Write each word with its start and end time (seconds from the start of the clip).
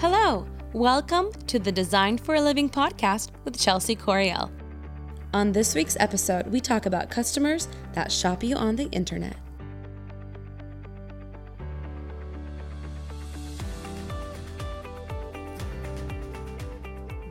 Hello, 0.00 0.46
welcome 0.72 1.32
to 1.48 1.58
the 1.58 1.72
Design 1.72 2.18
for 2.18 2.36
a 2.36 2.40
Living 2.40 2.70
podcast 2.70 3.32
with 3.44 3.58
Chelsea 3.58 3.96
Coriel. 3.96 4.48
On 5.34 5.50
this 5.50 5.74
week's 5.74 5.96
episode, 5.98 6.46
we 6.46 6.60
talk 6.60 6.86
about 6.86 7.10
customers 7.10 7.66
that 7.94 8.12
shop 8.12 8.44
you 8.44 8.54
on 8.54 8.76
the 8.76 8.84
internet. 8.92 9.36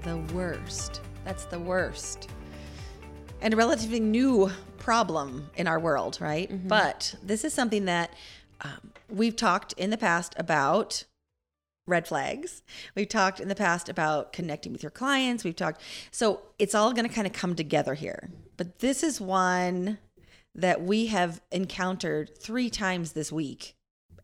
The 0.03 0.17
worst. 0.33 0.99
That's 1.23 1.45
the 1.45 1.59
worst. 1.59 2.29
And 3.39 3.53
a 3.53 3.57
relatively 3.57 4.01
new 4.01 4.51
problem 4.77 5.49
in 5.55 5.67
our 5.67 5.79
world, 5.79 6.17
right? 6.19 6.51
Mm-hmm. 6.51 6.67
But 6.67 7.15
this 7.23 7.45
is 7.45 7.53
something 7.53 7.85
that 7.85 8.11
um, 8.59 8.91
we've 9.09 9.37
talked 9.37 9.71
in 9.77 9.89
the 9.89 9.97
past 9.97 10.33
about 10.35 11.05
red 11.87 12.07
flags. 12.07 12.61
We've 12.95 13.07
talked 13.09 13.39
in 13.39 13.47
the 13.47 13.55
past 13.55 13.89
about 13.89 14.33
connecting 14.33 14.71
with 14.73 14.83
your 14.83 14.91
clients. 14.91 15.43
We've 15.43 15.55
talked, 15.55 15.81
so 16.11 16.41
it's 16.59 16.75
all 16.75 16.93
going 16.93 17.07
to 17.07 17.13
kind 17.13 17.25
of 17.25 17.33
come 17.33 17.55
together 17.55 17.93
here. 17.95 18.29
But 18.57 18.79
this 18.79 19.01
is 19.03 19.19
one 19.21 19.97
that 20.53 20.81
we 20.83 21.07
have 21.07 21.41
encountered 21.51 22.37
three 22.37 22.69
times 22.69 23.13
this 23.13 23.31
week 23.31 23.75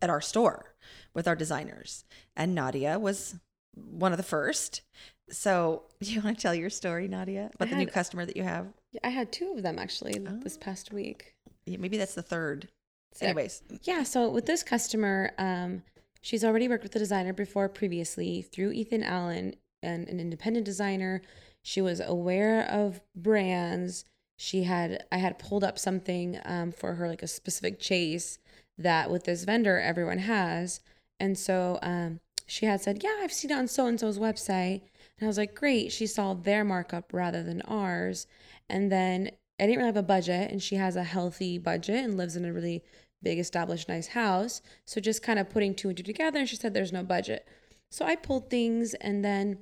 at 0.02 0.10
our 0.10 0.20
store 0.20 0.74
with 1.14 1.26
our 1.26 1.36
designers. 1.36 2.04
And 2.36 2.54
Nadia 2.54 2.98
was 2.98 3.36
one 3.74 4.12
of 4.12 4.18
the 4.18 4.22
first. 4.24 4.82
So, 5.30 5.84
do 6.00 6.12
you 6.12 6.20
want 6.20 6.36
to 6.38 6.42
tell 6.42 6.54
your 6.54 6.70
story, 6.70 7.08
Nadia, 7.08 7.50
about 7.54 7.70
the 7.70 7.76
new 7.76 7.86
customer 7.86 8.26
that 8.26 8.36
you 8.36 8.42
have? 8.42 8.66
I 9.02 9.08
had 9.08 9.32
two 9.32 9.52
of 9.56 9.62
them 9.62 9.78
actually 9.78 10.14
Oh. 10.28 10.38
this 10.42 10.58
past 10.58 10.92
week. 10.92 11.34
Yeah, 11.66 11.78
Maybe 11.78 11.96
that's 11.96 12.14
the 12.14 12.22
third. 12.22 12.68
So- 13.14 13.26
Anyways, 13.26 13.62
Yeah, 13.82 14.02
so 14.02 14.28
with 14.28 14.44
this 14.46 14.62
customer, 14.62 15.32
um, 15.38 15.82
she's 16.24 16.42
already 16.42 16.66
worked 16.66 16.82
with 16.82 16.96
a 16.96 16.98
designer 16.98 17.34
before 17.34 17.68
previously 17.68 18.40
through 18.40 18.72
Ethan 18.72 19.02
Allen 19.02 19.54
and 19.82 20.08
an 20.08 20.18
independent 20.18 20.64
designer. 20.64 21.20
She 21.62 21.82
was 21.82 22.00
aware 22.00 22.66
of 22.66 23.02
brands. 23.14 24.06
She 24.38 24.62
had 24.62 25.04
I 25.12 25.18
had 25.18 25.38
pulled 25.38 25.62
up 25.62 25.78
something 25.78 26.40
um, 26.46 26.72
for 26.72 26.94
her 26.94 27.08
like 27.08 27.22
a 27.22 27.28
specific 27.28 27.80
chaise 27.80 28.38
that 28.78 29.10
with 29.10 29.24
this 29.24 29.44
vendor 29.44 29.78
everyone 29.78 30.18
has, 30.18 30.80
and 31.20 31.38
so 31.38 31.78
um, 31.82 32.20
she 32.46 32.64
had 32.64 32.80
said, 32.80 33.04
"Yeah, 33.04 33.20
I've 33.20 33.32
seen 33.32 33.50
it 33.50 33.58
on 33.58 33.68
so 33.68 33.86
and 33.86 34.00
so's 34.00 34.18
website." 34.18 34.80
And 35.18 35.22
I 35.22 35.26
was 35.26 35.38
like, 35.38 35.54
"Great!" 35.54 35.92
She 35.92 36.06
saw 36.06 36.32
their 36.32 36.64
markup 36.64 37.12
rather 37.12 37.42
than 37.42 37.60
ours, 37.62 38.26
and 38.68 38.90
then 38.90 39.30
I 39.60 39.66
didn't 39.66 39.76
really 39.76 39.88
have 39.88 39.96
a 39.98 40.02
budget, 40.02 40.50
and 40.50 40.62
she 40.62 40.76
has 40.76 40.96
a 40.96 41.04
healthy 41.04 41.58
budget 41.58 42.02
and 42.02 42.16
lives 42.16 42.34
in 42.34 42.46
a 42.46 42.52
really 42.52 42.82
big 43.24 43.38
established 43.38 43.88
nice 43.88 44.08
house. 44.08 44.62
So 44.84 45.00
just 45.00 45.22
kind 45.22 45.38
of 45.38 45.50
putting 45.50 45.74
two 45.74 45.88
and 45.88 45.96
two 45.96 46.04
together 46.04 46.38
and 46.38 46.48
she 46.48 46.56
said 46.56 46.74
there's 46.74 46.92
no 46.92 47.02
budget. 47.02 47.48
So 47.90 48.04
i 48.04 48.16
pulled 48.16 48.50
things 48.50 48.94
and 48.94 49.24
then 49.24 49.58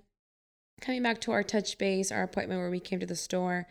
coming 0.80 1.02
back 1.02 1.20
to 1.22 1.32
our 1.32 1.42
touch 1.42 1.78
base 1.78 2.10
our 2.10 2.22
appointment 2.22 2.60
where 2.60 2.70
we 2.70 2.80
came 2.80 2.98
to 2.98 3.06
the 3.06 3.14
store 3.14 3.68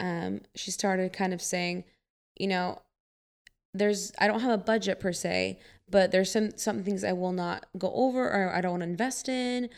um, 0.00 0.40
she 0.54 0.70
started 0.70 1.12
kind 1.12 1.32
of 1.32 1.40
saying 1.40 1.84
you 2.38 2.46
know 2.46 2.82
there's 3.74 4.12
i 4.18 4.26
don't 4.26 4.40
have 4.40 4.52
a 4.52 4.62
budget 4.62 5.00
per 5.00 5.12
se 5.12 5.58
but 5.88 6.12
there's 6.12 6.30
some 6.30 6.50
some 6.56 6.82
things 6.84 7.04
i 7.04 7.12
will 7.12 7.32
not 7.32 7.66
go 7.78 7.90
over 7.94 8.28
or 8.28 8.54
i 8.54 8.60
don't 8.60 8.72
want 8.72 8.82
to 8.82 8.88
invest 8.88 9.28
in. 9.28 9.68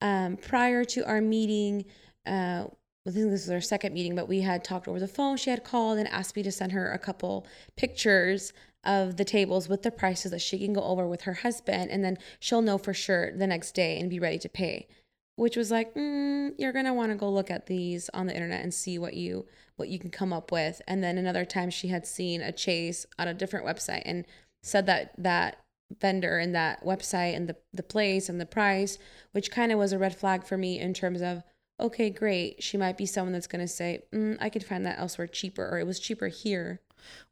Um, 0.00 0.36
prior 0.36 0.84
to 0.84 1.04
our 1.06 1.20
meeting 1.20 1.84
uh, 2.26 2.66
I 3.08 3.10
think 3.10 3.30
this 3.30 3.46
was 3.46 3.50
our 3.50 3.60
second 3.62 3.94
meeting, 3.94 4.14
but 4.14 4.28
we 4.28 4.42
had 4.42 4.62
talked 4.62 4.86
over 4.86 5.00
the 5.00 5.08
phone. 5.08 5.38
She 5.38 5.48
had 5.48 5.64
called 5.64 5.98
and 5.98 6.06
asked 6.08 6.36
me 6.36 6.42
to 6.42 6.52
send 6.52 6.72
her 6.72 6.92
a 6.92 6.98
couple 6.98 7.46
pictures 7.74 8.52
of 8.88 9.18
the 9.18 9.24
tables 9.24 9.68
with 9.68 9.82
the 9.82 9.90
prices 9.90 10.30
that 10.30 10.40
she 10.40 10.58
can 10.58 10.72
go 10.72 10.82
over 10.82 11.06
with 11.06 11.22
her 11.22 11.34
husband, 11.34 11.90
and 11.90 12.02
then 12.02 12.16
she'll 12.40 12.62
know 12.62 12.78
for 12.78 12.94
sure 12.94 13.30
the 13.36 13.46
next 13.46 13.72
day 13.72 14.00
and 14.00 14.08
be 14.08 14.18
ready 14.18 14.38
to 14.38 14.48
pay. 14.48 14.88
Which 15.36 15.56
was 15.56 15.70
like, 15.70 15.94
mm, 15.94 16.54
you're 16.58 16.72
gonna 16.72 16.94
want 16.94 17.12
to 17.12 17.16
go 17.16 17.30
look 17.30 17.50
at 17.50 17.66
these 17.66 18.08
on 18.14 18.26
the 18.26 18.34
internet 18.34 18.62
and 18.62 18.72
see 18.72 18.98
what 18.98 19.14
you 19.14 19.46
what 19.76 19.90
you 19.90 19.98
can 19.98 20.10
come 20.10 20.32
up 20.32 20.50
with. 20.50 20.80
And 20.88 21.04
then 21.04 21.18
another 21.18 21.44
time, 21.44 21.70
she 21.70 21.88
had 21.88 22.06
seen 22.06 22.40
a 22.40 22.56
chaise 22.56 23.06
on 23.18 23.28
a 23.28 23.34
different 23.34 23.66
website 23.66 24.02
and 24.04 24.24
said 24.62 24.86
that 24.86 25.12
that 25.18 25.58
vendor 26.00 26.38
and 26.38 26.54
that 26.54 26.84
website 26.84 27.36
and 27.36 27.48
the 27.48 27.56
the 27.72 27.82
place 27.82 28.28
and 28.28 28.40
the 28.40 28.46
price, 28.46 28.98
which 29.32 29.50
kind 29.50 29.70
of 29.70 29.78
was 29.78 29.92
a 29.92 29.98
red 29.98 30.16
flag 30.16 30.44
for 30.44 30.56
me 30.56 30.80
in 30.80 30.94
terms 30.94 31.20
of 31.20 31.44
okay, 31.78 32.10
great. 32.10 32.62
She 32.62 32.76
might 32.76 32.96
be 32.96 33.06
someone 33.06 33.32
that's 33.32 33.46
to 33.46 33.68
say, 33.68 34.02
mm, 34.12 34.36
I 34.40 34.48
could 34.48 34.64
find 34.64 34.84
that 34.86 34.98
elsewhere 34.98 35.28
cheaper, 35.28 35.68
or 35.70 35.78
it 35.78 35.86
was 35.86 36.00
cheaper 36.00 36.28
here. 36.28 36.80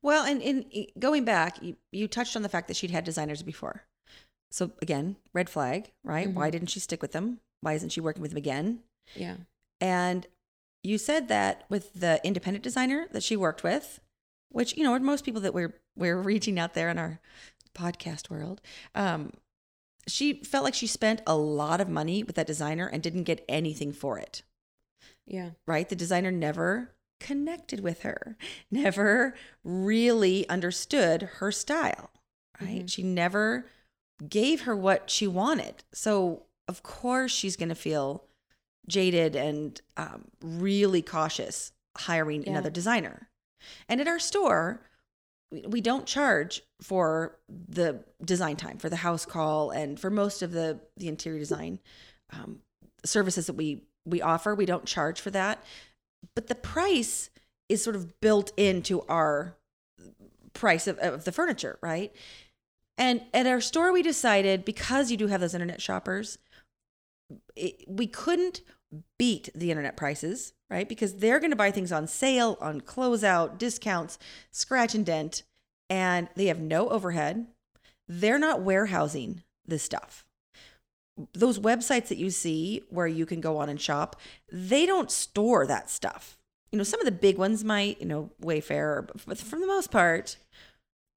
Well, 0.03 0.25
and 0.25 0.43
in 0.43 0.87
going 0.99 1.25
back, 1.25 1.63
you, 1.63 1.77
you 1.93 2.09
touched 2.09 2.37
on 2.37 2.43
the 2.43 2.49
fact 2.49 2.69
that 2.69 2.77
she'd 2.77 2.91
had 2.91 3.05
designers 3.05 3.43
before. 3.43 3.85
So 4.51 4.71
again, 4.81 5.17
red 5.33 5.51
flag, 5.51 5.93
right? 6.05 6.31
Why 6.31 6.51
didn't 6.51 6.71
she 6.71 6.81
stick 6.81 7.03
with 7.03 7.13
them? 7.13 7.41
Why 7.61 7.75
isn't 7.75 7.91
she 7.91 8.01
working 8.01 8.23
with 8.23 8.31
them 8.31 8.39
again? 8.39 8.81
Yeah. 9.15 9.37
And 9.81 10.27
you 10.83 10.99
said 10.99 11.29
that 11.29 11.65
with 11.69 11.93
the 11.95 12.21
independent 12.25 12.63
designer 12.63 13.09
that 13.13 13.23
she 13.23 13.37
worked 13.37 13.63
with, 13.63 14.01
which 14.51 14.77
you 14.77 14.85
know, 14.85 14.99
most 14.99 15.25
people 15.25 15.41
that 15.43 15.55
we're 15.55 15.75
we're 15.97 16.21
reaching 16.23 16.59
out 16.59 16.75
there 16.75 16.89
in 16.89 16.99
our 16.99 17.21
podcast 17.77 18.31
world, 18.31 18.61
um, 18.95 19.33
she 20.09 20.35
felt 20.45 20.65
like 20.65 20.75
she 20.75 20.87
spent 20.87 21.23
a 21.27 21.37
lot 21.37 21.81
of 21.81 21.89
money 21.89 22.23
with 22.23 22.37
that 22.37 22.47
designer 22.47 22.87
and 22.87 23.03
didn't 23.03 23.25
get 23.25 23.45
anything 23.49 23.93
for 23.93 24.19
it. 24.19 24.43
Yeah. 25.27 25.51
Right? 25.67 25.89
The 25.89 25.97
designer 25.97 26.31
never 26.31 26.93
connected 27.21 27.81
with 27.81 28.03
her, 28.03 28.37
never 28.71 29.35
really 29.65 30.49
understood 30.49 31.23
her 31.39 31.51
style. 31.53 32.11
Right? 32.61 32.85
Mhm. 32.85 32.91
She 32.91 33.03
never 33.03 33.67
gave 34.29 34.63
her 34.63 34.75
what 34.75 35.11
she 35.11 35.27
wanted. 35.27 35.85
So 35.93 36.45
of 36.69 36.83
course 36.83 37.33
she's 37.33 37.57
going 37.57 37.69
to 37.69 37.75
feel 37.75 38.25
jaded 38.89 39.37
and 39.37 39.81
um, 39.97 40.29
really 40.43 41.03
cautious 41.03 41.73
hiring 41.99 42.43
Yeah. 42.45 42.51
another 42.51 42.71
designer. 42.71 43.29
And 43.89 44.01
at 44.01 44.09
our 44.09 44.19
store, 44.19 44.81
we- 45.51 45.63
we 45.67 45.81
don't 45.81 46.07
charge 46.07 46.63
for 46.81 47.39
the 47.49 48.05
design 48.25 48.57
time, 48.57 48.79
for 48.79 48.89
the 48.89 48.97
house 48.97 49.25
call, 49.27 49.71
and 49.71 49.99
for 49.99 50.11
most 50.11 50.43
of 50.43 50.53
the 50.53 50.81
the 50.97 51.09
interior 51.09 51.39
design 51.39 51.79
um, 52.31 52.63
services 53.05 53.47
that 53.47 53.55
we 53.55 53.83
we 54.05 54.23
offer. 54.23 54.55
We 54.55 54.67
don't 54.67 54.87
charge 54.87 55.21
for 55.21 55.31
that, 55.33 55.63
but 56.35 56.49
the 56.49 56.55
price 56.55 57.31
is 57.69 57.83
sort 57.83 57.97
of 57.97 58.21
built 58.21 58.53
into 58.57 59.03
our 59.03 59.57
price 60.53 60.87
of, 60.87 60.99
of 60.99 61.25
the 61.25 61.33
furniture, 61.33 61.79
right? 61.83 62.13
And 62.99 63.23
at 63.35 63.47
our 63.47 63.61
store, 63.61 63.93
we 63.93 64.03
decided 64.03 64.65
because 64.65 65.11
you 65.11 65.17
do 65.17 65.27
have 65.27 65.41
those 65.41 65.55
internet 65.55 65.83
shoppers, 65.83 66.39
it, 67.55 67.85
we 67.87 68.07
couldn't 68.07 68.63
beat 69.19 69.51
the 69.55 69.71
internet 69.71 69.97
prices, 69.97 70.53
right? 70.71 70.89
Because 70.89 71.17
they're 71.17 71.41
going 71.41 71.51
to 71.51 71.57
buy 71.57 71.71
things 71.71 71.93
on 71.93 72.07
sale, 72.07 72.57
on 72.61 72.81
closeout, 72.81 73.59
discounts, 73.59 74.19
scratch 74.51 74.95
and 74.95 75.05
dent, 75.05 75.43
and 75.91 76.29
they 76.37 76.47
have 76.47 76.61
no 76.61 76.89
overhead. 76.89 77.47
They're 78.09 78.39
not 78.39 78.63
warehousing 78.63 79.43
this 79.67 79.83
stuff. 79.83 80.26
Those 81.33 81.59
websites 81.59 82.09
that 82.09 82.19
you 82.19 82.31
see 82.31 82.83
where 82.91 83.07
you 83.07 83.27
can 83.27 83.41
go 83.41 83.57
on 83.59 83.69
and 83.69 83.81
shop, 83.81 84.21
they 84.53 84.87
don't 84.87 85.11
store 85.11 85.67
that 85.67 85.91
stuff. 85.91 86.39
You 86.73 86.79
know, 86.79 86.85
some 86.85 87.01
of 87.01 87.07
the 87.07 87.13
big 87.13 87.39
ones 87.39 87.65
might, 87.65 88.01
you 88.01 88.07
know, 88.07 88.31
Wayfair, 88.43 89.09
but 89.27 89.39
for 89.39 89.59
the 89.59 89.67
most 89.67 89.91
part, 89.91 90.37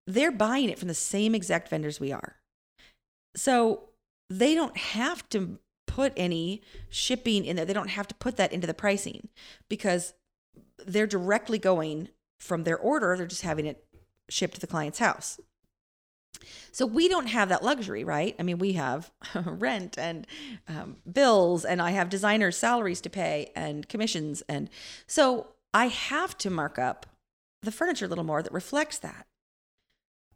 they're 0.07 0.31
buying 0.31 0.69
it 0.69 0.79
from 0.79 0.87
the 0.87 0.93
same 0.93 1.35
exact 1.35 1.69
vendors 1.69 1.99
we 1.99 2.11
are. 2.11 2.35
So 3.35 3.89
they 4.29 4.55
don't 4.55 4.77
have 4.77 5.27
to 5.29 5.59
put 5.85 6.13
any 6.15 6.61
shipping 6.89 7.45
in 7.45 7.55
there. 7.55 7.65
They 7.65 7.73
don't 7.73 7.89
have 7.89 8.07
to 8.07 8.15
put 8.15 8.37
that 8.37 8.53
into 8.53 8.67
the 8.67 8.73
pricing 8.73 9.27
because 9.67 10.13
they're 10.85 11.07
directly 11.07 11.57
going 11.57 12.09
from 12.39 12.63
their 12.63 12.77
order, 12.77 13.17
they're 13.17 13.25
just 13.27 13.41
having 13.41 13.65
it 13.65 13.83
shipped 14.29 14.55
to 14.55 14.61
the 14.61 14.67
client's 14.67 14.99
house. 14.99 15.39
So 16.71 16.85
we 16.85 17.07
don't 17.07 17.27
have 17.27 17.49
that 17.49 17.63
luxury, 17.63 18.03
right? 18.03 18.35
I 18.39 18.43
mean, 18.43 18.57
we 18.57 18.73
have 18.73 19.11
rent 19.35 19.97
and 19.97 20.25
um, 20.67 20.97
bills, 21.11 21.65
and 21.65 21.81
I 21.81 21.91
have 21.91 22.09
designers' 22.09 22.57
salaries 22.57 23.01
to 23.01 23.09
pay 23.09 23.51
and 23.55 23.87
commissions. 23.89 24.41
And 24.47 24.69
so 25.07 25.47
I 25.73 25.87
have 25.87 26.37
to 26.39 26.49
mark 26.49 26.79
up 26.79 27.05
the 27.61 27.71
furniture 27.71 28.05
a 28.05 28.07
little 28.07 28.23
more 28.23 28.41
that 28.41 28.53
reflects 28.53 28.97
that. 28.99 29.27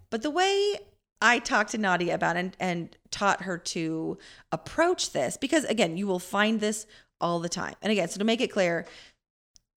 But 0.09 0.21
the 0.21 0.29
way 0.29 0.77
I 1.21 1.39
talked 1.39 1.71
to 1.71 1.77
Nadia 1.77 2.13
about 2.13 2.35
and, 2.35 2.55
and 2.59 2.95
taught 3.09 3.43
her 3.43 3.57
to 3.57 4.17
approach 4.51 5.11
this, 5.11 5.37
because 5.37 5.63
again, 5.65 5.97
you 5.97 6.05
will 6.05 6.19
find 6.19 6.59
this 6.59 6.85
all 7.21 7.39
the 7.39 7.49
time. 7.49 7.75
And 7.81 7.91
again, 7.91 8.09
so 8.09 8.19
to 8.19 8.25
make 8.25 8.41
it 8.41 8.51
clear, 8.51 8.85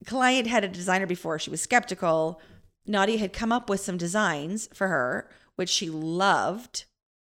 client 0.05 0.49
had 0.49 0.65
a 0.65 0.69
designer 0.69 1.07
before, 1.07 1.39
she 1.39 1.51
was 1.51 1.61
skeptical. 1.61 2.41
Nadia 2.87 3.19
had 3.19 3.33
come 3.33 3.53
up 3.53 3.71
with 3.71 3.81
some 3.81 3.97
designs 3.97 4.69
for 4.75 4.89
her, 4.89 5.31
which 5.57 5.69
she 5.69 5.91
loved, 5.91 6.85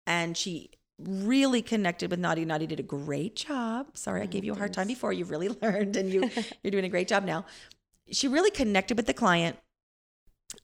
and 0.07 0.37
she 0.37 0.71
really 0.99 1.63
connected 1.63 2.11
with 2.11 2.21
Nadia. 2.21 2.45
Nadia 2.45 2.69
did 2.69 2.81
a 2.81 2.85
great 2.85 3.37
job. 3.37 3.87
Sorry, 3.95 4.21
I 4.21 4.25
oh, 4.25 4.29
gave 4.29 4.45
you 4.45 4.53
a 4.53 4.57
hard 4.57 4.73
time 4.73 4.87
before. 4.87 5.13
You've 5.13 5.31
really 5.31 5.49
learned, 5.63 5.97
and 5.97 6.13
you 6.13 6.31
you're 6.63 6.71
doing 6.71 6.85
a 6.85 6.91
great 6.91 7.09
job 7.09 7.25
now. 7.25 7.45
She 8.11 8.29
really 8.29 8.51
connected 8.51 8.97
with 8.97 9.07
the 9.07 9.15
client 9.15 9.57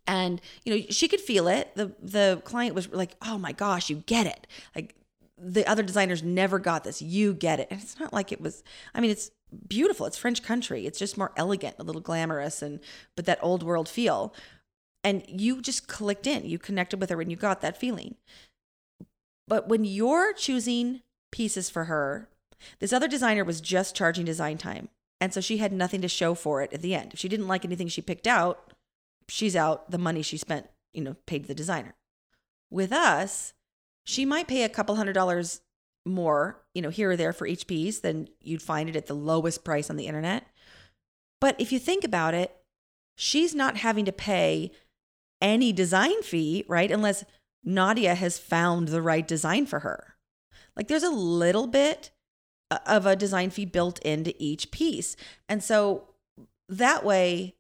and 0.07 0.41
you 0.65 0.75
know 0.75 0.83
she 0.89 1.09
could 1.09 1.21
feel 1.21 1.47
it 1.47 1.71
the 1.75 1.95
the 2.01 2.41
client 2.45 2.75
was 2.75 2.89
like 2.89 3.15
oh 3.21 3.37
my 3.37 3.53
gosh 3.53 3.91
you 3.91 3.97
get 4.07 4.27
it 4.27 4.47
like 4.75 4.95
the 5.37 5.67
other 5.67 5.83
designers 5.83 6.23
never 6.23 6.59
got 6.59 6.85
this. 6.85 7.03
You 7.03 7.35
get 7.35 7.61
it. 7.61 7.69
And 7.71 7.81
it's 7.81 7.99
not 7.99 8.13
like 8.13 8.33
it 8.33 8.41
was, 8.41 8.63
I 8.95 9.01
mean, 9.01 9.11
it's 9.11 9.31
beautiful. 9.67 10.07
It's 10.07 10.17
French 10.17 10.43
country. 10.43 10.87
It's 10.87 10.99
just 10.99 11.19
more 11.19 11.33
elegant, 11.37 11.77
a 11.79 11.83
little 11.83 12.01
glamorous, 12.01 12.63
and 12.63 12.81
but 13.17 13.27
that 13.27 13.39
old 13.43 13.63
world 13.63 13.89
feel. 13.89 14.35
And 15.05 15.23
you 15.29 15.61
just 15.61 15.87
clicked 15.87 16.27
in, 16.27 16.47
you 16.47 16.59
connected 16.59 16.99
with 16.99 17.11
her, 17.11 17.21
and 17.21 17.31
you 17.31 17.37
got 17.37 17.61
that 17.61 17.77
feeling. 17.77 18.17
But 19.47 19.69
when 19.69 19.85
you're 19.85 20.33
choosing 20.33 21.03
pieces 21.31 21.69
for 21.69 21.85
her, 21.85 22.29
this 22.81 22.93
other 22.93 23.07
designer 23.07 23.45
was 23.45 23.61
just 23.61 23.95
charging 23.95 24.25
design 24.25 24.57
time. 24.57 24.89
And 25.21 25.33
so 25.33 25.41
she 25.41 25.59
had 25.59 25.73
nothing 25.73 26.01
to 26.01 26.09
show 26.09 26.35
for 26.35 26.63
it 26.63 26.73
at 26.73 26.83
the 26.83 26.95
end. 26.95 27.13
If 27.13 27.19
she 27.19 27.29
didn't 27.29 27.49
like 27.49 27.65
anything 27.65 27.89
she 27.89 28.01
picked 28.01 28.27
out, 28.27 28.73
she's 29.29 29.55
out 29.55 29.91
the 29.91 29.99
money 29.99 30.23
she 30.23 30.37
spent, 30.37 30.69
you 30.93 31.03
know, 31.03 31.17
paid 31.27 31.47
the 31.47 31.55
designer. 31.55 31.95
With 32.71 32.93
us, 32.93 33.53
she 34.05 34.25
might 34.25 34.49
pay 34.49 34.65
a 34.65 34.69
couple 34.69 34.97
hundred 34.97 35.13
dollars 35.13 35.61
more, 36.07 36.63
you 36.75 36.83
know, 36.83 36.91
here 36.91 37.11
or 37.11 37.17
there 37.17 37.33
for 37.33 37.47
each 37.47 37.67
piece 37.67 38.01
than 38.01 38.29
you'd 38.41 38.63
find 38.63 38.89
it 38.89 38.97
at 38.97 39.07
the 39.07 39.15
lowest 39.15 39.65
price 39.65 39.89
on 39.89 39.97
the 39.97 40.07
internet. 40.07 40.47
But 41.41 41.59
if 41.59 41.73
you 41.73 41.79
think 41.79 42.05
about 42.05 42.35
it, 42.35 42.55
she's 43.17 43.55
not 43.55 43.79
having 43.79 44.05
to 44.05 44.13
pay 44.13 44.73
any 45.45 45.73
design 45.73 46.23
fee, 46.23 46.65
right? 46.67 46.91
Unless 46.91 47.25
Nadia 47.63 48.15
has 48.15 48.39
found 48.39 48.89
the 48.89 49.03
right 49.03 49.29
design 49.29 49.67
for 49.67 49.81
her. 49.81 50.17
Like 50.75 50.89
there's 50.89 51.05
a 51.05 51.11
little 51.11 51.67
bit 51.67 52.11
of 52.87 53.07
a 53.07 53.15
design 53.15 53.51
fee 53.51 53.67
built 53.67 53.99
into 54.01 54.35
each 54.39 54.71
piece. 54.71 55.17
And 55.49 55.63
so 55.63 56.09
that 56.69 57.05
way, 57.05 57.55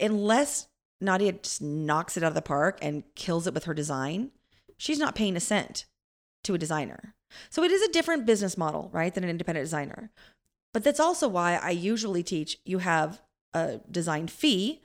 unless 0.00 0.68
Nadia 1.00 1.32
just 1.32 1.60
knocks 1.60 2.16
it 2.16 2.22
out 2.22 2.28
of 2.28 2.34
the 2.34 2.40
park 2.40 2.78
and 2.80 3.02
kills 3.16 3.46
it 3.46 3.52
with 3.52 3.64
her 3.64 3.74
design, 3.74 4.30
she's 4.78 4.98
not 4.98 5.16
paying 5.16 5.36
a 5.36 5.40
cent 5.40 5.86
to 6.44 6.54
a 6.54 6.58
designer. 6.58 7.14
So 7.50 7.64
it 7.64 7.72
is 7.72 7.82
a 7.82 7.92
different 7.92 8.26
business 8.26 8.56
model, 8.56 8.90
right, 8.92 9.12
than 9.12 9.24
an 9.24 9.30
independent 9.30 9.64
designer. 9.64 10.10
But 10.72 10.84
that's 10.84 11.00
also 11.00 11.26
why 11.28 11.56
I 11.56 11.70
usually 11.70 12.22
teach 12.22 12.58
you 12.64 12.78
have 12.78 13.20
a 13.52 13.80
design 13.90 14.28
fee, 14.28 14.80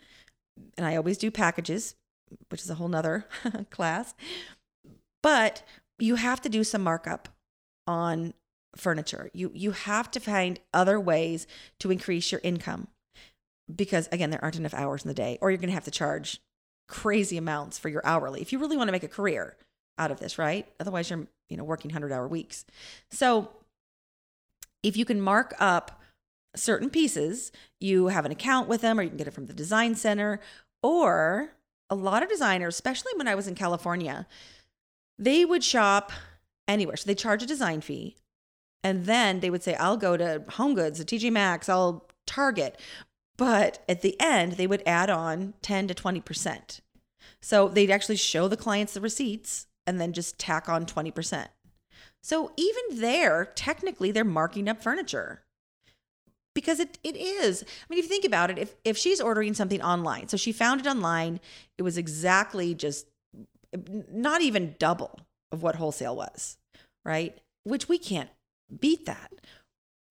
and 0.78 0.86
I 0.86 0.96
always 0.96 1.18
do 1.18 1.30
packages, 1.32 1.96
which 2.50 2.62
is 2.62 2.70
a 2.70 2.76
whole 2.76 2.88
nother 2.88 3.26
class. 3.70 4.14
But 5.22 5.64
you 6.00 6.16
have 6.16 6.42
to 6.42 6.50
do 6.50 6.64
some 6.64 6.84
markup 6.84 7.30
on 7.88 8.34
furniture. 8.76 9.30
You 9.34 9.52
you 9.54 9.72
have 9.72 10.10
to 10.12 10.20
find 10.20 10.60
other 10.74 11.00
ways 11.00 11.48
to 11.80 11.92
increase 11.92 12.32
your 12.32 12.42
income 12.44 12.88
because 13.74 14.10
again 14.12 14.30
there 14.30 14.44
aren't 14.44 14.58
enough 14.58 14.74
hours 14.74 15.04
in 15.04 15.08
the 15.08 15.14
day 15.14 15.38
or 15.42 15.52
you're 15.52 15.58
going 15.58 15.70
to 15.70 15.76
have 15.76 15.86
to 15.86 15.92
charge 15.92 16.42
crazy 16.90 17.38
amounts 17.38 17.78
for 17.78 17.90
your 17.90 18.06
hourly 18.06 18.42
if 18.42 18.52
you 18.52 18.60
really 18.60 18.76
want 18.76 18.88
to 18.88 18.92
make 18.92 19.04
a 19.04 19.08
career 19.08 19.56
out 19.98 20.12
of 20.12 20.20
this, 20.20 20.38
right? 20.38 20.68
Otherwise 20.80 21.10
you're, 21.10 21.28
you 21.50 21.58
know, 21.58 21.64
working 21.64 21.92
100-hour 21.92 22.28
weeks. 22.28 22.66
So 23.12 23.50
if 24.82 24.98
you 24.98 25.06
can 25.06 25.22
mark 25.22 25.54
up 25.60 26.02
certain 26.56 26.90
pieces, 26.90 27.52
you 27.80 28.08
have 28.08 28.26
an 28.26 28.32
account 28.32 28.68
with 28.68 28.82
them 28.82 29.00
or 29.00 29.04
you 29.04 29.10
can 29.10 29.18
get 29.18 29.28
it 29.28 29.34
from 29.34 29.46
the 29.46 29.54
design 29.54 29.96
center 29.96 30.40
or 30.82 31.54
a 31.90 31.96
lot 31.96 32.24
of 32.24 32.30
designers, 32.30 32.76
especially 32.76 33.12
when 33.16 33.28
I 33.28 33.36
was 33.36 33.48
in 33.48 33.56
California, 33.56 34.28
they 35.18 35.46
would 35.46 35.64
shop 35.64 36.12
anywhere. 36.68 36.98
So 36.98 37.08
they 37.08 37.16
charge 37.16 37.44
a 37.44 37.48
design 37.48 37.82
fee 37.82 38.16
and 38.84 39.06
then 39.06 39.40
they 39.40 39.50
would 39.50 39.64
say, 39.64 39.76
I'll 39.76 39.98
go 39.98 40.18
to 40.18 40.44
Home 40.52 40.76
Goods, 40.76 41.04
to 41.04 41.06
TJ 41.06 41.32
Maxx, 41.32 41.70
I'll 41.70 42.08
Target. 42.26 42.80
But 43.38 43.84
at 43.90 44.02
the 44.02 44.20
end, 44.20 44.54
they 44.54 44.68
would 44.68 44.84
add 44.86 45.10
on 45.10 45.54
10 45.62 45.88
to 45.88 45.94
20%. 45.94 46.82
So 47.42 47.68
they'd 47.68 47.92
actually 47.92 48.18
show 48.18 48.48
the 48.48 48.58
clients 48.58 48.94
the 48.94 49.02
receipts 49.02 49.68
and 49.88 50.00
then 50.00 50.14
just 50.14 50.38
tack 50.38 50.70
on 50.70 50.86
20%. 50.86 51.48
So 52.22 52.52
even 52.56 53.02
there, 53.02 53.46
technically, 53.56 54.12
they're 54.12 54.24
marking 54.24 54.70
up 54.70 54.82
furniture 54.82 55.44
because 56.54 56.80
it, 56.80 56.98
it 57.04 57.16
is. 57.16 57.64
I 57.64 57.86
mean, 57.90 58.00
if 58.00 58.06
you 58.06 58.10
think 58.10 58.26
about 58.26 58.50
it, 58.50 58.58
if, 58.58 58.76
if 58.84 58.98
she's 58.98 59.22
ordering 59.22 59.54
something 59.54 59.82
online, 59.82 60.28
so 60.28 60.38
she 60.38 60.52
found 60.52 60.82
it 60.82 60.88
online, 60.88 61.40
it 61.78 61.84
was 61.84 61.98
exactly 61.98 62.74
just 62.74 63.08
not 64.12 64.42
even 64.42 64.76
double 64.80 65.20
of 65.52 65.64
what 65.64 65.76
wholesale 65.76 66.16
was, 66.16 66.58
right? 67.04 67.38
Which 67.64 67.90
we 67.90 67.98
can't 67.98 68.30
beat 68.80 69.06
that. 69.06 69.32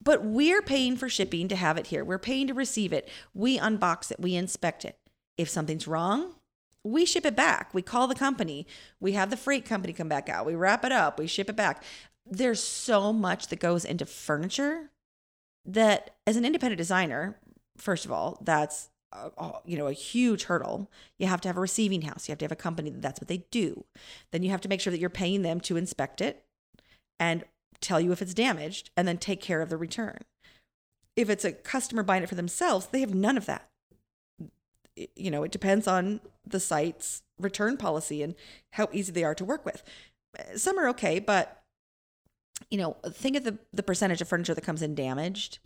But 0.05 0.25
we're 0.25 0.63
paying 0.63 0.97
for 0.97 1.09
shipping 1.09 1.47
to 1.49 1.57
have 1.57 1.77
it 1.77 1.89
here. 1.89 2.05
We're 2.05 2.19
paying 2.19 2.49
to 2.49 2.55
receive 2.55 2.93
it. 2.93 3.09
We 3.35 3.59
unbox 3.59 4.11
it, 4.11 4.21
we 4.21 4.35
inspect 4.35 4.85
it. 4.85 4.99
If 5.39 5.49
something's 5.49 5.87
wrong, 5.87 6.35
we 6.85 7.07
ship 7.07 7.25
it 7.25 7.37
back. 7.37 7.73
We 7.73 7.83
call 7.83 8.09
the 8.09 8.15
company. 8.15 8.67
We 9.01 9.13
have 9.13 9.31
the 9.31 9.37
freight 9.37 9.65
company 9.65 9.93
come 9.93 10.09
back 10.09 10.29
out. 10.29 10.45
We 10.45 10.57
wrap 10.57 10.85
it 10.85 10.93
up. 10.93 11.19
We 11.19 11.29
ship 11.29 11.49
it 11.49 11.57
back. 11.57 11.83
There's 12.27 12.63
so 12.63 13.13
much 13.13 13.49
that 13.49 13.61
goes 13.61 13.85
into 13.85 14.07
furniture 14.07 14.91
that 15.65 16.15
as 16.27 16.37
an 16.37 16.45
independent 16.45 16.79
designer, 16.79 17.39
first 17.77 18.05
of 18.05 18.13
all, 18.13 18.39
that's 18.43 18.91
you 19.67 19.77
know 19.77 19.89
a 19.89 19.93
huge 19.93 20.45
hurdle. 20.45 20.91
You 21.19 21.27
have 21.27 21.41
to 21.43 21.49
have 21.49 21.57
a 21.57 21.61
receiving 21.61 22.03
house. 22.03 22.29
You 22.29 22.33
have 22.33 22.39
to 22.39 22.45
have 22.45 22.53
a 22.53 22.57
company 22.57 22.91
that 22.91 23.03
that's 23.03 23.21
what 23.21 23.29
they 23.29 23.45
do. 23.51 23.85
Then 24.31 24.43
you 24.43 24.51
have 24.51 24.61
to 24.63 24.69
make 24.69 24.81
sure 24.81 24.91
that 24.91 25.01
you're 25.01 25.11
paying 25.11 25.43
them 25.43 25.61
to 25.61 25.77
inspect 25.77 26.21
it 26.21 26.45
and 27.21 27.45
tell 27.81 28.01
you 28.01 28.13
if 28.13 28.23
it's 28.23 28.35
damaged 28.35 28.91
and 28.97 29.07
then 29.07 29.19
take 29.19 29.41
care 29.41 29.61
of 29.61 29.69
the 29.69 29.77
return. 29.77 30.19
If 31.15 31.29
it's 31.29 31.45
a 31.45 31.53
customer 31.53 32.03
buying 32.03 32.23
it 32.23 32.29
for 32.29 32.37
themselves, 32.37 32.87
they 32.87 33.01
have 33.01 33.15
none 33.15 33.37
of 33.37 33.47
that. 33.47 33.69
You 35.17 35.31
know, 35.31 35.43
it 35.43 35.53
depends 35.53 35.87
on 35.87 36.21
the 36.47 36.61
site's 36.61 37.23
return 37.39 37.77
policy 37.77 38.23
and 38.23 38.35
how 38.73 38.89
easy 38.93 39.13
they 39.13 39.25
are 39.25 39.35
to 39.35 39.45
work 39.45 39.65
with. 39.65 39.83
Some 40.57 40.79
are 40.79 40.89
okay, 40.89 41.19
but 41.19 41.62
you 42.71 42.79
know, 42.79 42.97
think 43.11 43.37
of 43.37 43.45
the 43.45 43.59
the 43.73 43.83
percentage 43.83 44.21
of 44.21 44.29
furniture 44.29 44.55
that 44.55 44.65
comes 44.65 44.83
in 44.83 44.95
damaged. 44.95 45.59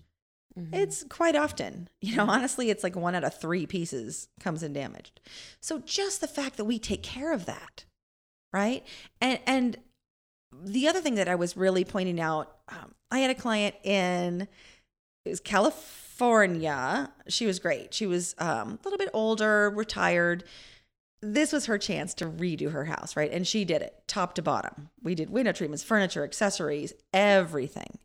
Mm-hmm. 0.58 0.74
It's 0.74 1.04
quite 1.04 1.36
often, 1.36 1.88
you 2.00 2.16
know, 2.16 2.26
honestly, 2.28 2.70
it's 2.70 2.82
like 2.82 2.96
one 2.96 3.14
out 3.14 3.24
of 3.24 3.38
three 3.38 3.66
pieces 3.66 4.28
comes 4.40 4.62
in 4.62 4.72
damaged. 4.72 5.20
So 5.60 5.78
just 5.80 6.20
the 6.20 6.28
fact 6.28 6.56
that 6.56 6.64
we 6.64 6.78
take 6.78 7.02
care 7.02 7.32
of 7.32 7.46
that, 7.46 7.84
right? 8.52 8.84
And 9.20 9.38
and 9.46 9.76
the 10.52 10.88
other 10.88 11.00
thing 11.00 11.16
that 11.16 11.28
I 11.28 11.34
was 11.34 11.56
really 11.56 11.84
pointing 11.84 12.20
out, 12.20 12.56
um, 12.68 12.94
I 13.10 13.18
had 13.18 13.30
a 13.30 13.34
client 13.34 13.74
in 13.84 14.48
it 15.26 15.30
was 15.30 15.40
California. 15.40 17.10
She 17.28 17.46
was 17.46 17.58
great. 17.58 17.92
She 17.92 18.06
was 18.06 18.34
um, 18.38 18.78
a 18.80 18.84
little 18.84 18.98
bit 18.98 19.10
older, 19.12 19.70
retired. 19.70 20.44
This 21.32 21.52
was 21.52 21.66
her 21.66 21.78
chance 21.78 22.14
to 22.14 22.26
redo 22.26 22.72
her 22.72 22.84
house, 22.84 23.16
right? 23.16 23.30
And 23.32 23.46
she 23.46 23.64
did 23.64 23.82
it 23.82 24.02
top 24.06 24.34
to 24.34 24.42
bottom. 24.42 24.90
We 25.02 25.14
did 25.14 25.30
window 25.30 25.52
treatments, 25.52 25.82
furniture, 25.82 26.24
accessories, 26.24 26.92
everything. 27.12 27.98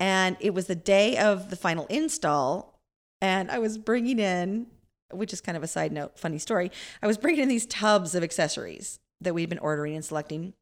And 0.00 0.36
it 0.40 0.54
was 0.54 0.66
the 0.66 0.74
day 0.74 1.16
of 1.16 1.50
the 1.50 1.56
final 1.56 1.86
install. 1.86 2.80
And 3.20 3.50
I 3.50 3.58
was 3.58 3.78
bringing 3.78 4.18
in, 4.18 4.68
which 5.10 5.32
is 5.32 5.40
kind 5.40 5.56
of 5.56 5.62
a 5.62 5.68
side 5.68 5.92
note, 5.92 6.18
funny 6.18 6.38
story. 6.38 6.70
I 7.02 7.06
was 7.06 7.18
bringing 7.18 7.42
in 7.42 7.48
these 7.48 7.66
tubs 7.66 8.14
of 8.14 8.22
accessories 8.22 9.00
that 9.20 9.34
we'd 9.34 9.48
been 9.48 9.58
ordering 9.58 9.96
and 9.96 10.04
selecting 10.04 10.54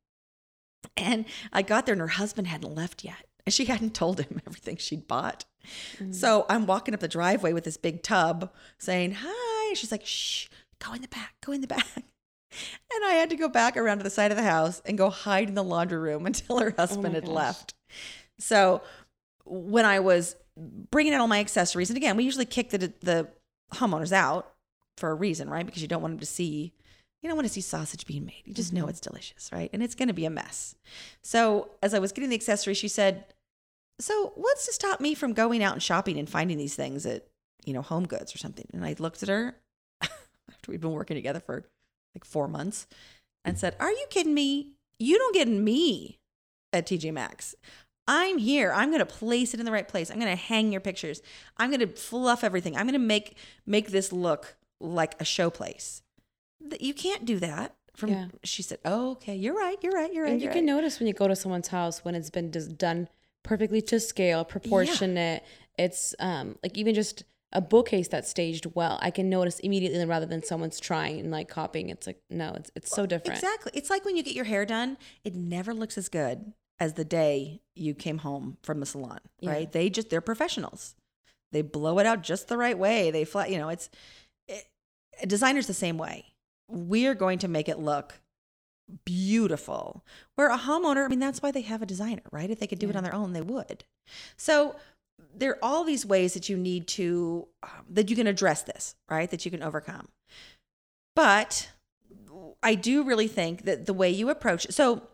and 0.96 1.24
I 1.52 1.62
got 1.62 1.86
there 1.86 1.94
and 1.94 2.00
her 2.00 2.08
husband 2.08 2.48
hadn't 2.48 2.74
left 2.74 3.04
yet. 3.04 3.26
And 3.44 3.52
she 3.52 3.64
hadn't 3.66 3.94
told 3.94 4.20
him 4.20 4.40
everything 4.46 4.76
she'd 4.76 5.08
bought. 5.08 5.44
Mm-hmm. 5.98 6.12
So 6.12 6.46
I'm 6.48 6.66
walking 6.66 6.94
up 6.94 7.00
the 7.00 7.08
driveway 7.08 7.52
with 7.52 7.64
this 7.64 7.76
big 7.76 8.02
tub 8.02 8.52
saying, 8.78 9.16
Hi. 9.20 9.74
She's 9.74 9.90
like, 9.90 10.06
Shh, 10.06 10.48
go 10.84 10.92
in 10.92 11.02
the 11.02 11.08
back, 11.08 11.34
go 11.44 11.52
in 11.52 11.60
the 11.60 11.66
back. 11.66 11.86
And 12.94 13.04
I 13.04 13.14
had 13.14 13.28
to 13.30 13.36
go 13.36 13.48
back 13.48 13.76
around 13.76 13.98
to 13.98 14.04
the 14.04 14.08
side 14.08 14.30
of 14.30 14.36
the 14.38 14.42
house 14.42 14.80
and 14.86 14.96
go 14.96 15.10
hide 15.10 15.48
in 15.48 15.54
the 15.54 15.64
laundry 15.64 15.98
room 15.98 16.24
until 16.26 16.58
her 16.58 16.72
oh 16.72 16.80
husband 16.80 17.08
oh 17.08 17.10
had 17.10 17.24
gosh. 17.24 17.34
left. 17.34 17.74
So 18.38 18.80
when 19.44 19.84
I 19.84 20.00
was 20.00 20.36
bringing 20.90 21.12
in 21.12 21.20
all 21.20 21.26
my 21.26 21.40
accessories, 21.40 21.90
and 21.90 21.96
again, 21.96 22.16
we 22.16 22.24
usually 22.24 22.46
kick 22.46 22.70
the, 22.70 22.92
the 23.00 23.28
homeowners 23.74 24.12
out 24.12 24.54
for 24.96 25.10
a 25.10 25.14
reason, 25.14 25.50
right? 25.50 25.66
Because 25.66 25.82
you 25.82 25.88
don't 25.88 26.00
want 26.00 26.12
them 26.12 26.20
to 26.20 26.26
see 26.26 26.72
you 27.22 27.30
don't 27.30 27.36
want 27.38 27.48
to 27.48 27.52
see 27.52 27.60
sausage 27.60 28.06
being 28.06 28.24
made. 28.24 28.42
You 28.44 28.54
just 28.54 28.68
mm-hmm. 28.72 28.84
know 28.84 28.88
it's 28.88 29.00
delicious, 29.00 29.50
right? 29.52 29.68
And 29.72 29.82
it's 29.82 29.96
going 29.96 30.06
to 30.06 30.14
be 30.14 30.26
a 30.26 30.30
mess. 30.30 30.76
So, 31.22 31.70
as 31.82 31.92
I 31.92 31.98
was 31.98 32.12
getting 32.12 32.30
the 32.30 32.36
accessory, 32.36 32.74
she 32.74 32.86
said, 32.86 33.24
So, 33.98 34.32
what's 34.36 34.66
to 34.66 34.72
stop 34.72 35.00
me 35.00 35.14
from 35.14 35.32
going 35.32 35.60
out 35.60 35.72
and 35.72 35.82
shopping 35.82 36.18
and 36.18 36.30
finding 36.30 36.56
these 36.56 36.76
things 36.76 37.04
at, 37.04 37.26
you 37.64 37.72
know, 37.72 37.82
Home 37.82 38.06
Goods 38.06 38.32
or 38.32 38.38
something? 38.38 38.68
And 38.72 38.84
I 38.84 38.94
looked 39.00 39.24
at 39.24 39.28
her 39.28 39.56
after 40.66 40.72
we'd 40.72 40.80
been 40.80 40.92
working 40.92 41.16
together 41.16 41.40
for 41.40 41.64
like 42.14 42.24
four 42.24 42.48
months 42.48 42.86
and 43.44 43.58
said, 43.58 43.76
Are 43.80 43.90
you 43.90 44.06
kidding 44.10 44.34
me? 44.34 44.72
You 44.98 45.18
don't 45.18 45.34
get 45.34 45.48
me 45.48 46.18
at 46.72 46.86
TJ 46.86 47.12
Maxx. 47.12 47.54
I'm 48.08 48.38
here. 48.38 48.72
I'm 48.72 48.90
going 48.90 49.00
to 49.00 49.06
place 49.06 49.52
it 49.52 49.60
in 49.60 49.66
the 49.66 49.72
right 49.72 49.88
place. 49.88 50.10
I'm 50.10 50.20
going 50.20 50.30
to 50.30 50.40
hang 50.40 50.70
your 50.70 50.80
pictures. 50.80 51.22
I'm 51.56 51.70
going 51.70 51.80
to 51.80 51.88
fluff 51.88 52.44
everything. 52.44 52.76
I'm 52.76 52.86
going 52.86 52.92
to 52.92 52.98
make 52.98 53.36
make 53.66 53.90
this 53.90 54.12
look 54.12 54.56
like 54.80 55.20
a 55.20 55.24
show 55.24 55.50
place 55.50 56.02
you 56.80 56.94
can't 56.94 57.24
do 57.24 57.38
that. 57.38 57.74
From 57.94 58.10
yeah. 58.10 58.26
she 58.44 58.62
said, 58.62 58.78
"Oh, 58.84 59.12
okay, 59.12 59.34
you're 59.34 59.54
right. 59.54 59.78
You're 59.82 59.92
right. 59.92 60.12
You're 60.12 60.24
right." 60.24 60.32
And 60.32 60.42
you 60.42 60.48
right. 60.48 60.56
can 60.56 60.66
notice 60.66 61.00
when 61.00 61.06
you 61.06 61.14
go 61.14 61.28
to 61.28 61.36
someone's 61.36 61.68
house 61.68 62.04
when 62.04 62.14
it's 62.14 62.28
been 62.28 62.50
done 62.50 63.08
perfectly 63.42 63.80
to 63.82 63.98
scale, 64.00 64.44
proportionate. 64.44 65.42
Yeah. 65.78 65.84
It's 65.86 66.14
um 66.18 66.58
like 66.62 66.76
even 66.76 66.94
just 66.94 67.24
a 67.56 67.60
bookcase 67.62 68.06
that's 68.06 68.28
staged 68.28 68.66
well, 68.74 68.98
I 69.00 69.10
can 69.10 69.30
notice 69.30 69.58
immediately 69.60 70.04
rather 70.04 70.26
than 70.26 70.42
someone's 70.42 70.78
trying 70.78 71.18
and 71.18 71.30
like 71.30 71.48
copying. 71.48 71.88
It's 71.88 72.06
like 72.06 72.20
no, 72.28 72.52
it's 72.54 72.70
it's 72.76 72.90
so 72.90 73.06
different. 73.06 73.38
Exactly. 73.38 73.72
It's 73.74 73.88
like 73.88 74.04
when 74.04 74.14
you 74.14 74.22
get 74.22 74.34
your 74.34 74.44
hair 74.44 74.66
done, 74.66 74.98
it 75.24 75.34
never 75.34 75.72
looks 75.72 75.96
as 75.96 76.10
good 76.10 76.52
as 76.78 76.92
the 76.92 77.04
day 77.04 77.62
you 77.74 77.94
came 77.94 78.18
home 78.18 78.58
from 78.62 78.78
the 78.80 78.86
salon, 78.86 79.20
Yeah. 79.40 79.50
right? 79.50 79.72
They 79.72 79.88
just 79.88 80.10
they're 80.10 80.20
professionals. 80.20 80.94
They 81.50 81.62
blow 81.62 81.98
it 81.98 82.04
out 82.04 82.22
just 82.22 82.48
the 82.48 82.58
right 82.58 82.78
way. 82.78 83.10
They 83.10 83.24
flat, 83.24 83.50
you 83.50 83.56
know, 83.56 83.70
it's 83.70 83.88
it, 84.46 84.66
a 85.22 85.26
designer's 85.26 85.66
the 85.66 85.72
same 85.74 85.96
way. 85.96 86.26
We're 86.68 87.14
going 87.14 87.38
to 87.38 87.48
make 87.48 87.70
it 87.70 87.78
look 87.78 88.20
beautiful. 89.06 90.04
Where 90.34 90.50
a 90.50 90.58
homeowner, 90.58 91.04
I 91.04 91.08
mean, 91.08 91.18
that's 91.18 91.42
why 91.42 91.50
they 91.50 91.62
have 91.62 91.82
a 91.82 91.86
designer, 91.86 92.22
right? 92.30 92.50
If 92.50 92.60
they 92.60 92.66
could 92.66 92.78
do 92.78 92.90
it 92.90 92.96
on 92.96 93.04
their 93.04 93.14
own, 93.14 93.32
they 93.32 93.40
would. 93.40 93.84
So 94.36 94.76
there 95.34 95.52
are 95.52 95.58
all 95.62 95.84
these 95.84 96.06
ways 96.06 96.34
that 96.34 96.48
you 96.48 96.56
need 96.56 96.86
to 96.88 97.46
um, 97.62 97.84
that 97.90 98.10
you 98.10 98.16
can 98.16 98.26
address 98.26 98.62
this, 98.62 98.94
right? 99.08 99.30
That 99.30 99.44
you 99.44 99.50
can 99.50 99.62
overcome. 99.62 100.08
But 101.14 101.70
I 102.62 102.74
do 102.74 103.04
really 103.04 103.28
think 103.28 103.64
that 103.64 103.86
the 103.86 103.94
way 103.94 104.10
you 104.10 104.28
approach 104.28 104.66
so 104.70 105.08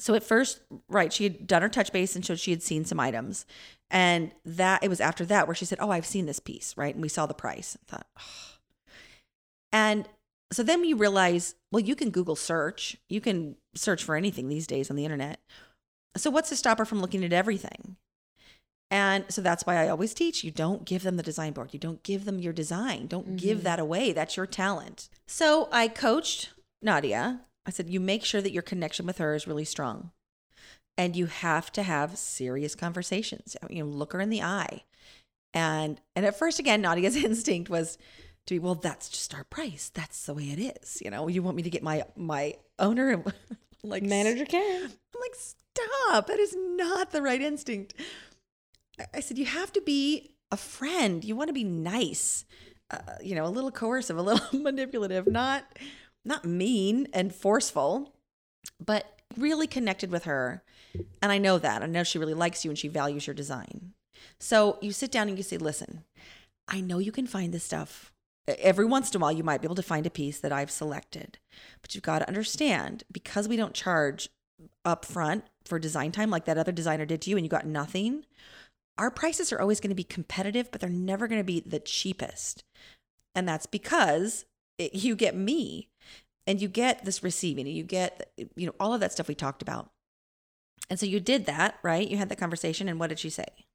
so 0.00 0.14
at 0.14 0.24
first, 0.24 0.60
right, 0.88 1.12
she 1.12 1.24
had 1.24 1.46
done 1.46 1.62
her 1.62 1.68
touch 1.68 1.92
base 1.92 2.16
and 2.16 2.24
showed 2.24 2.40
she 2.40 2.50
had 2.50 2.62
seen 2.62 2.84
some 2.84 3.00
items. 3.00 3.46
And 3.90 4.32
that 4.44 4.82
it 4.82 4.88
was 4.88 5.00
after 5.00 5.24
that 5.26 5.46
where 5.46 5.54
she 5.54 5.64
said, 5.64 5.78
Oh, 5.80 5.90
I've 5.90 6.06
seen 6.06 6.26
this 6.26 6.40
piece, 6.40 6.76
right? 6.76 6.94
And 6.94 7.02
we 7.02 7.08
saw 7.08 7.26
the 7.26 7.34
price. 7.34 7.76
Thought, 7.86 8.06
oh. 8.18 8.56
And 9.72 10.08
so 10.52 10.62
then 10.62 10.84
you 10.84 10.96
realize, 10.96 11.54
well, 11.72 11.80
you 11.80 11.94
can 11.94 12.10
Google 12.10 12.36
search. 12.36 12.96
You 13.08 13.20
can 13.20 13.56
search 13.74 14.02
for 14.02 14.16
anything 14.16 14.48
these 14.48 14.66
days 14.66 14.90
on 14.90 14.96
the 14.96 15.04
internet. 15.04 15.40
So 16.16 16.30
what's 16.30 16.48
to 16.48 16.56
stop 16.56 16.78
her 16.78 16.84
from 16.84 17.00
looking 17.00 17.24
at 17.24 17.32
everything? 17.32 17.96
And 18.90 19.24
so 19.28 19.40
that's 19.42 19.66
why 19.66 19.76
I 19.82 19.88
always 19.88 20.14
teach 20.14 20.44
you 20.44 20.50
don't 20.52 20.84
give 20.84 21.02
them 21.02 21.16
the 21.16 21.22
design 21.22 21.52
board. 21.52 21.70
You 21.72 21.78
don't 21.80 22.02
give 22.04 22.24
them 22.24 22.38
your 22.38 22.52
design. 22.52 23.06
Don't 23.08 23.36
give 23.36 23.60
Mhm. 23.60 23.62
that 23.64 23.78
away. 23.80 24.12
That's 24.12 24.36
your 24.36 24.46
talent. 24.46 25.08
So 25.26 25.68
I 25.72 25.88
coached 25.88 26.50
Nadia. 26.80 27.40
I 27.66 27.70
said, 27.70 27.90
you 27.90 27.98
make 27.98 28.24
sure 28.24 28.40
that 28.40 28.52
your 28.52 28.62
connection 28.62 29.04
with 29.06 29.18
her 29.18 29.34
is 29.34 29.46
really 29.48 29.64
strong. 29.64 30.12
And 30.96 31.16
you 31.16 31.26
have 31.26 31.72
to 31.72 31.82
have 31.82 32.16
serious 32.16 32.74
conversations. 32.76 33.56
You 33.68 33.82
know, 33.84 33.90
look 33.90 34.12
her 34.12 34.20
in 34.20 34.30
the 34.30 34.42
eye. 34.42 34.84
And 35.52 36.00
and 36.14 36.24
at 36.24 36.38
first, 36.38 36.58
again, 36.58 36.80
Nadia's 36.82 37.16
instinct 37.24 37.68
was 37.68 37.98
to 38.46 38.54
be, 38.54 38.58
well, 38.60 38.76
that's 38.76 39.08
just 39.08 39.34
our 39.34 39.44
price. 39.44 39.90
That's 39.92 40.24
the 40.26 40.34
way 40.34 40.44
it 40.44 40.58
is. 40.80 41.02
You 41.04 41.10
know, 41.10 41.26
you 41.26 41.42
want 41.42 41.56
me 41.56 41.62
to 41.64 41.70
get 41.70 41.82
my 41.82 42.04
my 42.14 42.54
owner 42.78 43.10
and 43.10 43.32
like 43.82 44.04
Manager 44.04 44.44
can. 44.44 44.84
I'm 44.84 45.20
like, 45.20 45.34
stop. 45.34 46.28
That 46.28 46.38
is 46.38 46.54
not 46.56 47.10
the 47.10 47.20
right 47.22 47.40
instinct. 47.42 47.94
I- 49.14 49.20
said, 49.20 49.38
you 49.38 49.46
have 49.46 49.72
to 49.72 49.80
be 49.80 50.30
a 50.50 50.56
friend. 50.56 51.24
You 51.24 51.36
want 51.36 51.48
to 51.48 51.54
be 51.54 51.64
nice, 51.64 52.44
uh, 52.90 52.98
you 53.22 53.34
know, 53.34 53.46
a 53.46 53.48
little 53.50 53.70
coercive, 53.70 54.16
a 54.16 54.22
little 54.22 54.46
manipulative, 54.60 55.26
not 55.26 55.64
not 56.24 56.44
mean 56.44 57.06
and 57.12 57.32
forceful, 57.32 58.12
but 58.84 59.20
really 59.36 59.66
connected 59.66 60.10
with 60.10 60.24
her. 60.24 60.62
And 61.22 61.30
I 61.30 61.38
know 61.38 61.58
that. 61.58 61.82
I 61.82 61.86
know 61.86 62.02
she 62.02 62.18
really 62.18 62.34
likes 62.34 62.64
you 62.64 62.70
and 62.70 62.78
she 62.78 62.88
values 62.88 63.26
your 63.26 63.34
design. 63.34 63.92
So 64.40 64.78
you 64.80 64.92
sit 64.92 65.12
down 65.12 65.28
and 65.28 65.36
you 65.36 65.44
say, 65.44 65.56
listen, 65.56 66.02
I 66.68 66.80
know 66.80 66.98
you 66.98 67.12
can 67.12 67.26
find 67.26 67.54
this 67.54 67.64
stuff. 67.64 68.12
Every 68.48 68.84
once 68.84 69.10
in 69.10 69.20
a 69.20 69.22
while, 69.22 69.32
you 69.32 69.44
might 69.44 69.60
be 69.60 69.66
able 69.66 69.76
to 69.76 69.82
find 69.82 70.06
a 70.06 70.10
piece 70.10 70.38
that 70.40 70.52
I've 70.52 70.70
selected, 70.70 71.38
but 71.82 71.94
you've 71.94 72.04
got 72.04 72.20
to 72.20 72.28
understand 72.28 73.04
because 73.10 73.48
we 73.48 73.56
don't 73.56 73.74
charge 73.74 74.28
up 74.84 75.04
front 75.04 75.44
for 75.64 75.78
design 75.78 76.12
time 76.12 76.30
like 76.30 76.44
that 76.44 76.58
other 76.58 76.72
designer 76.72 77.04
did 77.04 77.20
to 77.22 77.30
you 77.30 77.36
and 77.36 77.44
you 77.44 77.50
got 77.50 77.66
nothing, 77.66 78.24
our 78.98 79.10
prices 79.10 79.52
are 79.52 79.60
always 79.60 79.80
going 79.80 79.90
to 79.90 79.94
be 79.96 80.04
competitive, 80.04 80.70
but 80.70 80.80
they're 80.80 80.90
never 80.90 81.28
going 81.28 81.40
to 81.40 81.44
be 81.44 81.60
the 81.60 81.80
cheapest. 81.80 82.64
And 83.34 83.48
that's 83.48 83.66
because 83.66 84.46
it, 84.78 84.94
you 84.94 85.14
get 85.14 85.36
me 85.36 85.88
and 86.46 86.60
you 86.60 86.68
get 86.68 87.04
this 87.04 87.22
receiving 87.22 87.66
and 87.66 87.76
you 87.76 87.82
get, 87.82 88.32
you 88.54 88.66
know, 88.66 88.74
all 88.80 88.94
of 88.94 89.00
that 89.00 89.12
stuff 89.12 89.28
we 89.28 89.34
talked 89.34 89.62
about. 89.62 89.90
And 90.88 90.98
so 90.98 91.06
you 91.06 91.20
did 91.20 91.46
that, 91.46 91.78
right? 91.82 92.08
You 92.08 92.16
had 92.16 92.28
that 92.28 92.38
conversation. 92.38 92.88
And 92.88 92.98
what 92.98 93.08
did 93.08 93.18
she 93.18 93.30
say? 93.30 93.65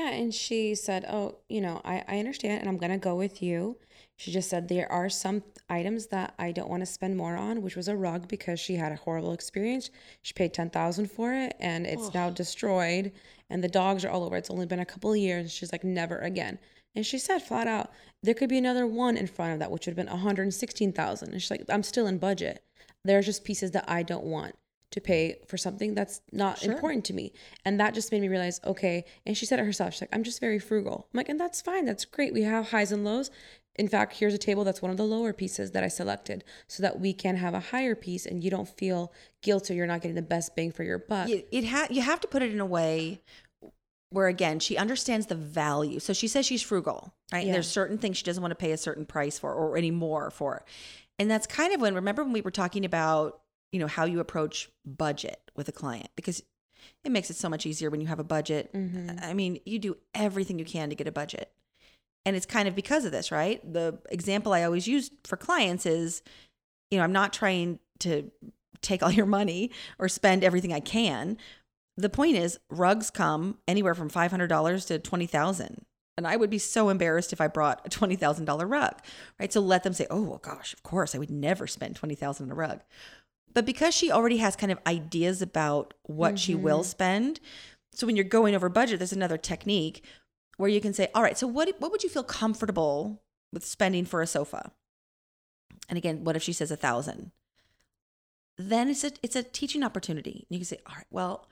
Yeah, 0.00 0.12
and 0.12 0.32
she 0.34 0.74
said, 0.74 1.04
"Oh, 1.10 1.36
you 1.50 1.60
know, 1.60 1.82
I 1.84 2.02
I 2.08 2.18
understand, 2.20 2.60
and 2.60 2.68
I'm 2.70 2.78
gonna 2.78 2.96
go 2.96 3.14
with 3.14 3.42
you." 3.42 3.76
She 4.16 4.32
just 4.32 4.48
said 4.48 4.68
there 4.68 4.90
are 4.90 5.10
some 5.10 5.42
items 5.68 6.06
that 6.06 6.34
I 6.38 6.52
don't 6.52 6.70
want 6.70 6.80
to 6.80 6.86
spend 6.86 7.18
more 7.18 7.36
on, 7.36 7.60
which 7.60 7.76
was 7.76 7.86
a 7.86 7.96
rug 7.96 8.26
because 8.26 8.58
she 8.58 8.76
had 8.76 8.92
a 8.92 8.96
horrible 8.96 9.34
experience. 9.34 9.90
She 10.22 10.32
paid 10.32 10.54
ten 10.54 10.70
thousand 10.70 11.10
for 11.10 11.34
it, 11.34 11.54
and 11.60 11.86
it's 11.86 12.14
now 12.14 12.30
destroyed, 12.30 13.12
and 13.50 13.62
the 13.62 13.68
dogs 13.68 14.02
are 14.02 14.08
all 14.10 14.24
over. 14.24 14.36
It's 14.36 14.48
only 14.50 14.64
been 14.64 14.80
a 14.80 14.86
couple 14.86 15.12
of 15.12 15.18
years. 15.18 15.52
She's 15.52 15.72
like, 15.72 15.84
"Never 15.84 16.18
again." 16.18 16.58
And 16.94 17.04
she 17.04 17.18
said 17.18 17.42
flat 17.42 17.66
out, 17.66 17.92
there 18.22 18.34
could 18.34 18.48
be 18.48 18.58
another 18.58 18.86
one 18.86 19.18
in 19.18 19.26
front 19.26 19.52
of 19.52 19.58
that, 19.58 19.70
which 19.70 19.86
would 19.86 19.92
have 19.96 20.06
been 20.06 20.12
one 20.12 20.22
hundred 20.24 20.52
sixteen 20.54 20.92
thousand. 20.94 21.32
And 21.32 21.42
she's 21.42 21.50
like, 21.50 21.64
"I'm 21.68 21.82
still 21.82 22.06
in 22.06 22.16
budget. 22.16 22.64
There's 23.04 23.26
just 23.26 23.44
pieces 23.44 23.72
that 23.72 23.84
I 23.86 24.02
don't 24.02 24.24
want." 24.24 24.54
To 24.90 25.00
pay 25.00 25.38
for 25.46 25.56
something 25.56 25.94
that's 25.94 26.20
not 26.32 26.58
Sure. 26.58 26.72
important 26.72 27.04
to 27.06 27.12
me. 27.12 27.32
And 27.64 27.78
that 27.80 27.94
just 27.94 28.10
made 28.12 28.20
me 28.22 28.28
realize, 28.28 28.60
okay. 28.64 29.04
And 29.24 29.36
she 29.36 29.46
said 29.46 29.58
it 29.58 29.64
herself. 29.64 29.94
She's 29.94 30.02
like, 30.02 30.10
I'm 30.14 30.24
just 30.24 30.40
very 30.40 30.58
frugal. 30.58 31.06
I'm 31.12 31.18
like, 31.18 31.28
and 31.28 31.38
that's 31.38 31.60
fine. 31.60 31.84
That's 31.84 32.04
great. 32.04 32.32
We 32.34 32.42
have 32.42 32.70
highs 32.70 32.90
and 32.92 33.04
lows. 33.04 33.30
In 33.76 33.86
fact, 33.88 34.16
here's 34.16 34.34
a 34.34 34.38
table 34.38 34.64
that's 34.64 34.82
one 34.82 34.90
of 34.90 34.96
the 34.96 35.04
lower 35.04 35.32
pieces 35.32 35.70
that 35.70 35.84
I 35.84 35.88
selected 35.88 36.42
so 36.66 36.82
that 36.82 36.98
we 37.00 37.12
can 37.12 37.36
have 37.36 37.54
a 37.54 37.60
higher 37.60 37.94
piece 37.94 38.26
and 38.26 38.42
you 38.42 38.50
don't 38.50 38.68
feel 38.68 39.12
guilty 39.42 39.74
you're 39.76 39.86
not 39.86 40.02
getting 40.02 40.16
the 40.16 40.22
best 40.22 40.54
bang 40.56 40.70
for 40.72 40.82
your 40.82 40.98
buck. 40.98 41.28
it, 41.30 41.46
it 41.52 41.64
ha- 41.66 41.86
you 41.88 42.02
have 42.02 42.20
to 42.20 42.28
put 42.28 42.42
it 42.42 42.52
in 42.52 42.60
a 42.60 42.66
way 42.66 43.20
where 44.10 44.26
again 44.26 44.58
she 44.58 44.76
understands 44.76 45.26
the 45.26 45.34
value 45.36 46.00
so 46.00 46.12
she 46.12 46.26
says 46.28 46.44
she's 46.44 46.60
frugal 46.60 47.14
right 47.32 47.46
and 47.46 47.54
there's 47.54 47.68
certain 47.68 47.96
things 47.96 48.16
she 48.18 48.24
doesn't 48.24 48.42
want 48.42 48.50
to 48.50 48.56
pay 48.56 48.72
a 48.72 48.76
certain 48.76 49.06
price 49.06 49.38
for 49.38 49.54
or 49.54 49.76
any 49.78 49.90
more 49.92 50.30
for 50.30 50.64
and 51.18 51.30
that's 51.30 51.46
kind 51.46 51.72
of 51.72 51.80
when 51.80 51.94
remember 51.94 52.22
when 52.24 52.32
we 52.32 52.40
were 52.42 52.50
talking 52.50 52.84
about 52.84 53.40
you 53.72 53.78
know 53.80 53.86
how 53.86 54.04
you 54.04 54.20
approach 54.20 54.68
budget 54.84 55.40
with 55.56 55.68
a 55.68 55.72
client 55.72 56.08
because 56.16 56.42
it 57.04 57.12
makes 57.12 57.30
it 57.30 57.36
so 57.36 57.48
much 57.48 57.66
easier 57.66 57.90
when 57.90 58.00
you 58.00 58.06
have 58.06 58.18
a 58.18 58.24
budget. 58.24 58.72
Mhm. 58.72 59.22
i 59.22 59.32
mean 59.34 59.60
you 59.66 59.78
do 59.78 59.96
everything 60.14 60.58
you 60.58 60.64
can 60.64 60.88
to 60.90 60.96
get 60.96 61.06
a 61.08 61.12
budget. 61.12 61.52
And 62.26 62.36
it's 62.36 62.46
kind 62.46 62.68
of 62.68 62.74
because 62.74 63.04
of 63.04 63.12
this 63.12 63.30
right? 63.32 63.60
The 63.72 63.98
example 64.10 64.52
i 64.52 64.62
always 64.64 64.86
use 64.88 65.10
for 65.24 65.36
clients 65.36 65.86
is 65.86 66.22
you 66.90 66.98
know 66.98 67.04
i'm 67.04 67.12
not 67.12 67.32
trying 67.32 67.78
to 68.00 68.30
take 68.82 69.02
all 69.02 69.10
your 69.12 69.26
money 69.26 69.70
or 69.98 70.08
spend 70.08 70.42
everything 70.42 70.72
i 70.72 70.80
can. 70.80 71.36
The 71.96 72.08
point 72.08 72.36
is 72.36 72.58
rugs 72.70 73.10
come 73.10 73.58
anywhere 73.68 73.94
from 73.94 74.08
$500 74.08 74.86
to 74.86 74.98
20000 74.98 75.84
and 76.16 76.26
i 76.26 76.34
would 76.36 76.50
be 76.50 76.58
so 76.58 76.88
embarrassed 76.88 77.32
if 77.32 77.40
i 77.42 77.46
brought 77.48 77.86
a 77.86 77.90
$20000 77.90 78.68
rug 78.70 78.94
right? 79.38 79.52
So 79.52 79.60
let 79.60 79.82
them 79.82 79.92
say 79.92 80.06
oh 80.10 80.22
well 80.22 80.38
gosh 80.38 80.72
of 80.72 80.82
course 80.82 81.14
i 81.14 81.18
would 81.18 81.30
never 81.30 81.66
spend 81.66 81.96
20000 81.96 82.46
on 82.46 82.50
a 82.52 82.54
rug 82.54 82.80
but 83.52 83.66
because 83.66 83.94
she 83.94 84.10
already 84.10 84.38
has 84.38 84.56
kind 84.56 84.72
of 84.72 84.78
ideas 84.86 85.42
about 85.42 85.94
what 86.04 86.38
she 86.38 86.54
will 86.54 86.80
mm-hmm. 86.80 86.88
spend 86.88 87.40
so 87.92 88.06
when 88.06 88.16
you're 88.16 88.24
going 88.24 88.54
over 88.54 88.68
budget 88.68 88.98
there's 88.98 89.12
another 89.12 89.38
technique 89.38 90.04
where 90.56 90.70
you 90.70 90.80
can 90.80 90.92
say 90.92 91.08
all 91.14 91.22
right 91.22 91.38
so 91.38 91.46
what 91.46 91.68
what 91.78 91.90
would 91.90 92.02
you 92.02 92.08
feel 92.08 92.24
comfortable 92.24 93.22
with 93.52 93.64
spending 93.64 94.04
for 94.04 94.22
a 94.22 94.26
sofa 94.26 94.72
and 95.88 95.96
again 95.96 96.24
what 96.24 96.36
if 96.36 96.42
she 96.42 96.52
says 96.52 96.70
a 96.70 96.76
thousand 96.76 97.32
then 98.68 98.88
it's 98.88 99.04
a 99.04 99.12
it's 99.22 99.36
a 99.36 99.42
teaching 99.42 99.82
opportunity. 99.82 100.46
You 100.48 100.58
can 100.58 100.66
say, 100.66 100.80
all 100.86 100.96
right, 100.96 101.06
well, 101.10 101.48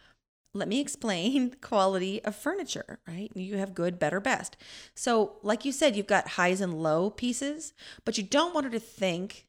let 0.54 0.68
me 0.68 0.80
explain 0.80 1.56
quality 1.60 2.22
of 2.24 2.36
furniture, 2.36 2.98
right? 3.06 3.30
You 3.34 3.56
have 3.56 3.74
good, 3.74 3.98
better, 3.98 4.20
best. 4.20 4.56
So, 4.94 5.36
like 5.42 5.64
you 5.64 5.72
said, 5.72 5.96
you've 5.96 6.06
got 6.06 6.28
highs 6.28 6.60
and 6.60 6.82
low 6.82 7.10
pieces, 7.10 7.72
but 8.04 8.18
you 8.18 8.24
don't 8.24 8.54
want 8.54 8.64
her 8.64 8.72
to 8.72 8.80
think 8.80 9.46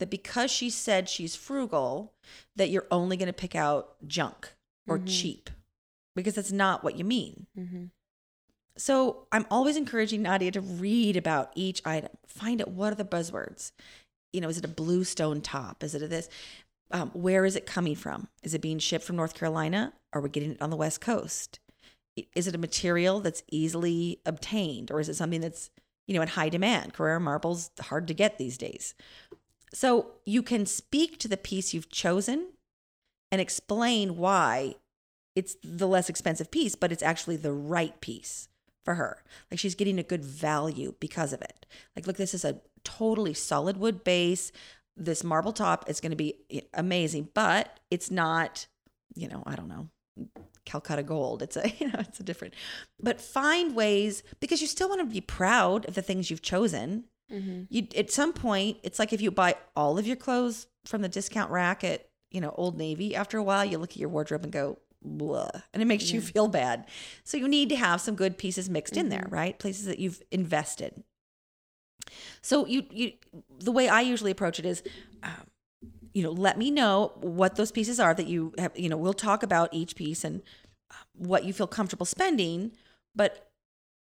that 0.00 0.10
because 0.10 0.50
she 0.50 0.68
said 0.68 1.08
she's 1.08 1.36
frugal, 1.36 2.12
that 2.56 2.68
you're 2.70 2.86
only 2.90 3.16
going 3.16 3.28
to 3.28 3.32
pick 3.32 3.54
out 3.54 3.96
junk 4.06 4.52
or 4.88 4.98
Mhm. 4.98 5.06
cheap, 5.08 5.50
because 6.16 6.34
that's 6.34 6.50
not 6.52 6.82
what 6.82 6.96
you 6.98 7.04
mean. 7.04 7.46
hmm 7.54 7.84
So 8.76 9.26
I'm 9.30 9.46
always 9.50 9.76
encouraging 9.76 10.22
Nadia 10.22 10.50
to 10.52 10.60
read 10.60 11.16
about 11.16 11.52
each 11.54 11.84
item. 11.86 12.10
Find 12.26 12.62
out 12.62 12.68
what 12.68 12.92
are 12.92 12.96
the 12.96 13.04
buzzwords. 13.04 13.72
You 14.32 14.40
know, 14.40 14.48
is 14.48 14.56
it 14.58 14.64
a 14.64 14.68
blue 14.68 15.04
stone 15.04 15.42
top? 15.42 15.82
Is 15.84 15.94
it 15.94 16.02
a 16.02 16.08
this? 16.08 16.28
Um, 16.90 17.10
where 17.10 17.44
is 17.44 17.56
it 17.56 17.66
coming 17.66 17.94
from? 17.94 18.28
Is 18.42 18.54
it 18.54 18.60
being 18.62 18.78
shipped 18.78 19.04
from 19.04 19.16
North 19.16 19.34
Carolina? 19.34 19.92
Are 20.12 20.20
we 20.20 20.28
getting 20.30 20.52
it 20.52 20.62
on 20.62 20.70
the 20.70 20.76
West 20.76 21.00
Coast? 21.00 21.60
Is 22.34 22.46
it 22.46 22.54
a 22.54 22.58
material 22.58 23.20
that's 23.20 23.42
easily 23.50 24.20
obtained, 24.24 24.90
or 24.90 24.98
is 24.98 25.08
it 25.08 25.14
something 25.14 25.40
that's 25.40 25.70
you 26.06 26.14
know 26.14 26.22
in 26.22 26.28
high 26.28 26.48
demand? 26.48 26.94
Carrara 26.94 27.20
marble's 27.20 27.70
hard 27.80 28.08
to 28.08 28.14
get 28.14 28.38
these 28.38 28.56
days. 28.56 28.94
So 29.72 30.12
you 30.26 30.42
can 30.42 30.66
speak 30.66 31.18
to 31.18 31.28
the 31.28 31.36
piece 31.36 31.72
you've 31.72 31.90
chosen 31.90 32.48
and 33.30 33.40
explain 33.40 34.16
why 34.16 34.74
it's 35.36 35.56
the 35.62 35.86
less 35.86 36.08
expensive 36.08 36.50
piece, 36.50 36.74
but 36.74 36.90
it's 36.90 37.02
actually 37.02 37.36
the 37.36 37.52
right 37.52 37.98
piece 38.00 38.48
for 38.84 38.94
her. 38.94 39.22
Like 39.50 39.60
she's 39.60 39.74
getting 39.74 39.98
a 39.98 40.04
good 40.04 40.24
value 40.24 40.94
because 41.00 41.32
of 41.32 41.42
it. 41.42 41.66
Like, 41.94 42.06
look, 42.06 42.16
this 42.16 42.34
is 42.34 42.44
a 42.44 42.60
totally 42.84 43.34
solid 43.34 43.76
wood 43.76 44.02
base. 44.02 44.52
This 44.96 45.22
marble 45.22 45.52
top 45.52 45.88
is 45.88 46.00
going 46.00 46.10
to 46.10 46.16
be 46.16 46.34
amazing, 46.74 47.28
but 47.34 47.78
it's 47.90 48.10
not, 48.10 48.66
you 49.14 49.28
know, 49.28 49.42
I 49.46 49.54
don't 49.54 49.68
know, 49.68 49.88
Calcutta 50.64 51.02
gold. 51.02 51.42
It's 51.42 51.56
a, 51.56 51.68
you 51.78 51.88
know, 51.88 52.00
it's 52.00 52.20
a 52.20 52.24
different, 52.24 52.54
but 53.00 53.20
find 53.20 53.74
ways 53.74 54.22
because 54.40 54.60
you 54.60 54.66
still 54.66 54.88
want 54.88 55.00
to 55.00 55.06
be 55.06 55.20
proud 55.20 55.86
of 55.88 55.94
the 55.94 56.02
things 56.02 56.30
you've 56.30 56.42
chosen. 56.42 57.04
Hmm 57.30 57.62
You, 57.68 57.86
at 57.96 58.10
some 58.10 58.32
point, 58.32 58.78
it's 58.82 58.98
like 58.98 59.12
if 59.12 59.20
you 59.20 59.30
buy 59.30 59.54
all 59.76 59.98
of 59.98 60.06
your 60.06 60.16
clothes 60.16 60.66
from 60.84 61.02
the 61.02 61.08
discount 61.08 61.50
rack 61.50 61.84
at, 61.84 62.08
you 62.30 62.40
know, 62.40 62.54
Old 62.56 62.76
Navy, 62.76 63.14
after 63.14 63.38
a 63.38 63.42
while, 63.42 63.64
you 63.64 63.78
look 63.78 63.92
at 63.92 63.96
your 63.96 64.08
wardrobe 64.08 64.44
and 64.44 64.52
go, 64.52 64.78
blah, 65.02 65.48
and 65.72 65.82
it 65.82 65.86
makes 65.86 66.12
you 66.12 66.20
feel 66.20 66.48
bad. 66.48 66.86
So 67.24 67.36
you 67.36 67.48
need 67.48 67.68
to 67.70 67.76
have 67.76 68.00
some 68.00 68.14
good 68.14 68.36
pieces 68.38 68.68
mixed 68.68 68.96
in 68.96 69.08
there, 69.08 69.26
right? 69.30 69.58
Places 69.58 69.86
that 69.86 69.98
you've 69.98 70.22
invested. 70.30 71.02
So 72.42 72.66
you 72.66 72.84
you 72.90 73.12
the 73.58 73.72
way 73.72 73.88
I 73.88 74.00
usually 74.00 74.30
approach 74.30 74.58
it 74.58 74.66
is, 74.66 74.82
um, 75.22 75.46
you 76.12 76.22
know, 76.22 76.32
let 76.32 76.58
me 76.58 76.70
know 76.70 77.12
what 77.20 77.56
those 77.56 77.72
pieces 77.72 78.00
are 78.00 78.14
that 78.14 78.26
you 78.26 78.52
have. 78.58 78.78
You 78.78 78.88
know, 78.88 78.96
we'll 78.96 79.12
talk 79.14 79.42
about 79.42 79.68
each 79.72 79.96
piece 79.96 80.24
and 80.24 80.42
uh, 80.90 80.94
what 81.14 81.44
you 81.44 81.52
feel 81.52 81.66
comfortable 81.66 82.06
spending, 82.06 82.72
but 83.14 83.49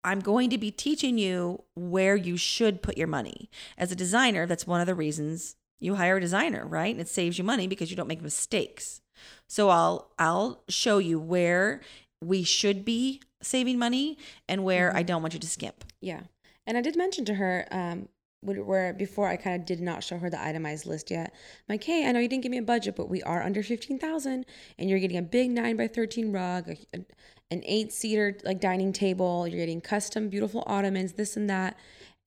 I'm 0.03 0.19
going 0.21 0.49
to 0.51 0.57
be 0.57 0.71
teaching 0.71 1.17
you 1.17 1.63
where 1.75 2.15
you 2.15 2.37
should 2.37 2.81
put 2.81 2.97
your 2.97 3.07
money. 3.07 3.49
As 3.77 3.91
a 3.91 3.95
designer, 3.95 4.45
that's 4.45 4.67
one 4.67 4.81
of 4.81 4.87
the 4.87 4.95
reasons 4.95 5.55
you 5.79 5.95
hire 5.95 6.17
a 6.17 6.21
designer, 6.21 6.65
right? 6.65 6.93
And 6.93 7.01
it 7.01 7.07
saves 7.07 7.37
you 7.37 7.43
money 7.43 7.67
because 7.67 7.89
you 7.89 7.97
don't 7.97 8.07
make 8.07 8.21
mistakes. 8.21 9.01
So 9.47 9.69
I'll 9.69 10.11
I'll 10.17 10.63
show 10.69 10.97
you 10.97 11.19
where 11.19 11.81
we 12.23 12.43
should 12.43 12.85
be 12.85 13.21
saving 13.41 13.79
money 13.79 14.17
and 14.47 14.63
where 14.63 14.95
I 14.95 15.03
don't 15.03 15.21
want 15.21 15.33
you 15.33 15.39
to 15.39 15.47
skimp. 15.47 15.85
Yeah. 16.01 16.21
And 16.67 16.77
I 16.77 16.81
did 16.81 16.95
mention 16.95 17.25
to 17.25 17.35
her, 17.35 17.65
um, 17.71 18.09
where 18.41 18.93
before 18.93 19.27
I 19.27 19.35
kind 19.37 19.59
of 19.59 19.65
did 19.65 19.81
not 19.81 20.03
show 20.03 20.17
her 20.17 20.29
the 20.29 20.41
itemized 20.41 20.85
list 20.85 21.11
yet. 21.11 21.33
I'm 21.33 21.73
like, 21.73 21.83
hey, 21.83 22.07
I 22.07 22.11
know 22.11 22.19
you 22.19 22.27
didn't 22.27 22.43
give 22.43 22.51
me 22.51 22.57
a 22.57 22.63
budget, 22.63 22.95
but 22.95 23.09
we 23.09 23.21
are 23.23 23.41
under 23.41 23.63
15,000 23.63 24.45
and 24.77 24.89
you're 24.89 24.99
getting 24.99 25.17
a 25.17 25.21
big 25.21 25.51
nine 25.51 25.75
by 25.75 25.87
13 25.87 26.31
rug, 26.31 26.69
a- 26.93 27.05
an 27.51 27.63
eight 27.65 27.91
seater 27.91 28.37
like 28.43 28.59
dining 28.59 28.93
table. 28.93 29.47
You're 29.47 29.59
getting 29.59 29.81
custom, 29.81 30.29
beautiful 30.29 30.63
ottomans, 30.67 31.13
this 31.13 31.35
and 31.35 31.49
that. 31.49 31.77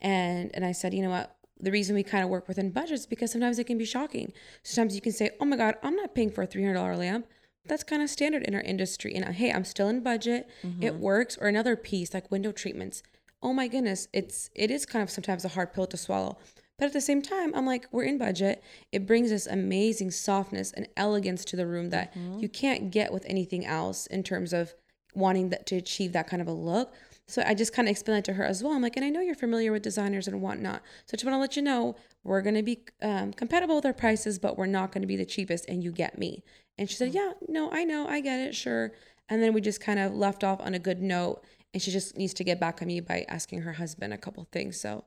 And, 0.00 0.50
and 0.54 0.64
I 0.64 0.72
said, 0.72 0.94
you 0.94 1.02
know 1.02 1.10
what? 1.10 1.36
The 1.60 1.70
reason 1.70 1.94
we 1.94 2.02
kind 2.02 2.24
of 2.24 2.30
work 2.30 2.48
within 2.48 2.70
budgets 2.70 3.06
because 3.06 3.30
sometimes 3.30 3.58
it 3.58 3.68
can 3.68 3.78
be 3.78 3.84
shocking. 3.84 4.32
Sometimes 4.64 4.96
you 4.96 5.00
can 5.00 5.12
say, 5.12 5.30
oh 5.40 5.44
my 5.44 5.56
God, 5.56 5.76
I'm 5.82 5.94
not 5.94 6.14
paying 6.14 6.30
for 6.30 6.42
a 6.42 6.46
$300 6.46 6.98
lamp 6.98 7.26
that's 7.64 7.84
kind 7.84 8.02
of 8.02 8.10
standard 8.10 8.42
in 8.42 8.54
our 8.54 8.60
industry. 8.60 9.14
And 9.14 9.24
hey, 9.34 9.52
I'm 9.52 9.64
still 9.64 9.88
in 9.88 10.02
budget. 10.02 10.48
It 10.62 10.66
mm-hmm. 10.66 11.00
works. 11.00 11.38
Or 11.40 11.48
another 11.48 11.76
piece 11.76 12.14
like 12.14 12.30
window 12.30 12.52
treatments. 12.52 13.02
Oh 13.42 13.52
my 13.52 13.68
goodness, 13.68 14.08
it's 14.12 14.50
it 14.54 14.70
is 14.70 14.86
kind 14.86 15.02
of 15.02 15.10
sometimes 15.10 15.44
a 15.44 15.48
hard 15.48 15.72
pill 15.72 15.86
to 15.86 15.96
swallow. 15.96 16.38
But 16.78 16.86
at 16.86 16.92
the 16.92 17.00
same 17.00 17.22
time, 17.22 17.52
I'm 17.54 17.66
like, 17.66 17.86
we're 17.92 18.04
in 18.04 18.18
budget. 18.18 18.62
It 18.90 19.06
brings 19.06 19.30
this 19.30 19.46
amazing 19.46 20.10
softness 20.12 20.72
and 20.72 20.88
elegance 20.96 21.44
to 21.46 21.56
the 21.56 21.66
room 21.66 21.90
that 21.90 22.14
mm-hmm. 22.14 22.40
you 22.40 22.48
can't 22.48 22.90
get 22.90 23.12
with 23.12 23.24
anything 23.26 23.64
else 23.64 24.06
in 24.06 24.22
terms 24.22 24.52
of 24.52 24.74
wanting 25.14 25.50
that 25.50 25.66
to 25.66 25.76
achieve 25.76 26.12
that 26.12 26.26
kind 26.26 26.40
of 26.42 26.48
a 26.48 26.52
look. 26.52 26.94
So 27.28 27.42
I 27.46 27.54
just 27.54 27.72
kind 27.72 27.88
of 27.88 27.92
explained 27.92 28.18
it 28.20 28.24
to 28.26 28.32
her 28.34 28.44
as 28.44 28.62
well. 28.62 28.72
I'm 28.72 28.82
like, 28.82 28.96
and 28.96 29.04
I 29.04 29.08
know 29.08 29.20
you're 29.20 29.34
familiar 29.34 29.72
with 29.72 29.82
designers 29.82 30.26
and 30.28 30.42
whatnot. 30.42 30.82
So 31.06 31.14
I 31.14 31.16
just 31.16 31.24
want 31.24 31.34
to 31.36 31.38
let 31.38 31.56
you 31.56 31.62
know 31.62 31.96
we're 32.24 32.42
going 32.42 32.56
to 32.56 32.62
be 32.62 32.84
um, 33.00 33.32
compatible 33.32 33.76
with 33.76 33.86
our 33.86 33.92
prices, 33.92 34.38
but 34.38 34.58
we're 34.58 34.66
not 34.66 34.92
going 34.92 35.02
to 35.02 35.08
be 35.08 35.16
the 35.16 35.24
cheapest. 35.24 35.68
And 35.68 35.82
you 35.82 35.92
get 35.92 36.18
me. 36.18 36.42
And 36.78 36.90
she 36.90 36.96
said, 36.96 37.14
yeah, 37.14 37.32
no, 37.48 37.70
I 37.70 37.84
know, 37.84 38.06
I 38.08 38.20
get 38.20 38.40
it, 38.40 38.54
sure. 38.54 38.92
And 39.28 39.42
then 39.42 39.52
we 39.54 39.60
just 39.60 39.80
kind 39.80 39.98
of 39.98 40.12
left 40.14 40.42
off 40.42 40.60
on 40.60 40.74
a 40.74 40.78
good 40.78 41.00
note. 41.00 41.42
And 41.72 41.82
she 41.82 41.90
just 41.90 42.18
needs 42.18 42.34
to 42.34 42.44
get 42.44 42.60
back 42.60 42.82
on 42.82 42.88
me 42.88 43.00
by 43.00 43.24
asking 43.28 43.62
her 43.62 43.74
husband 43.74 44.12
a 44.12 44.18
couple 44.18 44.46
things. 44.52 44.78
So 44.80 45.04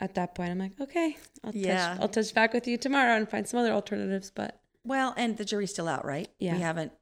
at 0.00 0.14
that 0.14 0.34
point, 0.34 0.50
I'm 0.50 0.58
like, 0.58 0.80
okay, 0.80 1.16
I'll 1.42 1.52
Yeah. 1.54 1.94
touch, 1.94 2.00
I'll 2.00 2.08
touch 2.08 2.34
back 2.34 2.52
with 2.52 2.68
you 2.68 2.76
tomorrow 2.76 3.16
and 3.16 3.28
find 3.28 3.48
some 3.48 3.58
other 3.58 3.72
alternatives. 3.72 4.30
But 4.30 4.60
Well, 4.84 5.12
and 5.16 5.36
the 5.36 5.44
jury's 5.44 5.70
still 5.70 5.88
out, 5.88 6.04
right? 6.04 6.28
Yeah. 6.38 6.54
We 6.54 6.60
haven't 6.60 6.92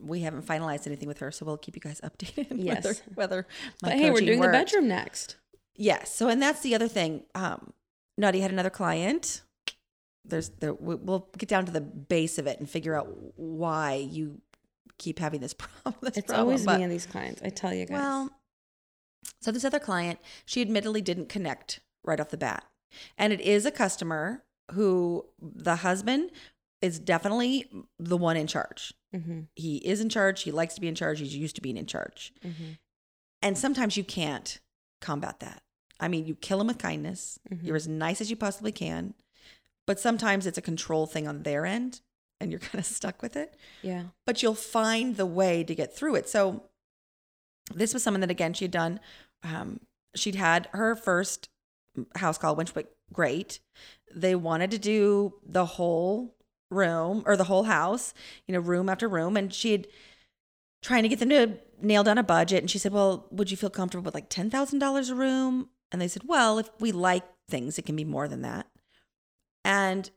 we 0.00 0.20
haven't 0.20 0.44
finalized 0.46 0.86
anything 0.86 1.08
with 1.08 1.18
her, 1.18 1.30
so 1.30 1.44
we'll 1.46 1.56
keep 1.56 1.76
you 1.76 1.80
guys 1.80 2.00
updated 2.04 2.46
Yes. 2.50 2.76
whether 2.84 2.96
whether 3.14 3.46
my 3.82 3.90
but 3.90 3.98
hey, 3.98 4.10
we're 4.10 4.20
doing 4.20 4.38
worked. 4.40 4.52
the 4.52 4.58
bedroom 4.58 4.88
next. 4.88 5.36
Yes. 5.76 6.14
So, 6.14 6.28
and 6.28 6.40
that's 6.42 6.60
the 6.60 6.74
other 6.74 6.88
thing. 6.88 7.24
Um, 7.34 7.72
Nadia 8.16 8.42
had 8.42 8.52
another 8.52 8.70
client. 8.70 9.42
There's 10.24 10.48
there. 10.50 10.72
we- 10.74 10.94
We'll 10.94 11.28
get 11.36 11.48
down 11.48 11.66
to 11.66 11.72
the 11.72 11.80
base 11.80 12.38
of 12.38 12.46
it 12.46 12.58
and 12.60 12.68
figure 12.70 12.94
out 12.96 13.08
why 13.36 13.94
you 13.94 14.40
keep 14.98 15.18
having 15.18 15.40
this 15.40 15.52
problem. 15.58 15.94
This 16.02 16.16
It's 16.18 16.26
problem. 16.28 16.46
always 16.46 16.64
But- 16.64 16.78
me 16.78 16.84
and 16.84 16.92
these 16.92 17.06
clients. 17.06 17.42
I 17.42 17.48
tell 17.50 17.74
you 17.74 17.86
guys. 17.86 17.94
Well, 17.94 18.30
so 19.40 19.50
this 19.52 19.64
other 19.64 19.80
client, 19.80 20.18
she 20.44 20.60
admittedly 20.62 21.00
didn't 21.02 21.28
connect 21.28 21.80
right 22.04 22.20
off 22.20 22.30
the 22.30 22.36
bat, 22.36 22.64
and 23.18 23.32
it 23.32 23.40
is 23.40 23.66
a 23.66 23.70
customer 23.70 24.44
who 24.72 25.26
the 25.40 25.76
husband 25.76 26.30
is 26.84 26.98
definitely 26.98 27.68
the 27.98 28.16
one 28.16 28.36
in 28.36 28.46
charge. 28.46 28.92
mm-hmm, 29.14 29.40
He 29.56 29.76
is 29.78 30.00
in 30.00 30.08
charge. 30.08 30.42
He 30.42 30.50
likes 30.50 30.74
to 30.74 30.80
be 30.80 30.88
in 30.88 30.94
charge. 30.94 31.18
He's 31.20 31.34
used 31.36 31.56
to 31.56 31.62
being 31.62 31.76
in 31.76 31.86
charge. 31.86 32.32
mm-hmm, 32.44 32.72
And 33.42 33.56
sometimes 33.58 33.96
you 33.96 34.04
can't 34.04 34.60
combat 35.00 35.40
that. 35.40 35.62
I 36.00 36.08
mean, 36.08 36.26
you 36.26 36.34
kill 36.34 36.58
them 36.58 36.66
with 36.66 36.78
kindness. 36.78 37.38
Mhm. 37.50 37.64
You're 37.64 37.76
as 37.76 37.88
nice 37.88 38.20
as 38.20 38.28
you 38.30 38.36
possibly 38.36 38.72
can. 38.72 39.14
But 39.86 40.00
sometimes 40.00 40.46
it's 40.46 40.58
a 40.58 40.62
control 40.62 41.06
thing 41.06 41.26
on 41.28 41.42
their 41.42 41.64
end 41.66 42.00
and 42.40 42.50
you're 42.50 42.60
kind 42.68 42.78
of 42.80 42.86
stuck 42.86 43.22
with 43.22 43.36
it. 43.36 43.56
yeah. 43.82 44.04
But 44.26 44.42
you'll 44.42 44.54
find 44.54 45.16
the 45.16 45.26
way 45.26 45.64
to 45.64 45.74
get 45.74 45.96
through 45.96 46.16
it. 46.16 46.28
So 46.28 46.64
this 47.74 47.94
was 47.94 48.02
someone 48.02 48.20
that, 48.20 48.30
again, 48.30 48.52
she'd 48.54 48.70
done, 48.70 49.00
um, 49.42 49.80
she'd 50.14 50.34
had 50.34 50.68
her 50.72 50.94
first 50.96 51.48
house 52.16 52.36
call, 52.38 52.56
which 52.56 52.74
went 52.74 52.88
great. 53.12 53.60
They 54.14 54.34
wanted 54.34 54.70
to 54.72 54.78
do 54.78 55.34
the 55.46 55.64
whole 55.64 56.34
room 56.70 57.22
or 57.26 57.36
the 57.36 57.44
whole 57.44 57.64
house, 57.64 58.14
you 58.46 58.52
know, 58.52 58.60
room 58.60 58.88
after 58.88 59.08
room. 59.08 59.36
And 59.36 59.52
she 59.52 59.72
had 59.72 59.86
trying 60.82 61.02
to 61.02 61.08
get 61.08 61.18
them 61.18 61.30
to 61.30 61.58
nail 61.80 62.04
down 62.04 62.18
a 62.18 62.22
budget. 62.22 62.60
And 62.60 62.70
she 62.70 62.78
said, 62.78 62.92
Well, 62.92 63.26
would 63.30 63.50
you 63.50 63.56
feel 63.56 63.70
comfortable 63.70 64.04
with 64.04 64.14
like 64.14 64.30
$10,000 64.30 65.10
a 65.10 65.14
room? 65.14 65.68
And 65.92 66.00
they 66.00 66.08
said, 66.08 66.22
Well, 66.26 66.58
if 66.58 66.68
we 66.78 66.92
like 66.92 67.24
things, 67.48 67.78
it 67.78 67.86
can 67.86 67.96
be 67.96 68.04
more 68.04 68.28
than 68.28 68.42
that. 68.42 68.66
And 69.64 70.10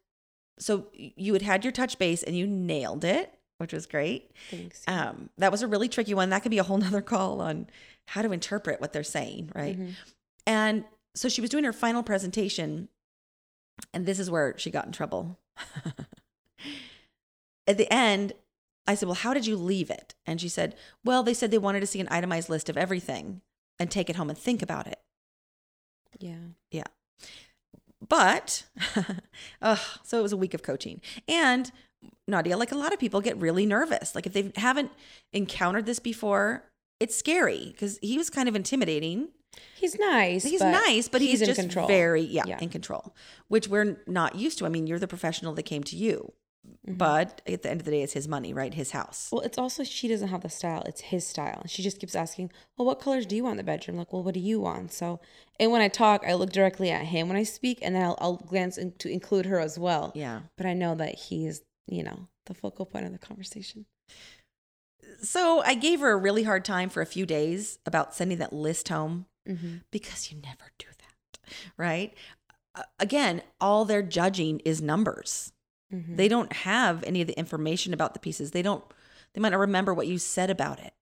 so 0.60 0.88
you 0.94 1.34
had 1.34 1.42
had 1.42 1.64
your 1.64 1.72
touch 1.72 1.98
base 1.98 2.24
and 2.24 2.36
you 2.36 2.48
nailed 2.48 3.04
it, 3.06 3.34
which 3.60 3.74
was 3.74 3.86
great. 3.86 4.32
Thanks. 4.50 4.84
Um, 4.88 5.30
that 5.38 5.52
was 5.52 5.62
a 5.62 5.68
really 5.68 5.88
tricky 5.88 6.14
one. 6.14 6.30
That 6.30 6.42
could 6.42 6.52
be 6.52 6.58
a 6.58 6.64
whole 6.64 6.78
nother 6.80 7.02
call 7.02 7.42
on 7.42 7.68
how 8.08 8.22
to 8.22 8.32
interpret 8.32 8.82
what 8.82 8.94
they're 8.94 9.04
saying, 9.04 9.52
right? 9.54 9.80
Mhm. 9.80 9.94
And 10.46 10.86
so 11.14 11.30
she 11.30 11.42
was 11.42 11.50
doing 11.50 11.64
her 11.64 11.74
final 11.74 12.04
presentation, 12.04 12.90
and 13.94 14.06
this 14.06 14.20
is 14.20 14.32
where 14.32 14.58
she 14.58 14.72
got 14.72 14.86
in 14.86 14.92
trouble. 14.92 15.40
At 17.68 17.78
the 17.78 17.92
end, 17.94 18.34
I 18.88 18.96
said, 18.96 19.08
Well, 19.08 19.16
how 19.16 19.34
did 19.34 19.46
you 19.46 19.56
leave 19.58 19.90
it? 19.90 20.16
And 20.26 20.40
she 20.40 20.50
said, 20.50 20.76
Well, 21.04 21.24
they 21.24 21.34
said 21.34 21.52
they 21.52 21.58
wanted 21.58 21.82
to 21.82 21.88
see 21.88 22.00
an 22.00 22.08
itemized 22.10 22.50
list 22.50 22.70
of 22.70 22.78
everything 22.78 23.42
and 23.80 23.92
take 23.92 24.10
it 24.10 24.16
home 24.16 24.30
and 24.30 24.38
think 24.38 24.62
about 24.62 24.88
it. 24.88 25.00
Yeah. 26.20 26.36
Yeah. 26.72 26.86
But, 28.08 28.66
ugh, 29.62 29.80
so 30.04 30.20
it 30.20 30.22
was 30.22 30.32
a 30.32 30.38
week 30.38 30.54
of 30.54 30.64
coaching. 30.64 31.02
And 31.28 31.72
Nadia, 32.28 32.56
like 32.58 32.72
a 32.72 32.78
lot 32.78 32.94
of 32.94 33.00
people, 33.00 33.22
get 33.22 33.38
really 33.38 33.66
nervous. 33.66 34.16
Like 34.16 34.26
if 34.26 34.34
they 34.34 34.52
haven't 34.56 34.92
encountered 35.34 35.86
this 35.86 36.00
before, 36.00 36.64
it's 37.00 37.16
scary 37.16 37.70
because 37.72 37.98
he 38.02 38.18
was 38.18 38.30
kind 38.30 38.48
of 38.48 38.56
intimidating. 38.56 39.30
He's 39.76 39.98
nice. 39.98 40.44
He's 40.44 40.62
but 40.62 40.72
nice, 40.72 41.08
but 41.08 41.22
he's, 41.22 41.42
in 41.42 41.48
just 41.48 41.60
control. 41.60 41.88
very 41.88 42.22
yeah, 42.22 42.44
Yeah. 42.46 42.60
in 42.62 42.70
control, 42.70 43.16
which 43.48 43.68
we're 43.68 43.98
not 44.06 44.36
used 44.36 44.60
to. 44.60 44.66
I 44.66 44.70
mean, 44.70 44.86
you're 44.88 45.00
the 45.00 45.08
professional 45.08 45.54
that 45.54 45.64
came 45.64 45.84
to 45.86 45.96
you, 45.96 46.34
Mhm. 46.88 46.98
but 46.98 47.42
at 47.48 47.62
the 47.64 47.70
end 47.70 47.82
of 47.82 47.86
the 47.86 47.92
day, 47.92 48.02
it's 48.02 48.14
his 48.14 48.28
money, 48.28 48.54
right? 48.54 48.74
His 48.74 48.92
house. 48.92 49.30
Well, 49.32 49.42
it's 49.42 49.58
also 49.58 49.84
she 49.84 50.08
doesn't 50.08 50.30
have 50.30 50.42
the 50.42 50.50
style. 50.50 50.84
It's 50.86 51.02
his 51.02 51.26
style. 51.28 51.64
She 51.68 51.82
just 51.84 52.00
keeps 52.00 52.16
asking, 52.16 52.52
"Well, 52.78 52.86
what 52.86 53.00
colors 53.00 53.26
do 53.26 53.36
you 53.36 53.44
want 53.44 53.54
in 53.54 53.58
the 53.58 53.64
bedroom?" 53.64 53.98
Like, 53.98 54.12
"Well, 54.14 54.24
what 54.24 54.34
do 54.34 54.40
you 54.40 54.60
want?" 54.60 54.92
So, 54.92 55.20
and 55.60 55.72
when 55.72 55.82
I 55.82 55.88
talk, 55.88 56.24
I 56.26 56.34
look 56.34 56.52
directly 56.52 56.90
at 56.92 57.06
him 57.06 57.28
when 57.28 57.38
I 57.38 57.44
speak, 57.44 57.80
and 57.82 57.96
then 57.96 58.04
I'll, 58.04 58.18
I'll 58.20 58.38
glance 58.38 58.78
in, 58.78 58.94
to 59.00 59.10
include 59.10 59.46
her 59.48 59.60
as 59.60 59.78
well. 59.80 60.12
Yeah. 60.16 60.42
But 60.58 60.66
I 60.66 60.74
know 60.74 60.96
that 60.96 61.16
he's, 61.16 61.62
you 61.88 62.04
know, 62.04 62.28
the 62.46 62.54
focal 62.54 62.86
point 62.86 63.06
of 63.06 63.12
the 63.12 63.18
conversation. 63.20 63.86
So 65.22 65.62
I 65.66 65.74
gave 65.74 66.00
her 66.00 66.12
a 66.12 66.18
really 66.18 66.44
hard 66.44 66.64
time 66.66 66.90
for 66.90 67.02
a 67.02 67.06
few 67.06 67.26
days 67.26 67.80
about 67.86 68.14
sending 68.16 68.38
that 68.40 68.54
list 68.54 68.90
home 68.90 69.26
Mm-hmm. 69.48 69.78
because 69.92 70.30
you 70.30 70.38
never 70.42 70.72
do 70.78 70.88
that, 71.00 71.40
right? 71.78 72.14
Again, 73.00 73.42
all 73.62 73.86
they're 73.86 74.04
judging 74.04 74.60
is 74.66 74.82
numbers. 74.82 75.54
Mm-hmm. 75.94 76.16
They 76.16 76.28
don't 76.28 76.52
have 76.52 77.04
any 77.04 77.22
of 77.22 77.28
the 77.28 77.38
information 77.38 77.94
about 77.94 78.14
the 78.14 78.20
pieces. 78.20 78.52
They 78.52 78.62
don't, 78.62 78.84
they 79.34 79.42
might 79.42 79.50
not 79.50 79.60
remember 79.60 79.94
what 79.94 80.08
you 80.08 80.18
said 80.18 80.50
about 80.50 80.80
it. 80.80 80.94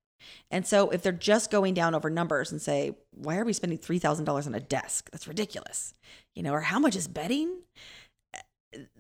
And 0.50 0.66
so 0.66 0.90
if 0.90 1.02
they're 1.02 1.12
just 1.12 1.52
going 1.52 1.74
down 1.74 1.96
over 1.96 2.10
numbers 2.10 2.52
and 2.52 2.62
say, 2.62 2.96
why 3.12 3.38
are 3.38 3.46
we 3.46 3.54
spending 3.54 3.78
$3,000 3.78 4.48
on 4.48 4.56
a 4.56 4.60
desk? 4.60 5.10
That's 5.12 5.28
ridiculous. 5.28 5.94
You 6.36 6.44
know, 6.44 6.54
or 6.54 6.62
how 6.62 6.80
much 6.80 6.96
is 6.96 7.08
bedding? 7.08 7.60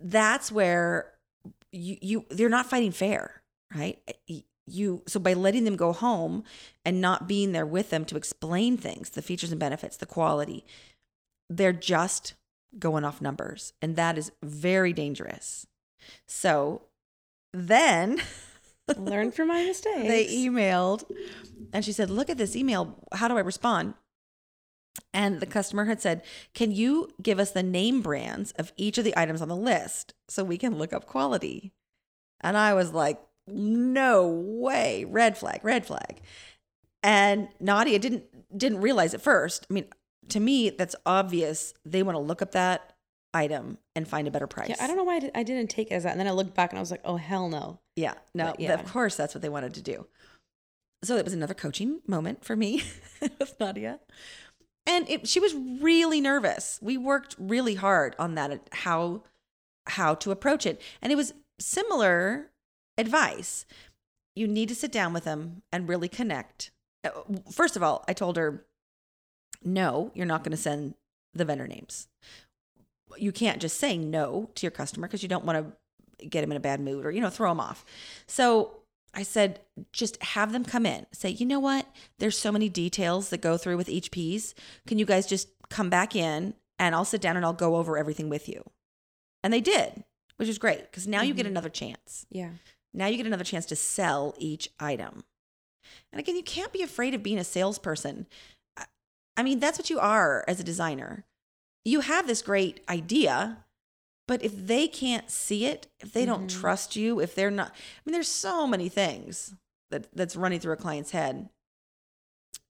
That's 0.02 0.52
where 0.52 1.12
you, 1.72 1.98
you, 2.02 2.26
they're 2.30 2.50
not 2.50 2.68
fighting 2.68 2.92
fair, 2.92 3.42
right? 3.76 4.00
You, 4.68 5.04
so 5.08 5.20
by 5.20 5.34
letting 5.34 5.66
them 5.66 5.76
go 5.76 5.94
home 5.94 6.44
and 6.84 7.02
not 7.02 7.28
being 7.28 7.52
there 7.52 7.66
with 7.66 7.90
them 7.90 8.06
to 8.06 8.18
explain 8.18 8.78
things, 8.78 9.12
the 9.12 9.22
features 9.22 9.52
and 9.52 9.60
benefits, 9.60 9.98
the 9.98 10.06
quality, 10.06 10.66
they're 11.50 11.74
just 11.74 12.34
going 12.80 13.04
off 13.04 13.22
numbers. 13.22 13.74
And 13.82 13.96
that 13.96 14.18
is 14.18 14.32
very 14.44 14.94
dangerous. 14.94 15.68
So 16.28 16.84
then 17.54 18.22
Learn 18.98 19.32
from 19.32 19.48
my 19.48 19.64
mistakes. 19.64 20.08
they 20.08 20.28
emailed 20.28 21.06
and 21.74 21.84
she 21.84 21.92
said, 21.92 22.10
Look 22.10 22.30
at 22.30 22.38
this 22.38 22.56
email. 22.56 23.04
How 23.14 23.28
do 23.28 23.38
I 23.38 23.42
respond? 23.42 23.96
And 25.14 25.40
the 25.40 25.46
customer 25.46 25.86
had 25.86 26.02
said, 26.02 26.24
Can 26.54 26.72
you 26.72 27.10
give 27.22 27.40
us 27.40 27.52
the 27.52 27.64
name 27.64 28.02
brands 28.02 28.52
of 28.54 28.72
each 28.78 28.98
of 28.98 29.04
the 29.04 29.18
items 29.18 29.42
on 29.42 29.48
the 29.48 29.56
list 29.56 30.14
so 30.28 30.44
we 30.44 30.58
can 30.58 30.78
look 30.78 30.94
up 30.94 31.08
quality? 31.08 31.74
And 32.42 32.58
I 32.58 32.74
was 32.74 32.92
like, 32.94 33.20
no 33.48 34.28
way, 34.28 35.06
red 35.06 35.38
flag, 35.38 35.62
red 35.64 35.86
flag. 35.86 36.22
And 37.04 37.50
Nadia 37.60 38.00
didn't 38.00 38.26
didn't 38.58 38.82
realize 38.82 39.14
at 39.14 39.22
first. 39.22 39.66
I 39.70 39.74
mean, 39.74 39.86
to 40.30 40.40
me, 40.40 40.70
that's 40.70 40.96
obvious. 41.06 41.74
They 41.84 42.04
want 42.04 42.16
to 42.16 42.20
look 42.20 42.42
up 42.42 42.52
that 42.52 42.95
item 43.36 43.78
and 43.96 44.08
find 44.08 44.28
a 44.28 44.32
better 44.32 44.48
price. 44.48 44.70
Yeah, 44.70 44.78
I 44.80 44.88
don't 44.88 44.98
know 44.98 45.04
why 45.04 45.18
I, 45.18 45.20
did, 45.20 45.32
I 45.36 45.44
didn't 45.44 45.70
take 45.70 45.92
it 45.92 45.94
as 45.96 46.04
that. 46.04 46.12
And 46.12 46.20
then 46.20 46.28
I 46.28 46.32
looked 46.32 46.56
back 46.56 46.72
and 46.72 46.80
I 46.80 46.82
was 46.82 46.90
like, 46.90 47.02
oh 47.06 47.18
hell 47.18 47.50
no. 47.50 47.80
Yeah, 47.96 48.14
no, 48.34 48.48
But, 48.48 48.60
yeah. 48.60 48.74
of 48.74 48.86
course 48.92 49.16
that's 49.16 49.36
what 49.36 49.42
they 49.42 49.50
wanted 49.50 49.74
to 49.76 49.82
do. 49.82 50.08
So 51.04 51.18
it 51.18 51.24
was 51.26 51.34
another 51.34 51.54
coaching 51.54 52.00
moment 52.08 52.44
for 52.44 52.56
me 52.56 52.84
with 53.22 53.56
Nadia. 53.60 54.00
And 54.88 55.10
it, 55.10 55.28
she 55.28 55.40
was 55.40 55.54
really 55.54 56.22
nervous. 56.22 56.80
We 56.82 56.98
worked 56.98 57.36
really 57.38 57.76
hard 57.76 58.16
on 58.18 58.36
that 58.36 58.70
how 58.72 59.24
how 59.88 60.16
to 60.16 60.32
approach 60.32 60.66
it. 60.66 60.82
And 61.02 61.12
it 61.12 61.16
was 61.16 61.34
similar 61.60 62.52
advice. 62.98 63.66
You 64.36 64.48
need 64.48 64.70
to 64.70 64.76
sit 64.76 64.92
down 64.92 65.14
with 65.14 65.26
them 65.26 65.62
and 65.72 65.88
really 65.88 66.08
connect. 66.08 66.72
Uh, 67.04 67.10
First 67.52 67.76
of 67.76 67.84
all, 67.84 68.04
I 68.08 68.14
told 68.14 68.38
her, 68.38 68.66
no, 69.64 70.12
you're 70.16 70.26
not 70.26 70.44
going 70.44 70.52
to 70.52 70.58
send 70.58 70.96
the 71.34 71.46
vendor 71.46 71.68
names. 71.68 72.08
You 73.18 73.32
can't 73.32 73.62
just 73.62 73.78
say 73.80 73.98
no 73.98 74.50
to 74.56 74.66
your 74.66 74.72
customer 74.72 75.08
because 75.08 75.24
you 75.24 75.30
don't 75.30 75.46
want 75.46 75.74
to 76.20 76.26
get 76.28 76.44
him 76.44 76.52
in 76.52 76.58
a 76.58 76.62
bad 76.62 76.80
mood 76.80 77.06
or, 77.06 77.12
you 77.12 77.22
know, 77.22 77.30
throw 77.30 77.52
him 77.52 77.60
off. 77.60 77.86
So 78.28 78.78
I 79.14 79.24
said, 79.24 79.62
just 79.94 80.22
have 80.24 80.52
them 80.52 80.64
come 80.66 80.86
in. 80.86 81.06
Say, 81.14 81.30
you 81.30 81.46
know 81.46 81.60
what? 81.60 81.86
There's 82.20 82.38
so 82.38 82.52
many 82.52 82.70
details 82.70 83.30
that 83.30 83.42
go 83.42 83.58
through 83.58 83.78
with 83.78 83.90
each 83.90 84.12
piece. 84.12 84.54
Can 84.88 84.98
you 85.00 85.06
guys 85.06 85.26
just 85.28 85.50
come 85.70 85.90
back 85.90 86.16
in 86.16 86.54
and 86.80 86.94
I'll 86.96 87.06
sit 87.06 87.22
down 87.22 87.36
and 87.38 87.46
I'll 87.46 87.54
go 87.54 87.76
over 87.76 87.98
everything 87.98 88.30
with 88.30 88.48
you? 88.50 88.64
And 89.44 89.54
they 89.54 89.62
did, 89.62 90.04
which 90.38 90.50
is 90.50 90.58
great 90.58 90.82
because 90.92 91.08
now 91.08 91.22
you 91.22 91.34
get 91.34 91.46
Mhm. 91.46 91.50
another 91.50 91.70
chance. 91.70 92.26
Yeah. 92.30 92.52
Now 92.94 93.08
you 93.08 93.18
get 93.18 93.26
another 93.26 93.44
chance 93.44 93.66
to 93.68 93.76
sell 93.76 94.34
each 94.38 94.70
item. 94.80 95.24
And 96.12 96.20
again, 96.20 96.36
you 96.36 96.44
can't 96.44 96.74
be 96.74 96.82
afraid 96.82 97.14
of 97.14 97.22
being 97.24 97.38
a 97.38 97.44
salesperson. 97.44 98.26
I 99.38 99.44
mean, 99.44 99.60
that's 99.60 99.78
what 99.78 99.90
you 99.90 100.00
are 100.00 100.46
as 100.48 100.60
a 100.60 100.64
designer. 100.64 101.26
You 101.86 102.02
have 102.02 102.28
this 102.28 102.42
great 102.42 102.84
idea, 102.90 103.64
but 104.28 104.44
if 104.44 104.68
they 104.68 104.88
can't 104.88 105.30
see 105.30 105.66
it, 105.66 105.88
if 106.00 106.12
they 106.12 106.26
don't 106.26 106.50
Mhm. 106.50 106.60
trust 106.60 106.96
you, 106.96 107.20
if 107.22 107.36
they're 107.36 107.52
not, 107.52 107.70
I 107.72 108.02
mean, 108.06 108.14
there's 108.14 108.28
so 108.28 108.66
many 108.66 108.90
things 108.90 109.54
that 109.92 110.12
that's 110.14 110.36
running 110.36 110.60
through 110.60 110.74
a 110.74 110.78
client's 110.78 111.12
head. 111.12 111.48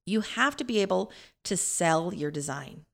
You 0.06 0.22
have 0.22 0.56
to 0.58 0.64
be 0.64 0.80
able 0.80 1.12
to 1.46 1.58
sell 1.58 2.14
your 2.14 2.30
design. 2.30 2.86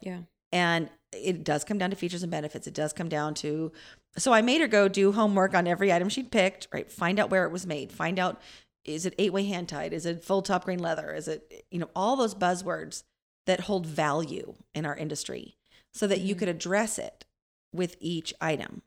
Yeah. 0.00 0.22
And 0.52 0.88
it 1.12 1.44
does 1.44 1.64
come 1.64 1.78
down 1.78 1.90
to 1.90 1.96
features 1.96 2.22
and 2.22 2.30
benefits. 2.30 2.66
It 2.66 2.74
does 2.74 2.92
come 2.92 3.08
down 3.08 3.34
to 3.34 3.72
so 4.18 4.32
I 4.32 4.40
made 4.40 4.62
her 4.62 4.66
go 4.68 4.88
do 4.88 5.12
homework 5.12 5.52
on 5.52 5.66
every 5.66 5.92
item 5.92 6.08
she'd 6.08 6.30
picked, 6.32 6.68
right? 6.72 6.90
Find 6.90 7.18
out 7.20 7.28
where 7.28 7.44
it 7.44 7.50
was 7.50 7.66
made. 7.66 7.92
Find 7.92 8.18
out 8.18 8.40
is 8.84 9.04
it 9.04 9.14
eight 9.18 9.32
way 9.32 9.44
hand 9.44 9.68
tied? 9.68 9.92
Is 9.92 10.06
it 10.06 10.24
full 10.24 10.42
top 10.42 10.64
grain 10.64 10.78
leather? 10.78 11.12
Is 11.12 11.28
it, 11.28 11.66
you 11.70 11.78
know, 11.80 11.90
all 11.94 12.16
those 12.16 12.34
buzzwords 12.34 13.02
that 13.46 13.60
hold 13.60 13.86
value 13.86 14.54
in 14.74 14.84
our 14.86 14.96
industry 14.96 15.56
so 15.92 16.06
that 16.06 16.20
you 16.20 16.34
Mhm. 16.34 16.38
could 16.40 16.48
address 16.48 16.98
it 16.98 17.24
with 17.72 17.96
each 18.00 18.34
item. 18.40 18.82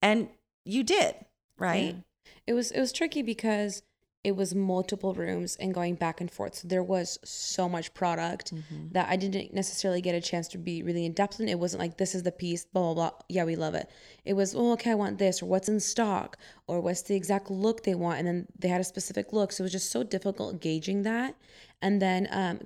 And 0.00 0.28
you 0.64 0.82
did, 0.82 1.14
right? 1.58 1.96
Yeah. 1.96 2.30
It 2.46 2.52
was 2.54 2.70
it 2.70 2.80
was 2.80 2.92
tricky 2.92 3.22
because 3.22 3.82
it 4.24 4.36
was 4.36 4.54
multiple 4.54 5.14
rooms 5.14 5.56
and 5.56 5.74
going 5.74 5.96
back 5.96 6.20
and 6.20 6.30
forth. 6.30 6.54
So 6.54 6.68
there 6.68 6.82
was 6.82 7.18
so 7.24 7.68
much 7.68 7.92
product 7.92 8.54
Mhm. 8.54 8.92
that 8.92 9.08
I 9.08 9.16
didn't 9.16 9.52
necessarily 9.52 10.00
get 10.00 10.14
a 10.14 10.20
chance 10.20 10.46
to 10.48 10.58
be 10.58 10.80
really 10.84 11.04
in 11.04 11.12
depth 11.12 11.40
in. 11.40 11.48
It 11.48 11.58
wasn't 11.58 11.80
like 11.80 11.96
this 11.96 12.14
is 12.14 12.22
the 12.22 12.30
piece, 12.30 12.64
blah 12.64 12.94
blah 12.94 13.10
blah. 13.10 13.18
Yeah, 13.28 13.44
we 13.44 13.56
love 13.56 13.74
it. 13.74 13.88
It 14.24 14.34
was 14.34 14.54
oh 14.54 14.72
okay, 14.74 14.92
I 14.92 14.94
want 14.94 15.18
this 15.18 15.42
or 15.42 15.46
what's 15.46 15.68
in 15.68 15.80
stock 15.80 16.38
or 16.68 16.80
what's 16.80 17.02
the 17.02 17.16
exact 17.16 17.50
look 17.50 17.82
they 17.82 17.96
want, 17.96 18.18
and 18.20 18.28
then 18.28 18.46
they 18.58 18.68
had 18.68 18.80
a 18.80 18.84
specific 18.84 19.32
look. 19.32 19.50
So 19.50 19.62
it 19.62 19.66
was 19.66 19.72
just 19.72 19.90
so 19.90 20.04
difficult 20.04 20.60
gauging 20.60 21.02
that, 21.02 21.34
and 21.80 22.00
then 22.00 22.28
um 22.30 22.60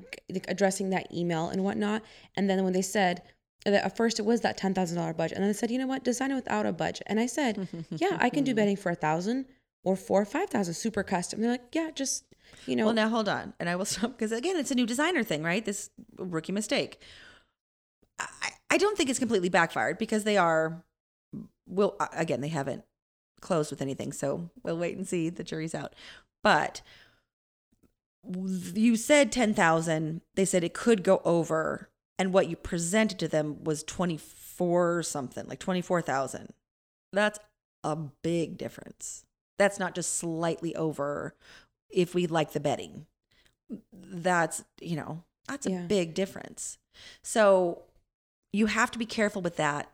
addressing 0.49 0.91
that 0.91 1.13
email 1.15 1.49
and 1.49 1.65
whatnot. 1.65 2.03
And 2.37 2.51
then 2.51 2.63
when 2.65 2.75
they 2.75 2.83
said 2.83 3.23
that 3.65 3.83
at 3.85 3.97
first 3.97 4.19
it 4.19 4.27
was 4.27 4.43
that 4.43 4.59
ten 4.59 4.75
thousand 4.75 4.99
dollar 4.99 5.15
budget, 5.15 5.37
and 5.37 5.43
then 5.43 5.49
they 5.49 5.57
said 5.57 5.71
you 5.71 5.79
know 5.79 5.87
what, 5.87 6.05
design 6.05 6.31
it 6.33 6.35
without 6.35 6.67
a 6.67 6.73
budget, 6.73 7.07
and 7.07 7.19
I 7.19 7.25
said 7.27 7.67
yeah, 7.91 8.19
I 8.21 8.29
can 8.29 8.45
do 8.45 8.55
bedding 8.55 8.77
for 8.77 8.91
a 8.91 8.95
thousand 8.95 9.47
or 9.87 9.95
four 9.95 10.21
or 10.21 10.25
five 10.25 10.51
thousand, 10.51 10.75
super 10.75 11.05
custom. 11.05 11.41
They're 11.41 11.53
like, 11.53 11.69
yeah, 11.73 11.91
just 11.95 12.25
you 12.67 12.75
know, 12.75 12.87
Well, 12.87 12.95
now 12.95 13.09
hold 13.09 13.29
on, 13.29 13.55
and 13.61 13.69
I 13.69 13.77
will 13.77 13.85
stop 13.87 14.11
because 14.11 14.33
again, 14.33 14.57
it's 14.57 14.73
a 14.73 14.75
new 14.75 14.85
designer 14.85 15.23
thing, 15.23 15.45
right? 15.45 15.65
This 15.65 15.91
rookie 16.19 16.53
mistake. 16.53 17.01
I, 18.19 18.51
I 18.69 18.79
don't 18.79 18.99
think 18.99 19.09
it's 19.09 19.21
completely 19.21 19.49
backfired 19.49 19.97
because 19.97 20.25
they 20.25 20.37
are. 20.37 20.83
Will 21.69 21.97
again, 22.13 22.41
they 22.41 22.49
haven't 22.49 22.83
closed 23.41 23.71
with 23.71 23.81
anything, 23.81 24.13
so 24.13 24.51
we'll 24.65 24.77
wait 24.77 24.97
and 24.97 25.07
see. 25.07 25.31
The 25.31 25.45
jury's 25.45 25.75
out, 25.75 25.95
but 26.43 26.83
you 28.75 28.97
said 28.97 29.31
ten 29.31 29.55
thousand. 29.55 30.21
They 30.35 30.45
said 30.45 30.65
it 30.65 30.75
could 30.75 31.05
go 31.05 31.23
over, 31.25 31.91
and 32.19 32.33
what 32.33 32.49
you 32.49 32.57
presented 32.57 33.21
to 33.21 33.29
them 33.29 33.63
was 33.63 33.85
twenty 33.85 34.17
four 34.17 35.05
something, 35.05 35.47
like 35.47 35.61
twenty 35.61 35.81
four 35.81 36.03
thousand. 36.03 36.55
That's 37.13 37.39
a 37.85 37.95
big 37.95 38.59
difference. 38.59 39.27
That's 39.59 39.79
not 39.79 39.95
just 39.95 40.17
slightly 40.17 40.75
over 40.77 41.35
if 41.91 42.15
we 42.15 42.27
like 42.27 42.53
the 42.53 42.61
bedding. 42.61 43.07
That's, 43.93 44.65
you 44.81 44.97
know, 44.97 45.25
that's 45.49 45.67
a 45.67 45.71
Yeah. 45.71 45.87
big 45.87 46.15
difference. 46.15 46.79
So 47.23 47.85
you 48.53 48.67
have 48.67 48.91
to 48.93 48.99
be 48.99 49.07
careful 49.07 49.43
with 49.43 49.57
that 49.57 49.91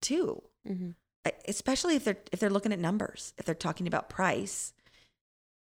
too. 0.00 0.42
mhm. 0.66 0.94
Especially 1.48 1.96
if 1.96 2.04
they're 2.04 2.18
if 2.30 2.38
they're 2.38 2.50
looking 2.50 2.72
at 2.72 2.78
numbers, 2.78 3.34
if 3.36 3.44
they're 3.46 3.54
talking 3.54 3.86
about 3.86 4.08
price. 4.08 4.72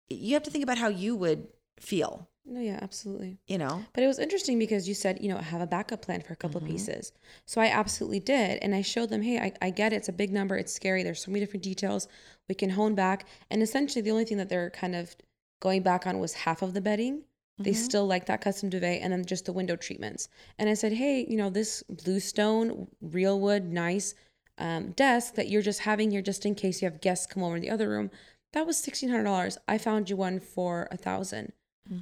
You 0.10 0.34
have 0.34 0.44
to 0.44 0.52
think 0.52 0.64
about 0.64 0.78
how 0.78 0.90
you 0.90 1.16
would 1.16 1.48
feel, 1.80 2.28
no, 2.46 2.60
yeah, 2.60 2.80
absolutely. 2.82 3.38
you 3.48 3.58
know. 3.58 3.84
But 3.94 4.04
it 4.04 4.08
was 4.08 4.20
interesting 4.20 4.60
because 4.60 4.88
you 4.88 4.94
said, 4.94 5.20
you 5.22 5.30
know, 5.30 5.38
have 5.38 5.62
a 5.62 5.68
backup 5.68 6.02
plan 6.02 6.22
for 6.22 6.34
a 6.34 6.36
couple 6.36 6.60
Mhm. 6.60 6.64
of 6.64 6.70
pieces. 6.70 7.12
So 7.46 7.62
I 7.62 7.68
absolutely 7.68 8.20
did. 8.20 8.60
And 8.62 8.76
I 8.76 8.82
showed 8.82 9.10
them, 9.10 9.22
hey, 9.22 9.40
I, 9.40 9.54
I 9.62 9.70
get 9.70 9.94
it. 9.94 9.98
It's 9.98 10.10
a 10.10 10.14
big 10.14 10.32
number. 10.32 10.56
It's 10.58 10.74
scary. 10.74 11.04
There's 11.04 11.22
so 11.24 11.32
many 11.32 11.40
different 11.46 11.64
details. 11.64 12.08
We 12.50 12.56
can 12.56 12.72
hone 12.72 12.96
back. 12.96 13.26
And 13.50 13.62
essentially, 13.64 14.02
the 14.02 14.12
only 14.12 14.26
thing 14.26 14.38
that 14.38 14.50
they're 14.50 14.70
kind 14.72 14.96
of 14.96 15.16
going 15.62 15.82
back 15.84 16.06
on 16.06 16.20
was 16.20 16.34
half 16.34 16.62
of 16.62 16.74
the 16.74 16.82
bedding. 16.82 17.24
They 17.60 17.72
Mhm. 17.72 17.76
still 17.76 18.06
like 18.08 18.26
that 18.26 18.42
custom 18.42 18.70
duvet 18.70 19.02
and 19.02 19.14
then 19.14 19.26
just 19.26 19.46
the 19.46 19.54
window 19.54 19.76
treatments. 19.76 20.28
And 20.58 20.68
I 20.70 20.74
said, 20.74 20.94
hey, 20.94 21.26
you 21.30 21.38
know, 21.38 21.50
this 21.50 21.84
bluestone, 21.84 22.88
real 23.00 23.40
wood, 23.40 23.72
nice 23.72 24.16
um, 24.58 24.92
desk 24.92 25.36
that 25.36 25.50
you're 25.50 25.62
just 25.62 25.80
having 25.82 26.12
here 26.12 26.22
just 26.22 26.46
in 26.46 26.54
case 26.56 26.82
you 26.82 26.88
have 26.90 27.02
guests 27.02 27.26
come 27.26 27.42
over 27.42 27.56
in 27.56 27.62
the 27.62 27.70
other 27.72 27.90
room, 27.90 28.12
that 28.52 28.68
was 28.68 28.78
$1,600. 28.78 29.58
I 29.68 29.78
found 29.80 30.10
you 30.10 30.16
one 30.16 30.40
for 30.40 30.88
a 30.92 30.98
1000 30.98 31.54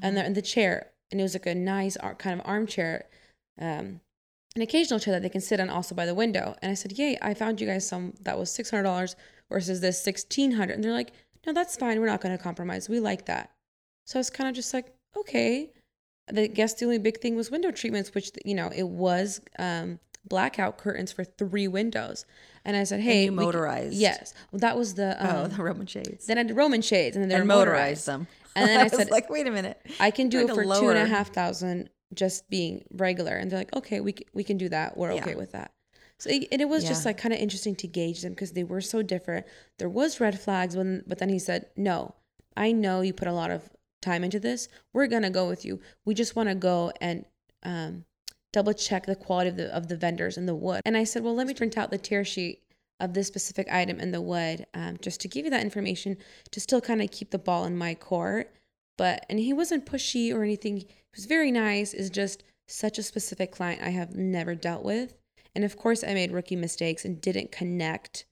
and 0.02 0.15
the, 0.17 0.22
and 0.24 0.36
the 0.36 0.41
chair 0.41 0.88
and 1.12 1.20
it 1.20 1.24
was 1.24 1.34
like 1.34 1.46
a 1.46 1.56
nice 1.56 1.98
ar- 1.98 2.15
kind 2.15 2.39
of 2.39 2.46
armchair 2.46 3.06
um 3.60 4.00
an 4.56 4.62
occasional 4.62 5.00
chair 5.00 5.13
that 5.13 5.22
they 5.22 5.30
can 5.30 5.41
sit 5.41 5.60
on 5.62 5.70
also 5.70 5.96
by 5.96 6.06
the 6.06 6.13
window. 6.15 6.56
And 6.62 6.72
i 6.72 6.76
said 6.76 6.91
yay 6.98 7.17
i 7.22 7.34
found 7.34 7.60
you 7.62 7.67
guys 7.67 7.88
some 7.88 8.13
that 8.22 8.38
was 8.38 8.50
$600 8.52 9.15
versus 9.50 9.82
this 9.82 10.06
1600 10.06 10.74
and 10.74 10.84
they're 10.84 10.91
like 10.91 11.12
no 11.46 11.54
that's 11.54 11.76
fine. 11.76 12.00
We're 12.00 12.06
not 12.06 12.22
going 12.22 12.38
to 12.38 12.44
compromise. 12.44 12.88
We 12.88 13.00
like 13.00 13.26
that. 13.26 13.50
So 14.06 14.17
i 14.17 14.20
was 14.20 14.30
kind 14.30 14.48
of 14.50 14.56
just 14.56 14.74
like 14.74 14.94
okay. 15.17 15.72
The 16.28 16.48
guess 16.48 16.76
the 16.76 16.86
only 16.86 17.00
big 17.00 17.20
thing 17.20 17.36
was 17.36 17.50
window 17.52 17.72
treatments 17.72 18.13
which 18.13 18.32
you 18.46 18.54
know 18.56 18.70
it 18.74 18.88
was 18.88 19.41
um 19.58 20.00
blackout 20.24 20.78
curtains 20.78 21.12
for 21.12 21.24
three 21.24 21.67
windows. 21.67 22.26
And 22.63 22.78
i 22.78 22.84
said 22.84 23.00
hey 23.00 23.26
you 23.26 23.32
we 23.32 23.39
c- 23.39 23.46
motorized. 23.46 23.94
yes. 23.96 24.34
Well, 24.52 24.60
that 24.60 24.78
was 24.78 24.94
the 24.94 25.17
oh, 25.20 25.44
um, 25.46 25.50
the 25.50 25.63
Roman 25.63 25.88
shades. 25.88 26.28
then 26.28 26.38
i 26.38 26.44
did 26.44 26.56
roman 26.56 26.82
shades 26.84 27.15
and 27.15 27.24
then 27.24 27.30
they 27.30 27.39
were 27.39 27.46
motorized. 27.46 28.06
them. 28.06 28.28
And 28.56 28.68
then 28.70 28.80
I 28.82 28.84
was 28.84 28.94
said- 28.94 29.12
like, 29.12 29.30
wait 29.30 29.48
a 29.48 29.52
minute. 29.52 29.80
I 30.00 30.12
can 30.12 30.30
do 30.30 30.40
it 30.40 30.50
for 30.50 30.64
two 30.64 30.70
and 30.72 30.72
a 30.72 30.82
lower- 30.84 31.06
half 31.06 31.34
thousand 31.34 31.90
just 32.14 32.50
being 32.50 32.84
regular. 32.92 33.36
And 33.38 33.50
they're 33.50 33.60
like, 33.60 33.76
okay, 33.76 34.02
we, 34.02 34.16
we 34.34 34.44
can 34.44 34.58
do 34.58 34.68
that. 34.70 34.98
We're 34.98 35.14
Yeah. 35.14 35.22
okay 35.22 35.36
with 35.36 35.52
that. 35.54 35.72
So 36.20 36.30
it, 36.30 36.48
and 36.52 36.62
it 36.62 36.70
was 36.70 36.84
just 36.84 37.06
like 37.06 37.18
kind 37.18 37.34
of 37.34 37.40
interesting 37.40 37.76
to 37.78 37.88
gauge 37.88 38.22
them 38.22 38.34
because 38.34 38.52
they 38.52 38.64
were 38.64 38.82
so 38.82 39.02
different. 39.02 39.46
There 39.80 39.90
was 39.90 40.20
red 40.20 40.40
flags 40.40 40.76
when, 40.76 41.04
but 41.08 41.18
then 41.18 41.30
he 41.30 41.40
said, 41.40 41.68
no, 41.76 42.14
I 42.56 42.74
know 42.74 43.02
you 43.02 43.14
put 43.14 43.28
a 43.28 43.34
lot 43.34 43.50
of 43.50 43.70
time 44.02 44.24
into 44.24 44.40
this. 44.40 44.68
We're 44.94 45.08
going 45.08 45.24
to 45.24 45.30
go 45.32 45.48
with 45.48 45.66
you. 45.66 45.80
We 46.06 46.14
just 46.14 46.36
want 46.36 46.50
to 46.50 46.56
go 46.56 46.92
and, 47.02 47.26
um, 47.64 48.06
double 48.54 48.74
check 48.74 49.06
the 49.06 49.16
quality 49.16 49.50
of 49.50 49.56
the, 49.56 49.74
of 49.76 49.88
the 49.88 49.96
vendors 49.96 50.38
and 50.38 50.48
the 50.48 50.54
wood. 50.54 50.82
And 50.86 50.98
I 50.98 51.06
said, 51.06 51.24
well, 51.24 51.34
let 51.34 51.48
me 51.48 51.54
print 51.54 51.78
out 51.78 51.90
the 51.90 51.98
tear 51.98 52.26
sheet 52.26 52.62
of 53.02 53.14
this 53.14 53.28
specific 53.28 53.68
item 53.72 54.00
in 54.00 54.12
the 54.12 54.22
wood, 54.22 54.66
um, 54.74 54.98
just 55.02 55.20
to 55.22 55.28
give 55.28 55.46
you 55.46 55.52
that 55.52 55.64
information 55.64 56.18
to 56.52 56.60
still 56.60 56.82
kind 56.82 57.02
of 57.02 57.12
keep 57.12 57.32
the 57.32 57.40
ball 57.40 57.66
in 57.66 57.78
my 57.78 57.94
court. 57.96 58.54
But 58.98 59.26
and 59.30 59.40
he 59.40 59.54
wasn't 59.54 59.86
pushy 59.86 60.34
or 60.34 60.44
anything. 60.44 60.78
He 60.78 60.88
was 61.16 61.26
very 61.26 61.52
nice 61.52 61.94
is 61.94 62.10
just 62.10 62.44
such 62.68 62.98
a 62.98 63.04
specific 63.04 63.52
client 63.52 63.82
i 63.82 63.90
have 63.90 64.16
never 64.16 64.56
dealt 64.56 64.84
with. 64.84 65.14
And 65.54 65.64
of 65.66 65.76
course 65.76 66.04
i 66.04 66.14
made 66.14 66.32
rookie 66.32 66.56
mistakes 66.56 67.04
and 67.04 67.20
didn't 67.20 67.52
connect 67.52 68.26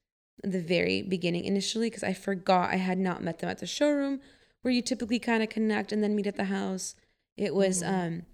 the 0.44 0.62
very 0.62 1.02
beginning 1.02 1.44
initially 1.44 1.88
because 1.90 2.04
i 2.04 2.14
forgot 2.14 2.70
i 2.72 2.78
had 2.78 2.98
not 2.98 3.22
met 3.22 3.40
them 3.40 3.50
at 3.50 3.58
the 3.58 3.68
showroom 3.68 4.22
where 4.62 4.74
you 4.74 4.82
typically 4.82 5.20
kind 5.20 5.44
of 5.44 5.50
connect 5.50 5.92
and 5.92 6.02
then 6.02 6.16
meet 6.16 6.28
at 6.28 6.38
the 6.38 6.46
house. 6.46 6.96
It 7.36 7.54
was 7.54 7.84
Mhm. 7.84 7.88
um 7.94 8.26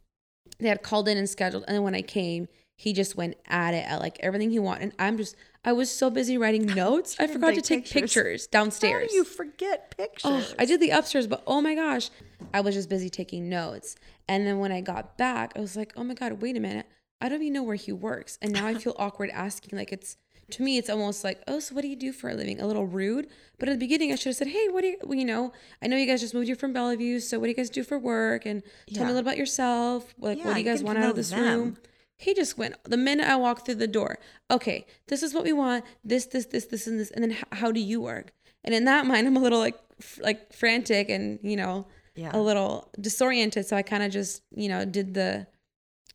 they 0.59 0.67
had 0.69 0.83
called 0.83 1.07
in 1.07 1.17
and 1.17 1.29
scheduled 1.29 1.63
and 1.67 1.75
then 1.75 1.83
when 1.83 1.95
i 1.95 2.01
came 2.01 2.47
he 2.75 2.91
just 2.93 3.15
went 3.15 3.37
at 3.47 3.73
it 3.73 3.85
at 3.87 3.99
like 3.99 4.17
everything 4.21 4.51
he 4.51 4.59
wanted. 4.59 4.83
And 4.83 4.93
I'm 4.99 5.17
just, 5.17 5.35
I 5.63 5.71
was 5.71 5.89
so 5.91 6.09
busy 6.09 6.37
writing 6.37 6.65
notes, 6.75 7.15
I 7.19 7.27
forgot 7.27 7.53
to 7.55 7.61
take 7.61 7.85
pictures. 7.85 8.01
pictures, 8.13 8.47
How 8.51 8.59
downstairs. 8.59 9.09
do 9.11 9.15
you 9.15 9.23
forget 9.23 9.95
pictures? 9.97 10.21
Oh, 10.25 10.53
I 10.59 10.65
did 10.65 10.79
the 10.81 10.89
upstairs, 10.89 11.27
but 11.27 11.41
oh 11.47 11.61
my 11.61 11.75
gosh, 11.75 12.09
I 12.53 12.61
was 12.61 12.75
just 12.75 12.89
busy 12.89 13.09
taking 13.09 13.49
notes. 13.49 13.95
And 14.27 14.45
then 14.45 14.59
when 14.59 14.71
I 14.71 14.81
got 14.81 15.17
back, 15.17 15.53
I 15.55 15.59
was 15.59 15.75
like, 15.77 15.93
oh 15.95 16.03
my 16.03 16.13
God, 16.13 16.41
wait 16.41 16.57
a 16.57 16.59
minute. 16.59 16.85
I 17.21 17.29
don't 17.29 17.41
even 17.41 17.53
know 17.53 17.63
where 17.63 17.75
he 17.75 17.91
works. 17.91 18.37
And 18.41 18.51
now 18.51 18.67
I 18.67 18.73
feel 18.83 18.95
awkward 18.99 19.29
asking. 19.31 19.77
Like, 19.79 19.93
it's 19.93 20.17
to 20.51 20.61
me, 20.61 20.77
it's 20.77 20.89
almost 20.91 21.23
like, 21.23 21.41
oh, 21.47 21.59
so 21.59 21.73
what 21.73 21.81
do 21.81 21.87
you 21.87 21.95
do 21.95 22.11
for 22.11 22.29
a 22.29 22.35
living? 22.35 22.59
A 22.61 22.67
little 22.67 22.85
rude. 22.85 23.27
But 23.57 23.67
at 23.69 23.71
the 23.71 23.79
beginning, 23.79 24.11
I 24.11 24.15
should 24.15 24.29
have 24.29 24.35
said, 24.35 24.47
hey, 24.49 24.67
what 24.69 24.81
do 24.81 24.87
you, 24.89 24.97
well, 25.03 25.17
you 25.17 25.25
know, 25.25 25.53
I 25.81 25.87
know 25.87 25.95
you 25.97 26.05
guys 26.05 26.21
just 26.21 26.33
moved 26.35 26.45
here 26.47 26.55
from 26.55 26.71
Bellevue. 26.73 27.19
So 27.19 27.39
what 27.39 27.45
do 27.45 27.49
you 27.49 27.55
guys 27.55 27.69
do 27.71 27.83
for 27.83 27.97
work? 27.97 28.45
And 28.45 28.61
tell 28.93 29.05
me 29.05 29.11
a 29.11 29.13
little 29.13 29.27
about 29.27 29.37
yourself. 29.37 30.13
Like, 30.19 30.37
Yeah, 30.37 30.43
what 30.45 30.53
do 30.53 30.59
you 30.59 30.65
you 30.65 30.71
guys 30.71 30.81
get 30.81 30.85
want 30.85 30.99
out 30.99 31.09
of 31.11 31.15
this 31.15 31.29
them. 31.31 31.41
room? 31.59 31.77
He 32.17 32.33
just 32.33 32.57
went 32.57 32.75
the 32.85 32.97
minute 32.97 33.27
I 33.27 33.35
walked 33.35 33.65
through 33.65 33.75
the 33.75 33.87
door. 33.87 34.17
Okay, 34.49 34.85
this 35.07 35.21
is 35.23 35.33
what 35.33 35.43
we 35.43 35.53
want. 35.53 35.83
This, 36.03 36.25
this, 36.27 36.45
this, 36.45 36.65
this, 36.65 36.87
and 36.87 36.99
this. 36.99 37.11
And 37.11 37.23
then 37.23 37.31
h- 37.31 37.43
how 37.51 37.71
do 37.71 37.79
you 37.79 37.99
work? 38.01 38.31
And 38.63 38.73
in 38.73 38.85
that 38.85 39.05
mind, 39.11 39.27
I'm 39.27 39.35
a 39.37 39.41
little 39.41 39.59
like, 39.59 39.77
f- 39.99 40.19
like 40.21 40.53
frantic 40.53 41.09
and 41.09 41.39
you 41.43 41.55
know, 41.57 41.87
Yeah. 42.15 42.31
a 42.33 42.39
little 42.39 42.89
disoriented. 42.99 43.65
So 43.65 43.75
I 43.75 43.81
kind 43.81 44.03
of 44.03 44.11
just 44.11 44.41
you 44.55 44.69
know 44.69 44.85
did 44.85 45.13
the 45.13 45.47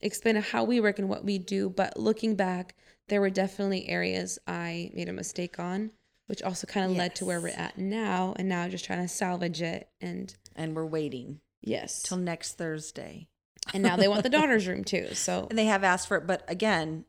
explain 0.01 0.37
how 0.37 0.65
we 0.65 0.81
work 0.81 0.99
and 0.99 1.09
what 1.09 1.25
we 1.25 1.39
do. 1.39 1.69
But 1.69 1.99
looking 1.99 2.35
back, 2.35 2.75
there 3.09 3.21
were 3.21 3.31
definitely 3.31 3.89
areas 3.89 4.39
I 4.47 4.91
made 4.95 5.09
a 5.11 5.13
mistake 5.13 5.59
on, 5.59 5.91
which 6.29 6.43
also 6.43 6.67
kind 6.67 6.91
of 6.91 6.97
led 6.97 7.15
to 7.17 7.27
where 7.27 7.41
we're 7.41 7.49
at 7.49 7.77
now. 7.77 8.33
And 8.39 8.49
now 8.49 8.67
just 8.69 8.85
trying 8.87 9.03
to 9.03 9.09
salvage 9.09 9.61
it. 9.61 9.89
And 10.01 10.35
and 10.57 10.75
we're 10.75 10.87
waiting 10.87 11.41
yes, 11.61 12.03
till 12.03 12.17
next 12.17 12.55
Thursday. 12.57 13.29
And 13.75 13.83
now 13.83 13.97
they 13.97 14.09
want 14.09 14.23
the 14.23 14.29
daughter's 14.29 14.67
room 14.67 14.85
too. 14.85 15.15
So 15.15 15.47
And 15.51 15.59
they 15.59 15.67
have 15.67 15.85
asked 15.85 16.09
for 16.09 16.17
it, 16.17 16.27
but 16.27 16.43
again, 16.49 17.05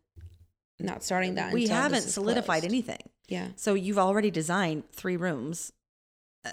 not 0.80 1.04
starting 1.04 1.36
that. 1.36 1.54
we 1.54 1.68
haven't 1.68 2.02
solidified 2.02 2.62
closed. 2.62 2.66
anything. 2.66 3.10
Yeah. 3.28 3.50
So 3.56 3.74
you've 3.76 4.00
already 4.00 4.32
designed 4.32 4.90
three 4.92 5.16
rooms 5.16 5.72
uh, 6.44 6.52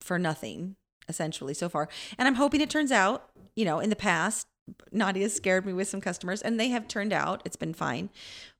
for 0.00 0.18
nothing, 0.18 0.76
essentially, 1.08 1.54
so 1.54 1.68
far. 1.68 1.88
And 2.18 2.26
I'm 2.26 2.34
hoping 2.34 2.60
it 2.60 2.70
turns 2.70 2.92
out, 2.92 3.30
you 3.54 3.64
know, 3.64 3.78
in 3.78 3.88
the 3.90 3.96
past, 3.96 4.46
Nadia 4.92 5.28
scared 5.28 5.64
me 5.64 5.72
with 5.72 5.88
some 5.88 6.00
customers 6.00 6.42
and 6.42 6.58
they 6.58 6.68
have 6.68 6.88
turned 6.88 7.12
out. 7.12 7.40
It's 7.44 7.56
been 7.56 7.72
fine. 7.72 8.10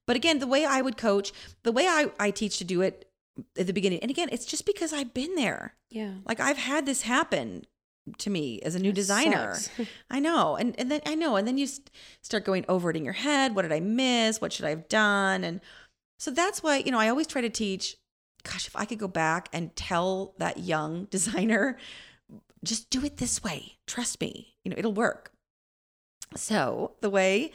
But 0.06 0.16
again, 0.16 0.38
the 0.38 0.46
way 0.46 0.64
I 0.64 0.80
would 0.80 0.96
coach, 0.96 1.32
the 1.64 1.72
way 1.72 1.86
I, 1.86 2.10
I 2.18 2.30
teach 2.30 2.58
to 2.58 2.64
do 2.64 2.80
it 2.80 3.10
at 3.58 3.66
the 3.66 3.72
beginning, 3.74 3.98
and 4.00 4.10
again, 4.10 4.28
it's 4.32 4.46
just 4.46 4.64
because 4.64 4.92
I've 4.92 5.12
been 5.12 5.34
there. 5.34 5.74
Yeah. 5.90 6.12
Like 6.26 6.40
I've 6.40 6.56
had 6.56 6.86
this 6.86 7.02
happen 7.02 7.66
to 8.18 8.30
me 8.30 8.60
as 8.62 8.74
a 8.74 8.78
new 8.78 8.92
designer. 8.92 9.54
sucks. 9.54 9.88
I 10.10 10.20
know. 10.20 10.56
And 10.56 10.78
and 10.78 10.90
then 10.90 11.00
I 11.06 11.14
know. 11.14 11.36
And 11.36 11.46
then 11.46 11.58
you 11.58 11.66
st- 11.66 11.90
start 12.22 12.44
going 12.44 12.64
over 12.68 12.90
it 12.90 12.96
in 12.96 13.04
your 13.04 13.14
head. 13.14 13.54
What 13.54 13.62
did 13.62 13.72
I 13.72 13.80
miss? 13.80 14.40
What 14.40 14.52
should 14.52 14.64
I 14.64 14.70
have 14.70 14.88
done? 14.88 15.44
And 15.44 15.60
so 16.18 16.30
that's 16.30 16.62
why, 16.62 16.78
you 16.78 16.90
know, 16.90 16.98
I 16.98 17.08
always 17.08 17.26
try 17.26 17.40
to 17.40 17.50
teach, 17.50 17.96
gosh, 18.42 18.66
if 18.66 18.74
I 18.74 18.84
could 18.84 18.98
go 18.98 19.08
back 19.08 19.48
and 19.52 19.74
tell 19.76 20.34
that 20.38 20.58
young 20.58 21.04
designer, 21.10 21.78
just 22.64 22.90
do 22.90 23.04
it 23.04 23.18
this 23.18 23.42
way. 23.42 23.78
Trust 23.86 24.20
me, 24.20 24.56
you 24.64 24.70
know, 24.70 24.76
it'll 24.78 24.92
work. 24.92 25.32
So 26.36 26.92
the 27.00 27.10
way 27.10 27.52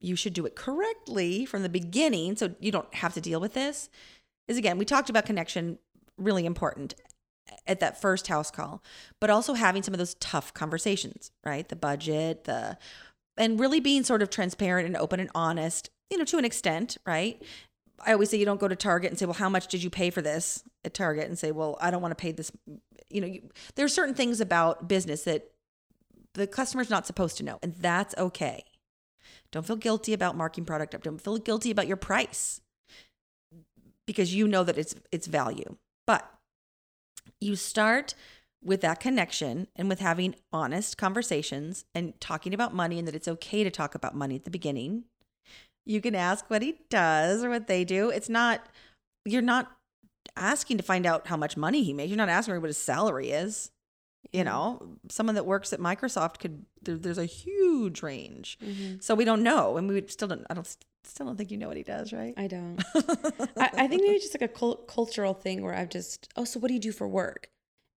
you 0.00 0.16
should 0.16 0.34
do 0.34 0.46
it 0.46 0.56
correctly 0.56 1.46
from 1.46 1.62
the 1.62 1.68
beginning, 1.68 2.36
so 2.36 2.54
you 2.60 2.72
don't 2.72 2.92
have 2.94 3.14
to 3.14 3.20
deal 3.20 3.40
with 3.40 3.54
this, 3.54 3.88
is 4.48 4.58
again, 4.58 4.78
we 4.78 4.84
talked 4.84 5.10
about 5.10 5.26
connection, 5.26 5.78
really 6.18 6.44
important 6.44 6.94
at 7.66 7.80
that 7.80 8.00
first 8.00 8.26
house 8.28 8.50
call, 8.50 8.82
but 9.20 9.30
also 9.30 9.54
having 9.54 9.82
some 9.82 9.94
of 9.94 9.98
those 9.98 10.14
tough 10.14 10.52
conversations, 10.54 11.30
right? 11.44 11.68
The 11.68 11.76
budget, 11.76 12.44
the 12.44 12.78
and 13.36 13.58
really 13.58 13.80
being 13.80 14.04
sort 14.04 14.22
of 14.22 14.30
transparent 14.30 14.86
and 14.86 14.96
open 14.96 15.18
and 15.18 15.30
honest, 15.34 15.90
you 16.10 16.18
know, 16.18 16.24
to 16.24 16.38
an 16.38 16.44
extent, 16.44 16.98
right? 17.06 17.42
I 18.04 18.12
always 18.12 18.30
say 18.30 18.36
you 18.36 18.44
don't 18.44 18.60
go 18.60 18.68
to 18.68 18.76
Target 18.76 19.10
and 19.10 19.18
say, 19.18 19.26
"Well, 19.26 19.34
how 19.34 19.48
much 19.48 19.68
did 19.68 19.82
you 19.82 19.90
pay 19.90 20.10
for 20.10 20.22
this?" 20.22 20.64
at 20.84 20.94
Target 20.94 21.28
and 21.28 21.38
say, 21.38 21.52
"Well, 21.52 21.78
I 21.80 21.90
don't 21.90 22.02
want 22.02 22.12
to 22.12 22.20
pay 22.20 22.32
this." 22.32 22.50
You 23.08 23.20
know, 23.20 23.26
you, 23.26 23.50
there 23.74 23.84
are 23.84 23.90
certain 23.90 24.14
things 24.14 24.40
about 24.40 24.88
business 24.88 25.24
that 25.24 25.50
the 26.34 26.46
customer's 26.46 26.90
not 26.90 27.06
supposed 27.06 27.36
to 27.38 27.44
know, 27.44 27.58
and 27.62 27.74
that's 27.74 28.14
okay. 28.16 28.64
Don't 29.50 29.66
feel 29.66 29.76
guilty 29.76 30.12
about 30.12 30.36
marking 30.36 30.64
product 30.64 30.94
up. 30.94 31.02
Don't 31.02 31.20
feel 31.20 31.38
guilty 31.38 31.70
about 31.70 31.86
your 31.86 31.96
price 31.96 32.60
because 34.06 34.34
you 34.34 34.48
know 34.48 34.64
that 34.64 34.78
it's 34.78 34.94
it's 35.12 35.26
value. 35.26 35.76
But 36.06 36.28
you 37.40 37.56
start 37.56 38.14
with 38.62 38.80
that 38.80 39.00
connection 39.00 39.66
and 39.74 39.88
with 39.88 40.00
having 40.00 40.34
honest 40.52 40.96
conversations 40.96 41.84
and 41.94 42.18
talking 42.20 42.54
about 42.54 42.74
money 42.74 42.98
and 42.98 43.08
that 43.08 43.14
it's 43.14 43.28
okay 43.28 43.64
to 43.64 43.70
talk 43.70 43.94
about 43.94 44.14
money 44.14 44.36
at 44.36 44.44
the 44.44 44.50
beginning. 44.50 45.04
You 45.84 46.00
can 46.00 46.14
ask 46.14 46.48
what 46.48 46.62
he 46.62 46.76
does 46.88 47.42
or 47.42 47.50
what 47.50 47.66
they 47.66 47.84
do. 47.84 48.10
It's 48.10 48.28
not 48.28 48.66
you're 49.24 49.42
not 49.42 49.72
asking 50.36 50.76
to 50.76 50.82
find 50.82 51.06
out 51.06 51.26
how 51.26 51.36
much 51.36 51.56
money 51.56 51.82
he 51.82 51.92
makes. 51.92 52.08
You're 52.08 52.16
not 52.16 52.28
asking 52.28 52.60
what 52.60 52.68
his 52.68 52.78
salary 52.78 53.30
is. 53.30 53.70
You 54.30 54.44
know, 54.44 54.96
someone 55.10 55.34
that 55.34 55.44
works 55.46 55.72
at 55.72 55.80
Microsoft 55.80 56.38
could 56.38 56.64
there, 56.82 56.96
there's 56.96 57.18
a 57.18 57.24
huge 57.26 58.02
range. 58.02 58.58
Mhm. 58.64 59.02
So 59.02 59.14
we 59.14 59.24
don't 59.24 59.42
know, 59.42 59.76
and 59.76 59.88
we 59.88 60.06
still 60.08 60.28
don't. 60.28 60.46
I 60.48 60.54
don't 60.54 60.66
still 61.04 61.26
don't 61.26 61.36
think 61.36 61.50
you 61.50 61.58
know 61.58 61.68
what 61.68 61.76
he 61.76 61.82
does, 61.82 62.12
right? 62.12 62.32
I 62.36 62.46
don't. 62.46 62.78
I, 63.58 63.70
I 63.74 63.88
think 63.88 64.02
maybe 64.02 64.18
just 64.20 64.34
like 64.34 64.48
a 64.48 64.52
cul- 64.52 64.76
cultural 64.88 65.34
thing 65.34 65.62
where 65.62 65.74
I've 65.74 65.88
just, 65.90 66.28
oh, 66.36 66.44
so 66.44 66.60
what 66.60 66.68
do 66.68 66.74
you 66.74 66.80
do 66.80 66.92
for 66.92 67.08
work? 67.08 67.50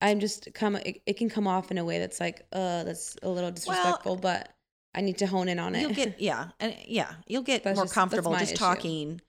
I'm 0.01 0.21
just 0.21 0.49
come, 0.55 0.77
it, 0.77 1.03
it 1.05 1.17
can 1.17 1.29
come 1.29 1.47
off 1.49 1.71
in 1.73 1.79
a 1.79 1.85
way 1.85 1.99
that's 1.99 2.21
like, 2.21 2.47
uh, 2.53 2.85
that's 2.85 3.17
a 3.23 3.29
little 3.29 3.51
disrespectful, 3.51 4.17
but 4.17 4.51
I 4.95 5.01
need 5.01 5.19
to 5.19 5.27
hone 5.27 5.49
in 5.49 5.59
on 5.59 5.75
it. 5.75 5.81
You'll 5.81 5.91
get 5.95 6.21
yeah, 6.21 6.51
and 6.61 6.77
yeah, 6.87 7.13
you'll 7.27 7.43
get 7.43 7.65
That's 7.65 7.75
more 7.77 7.85
just- 7.87 7.95
comfortable 7.95 8.33
just 8.33 8.53
issue. 8.53 8.57
talking 8.57 9.21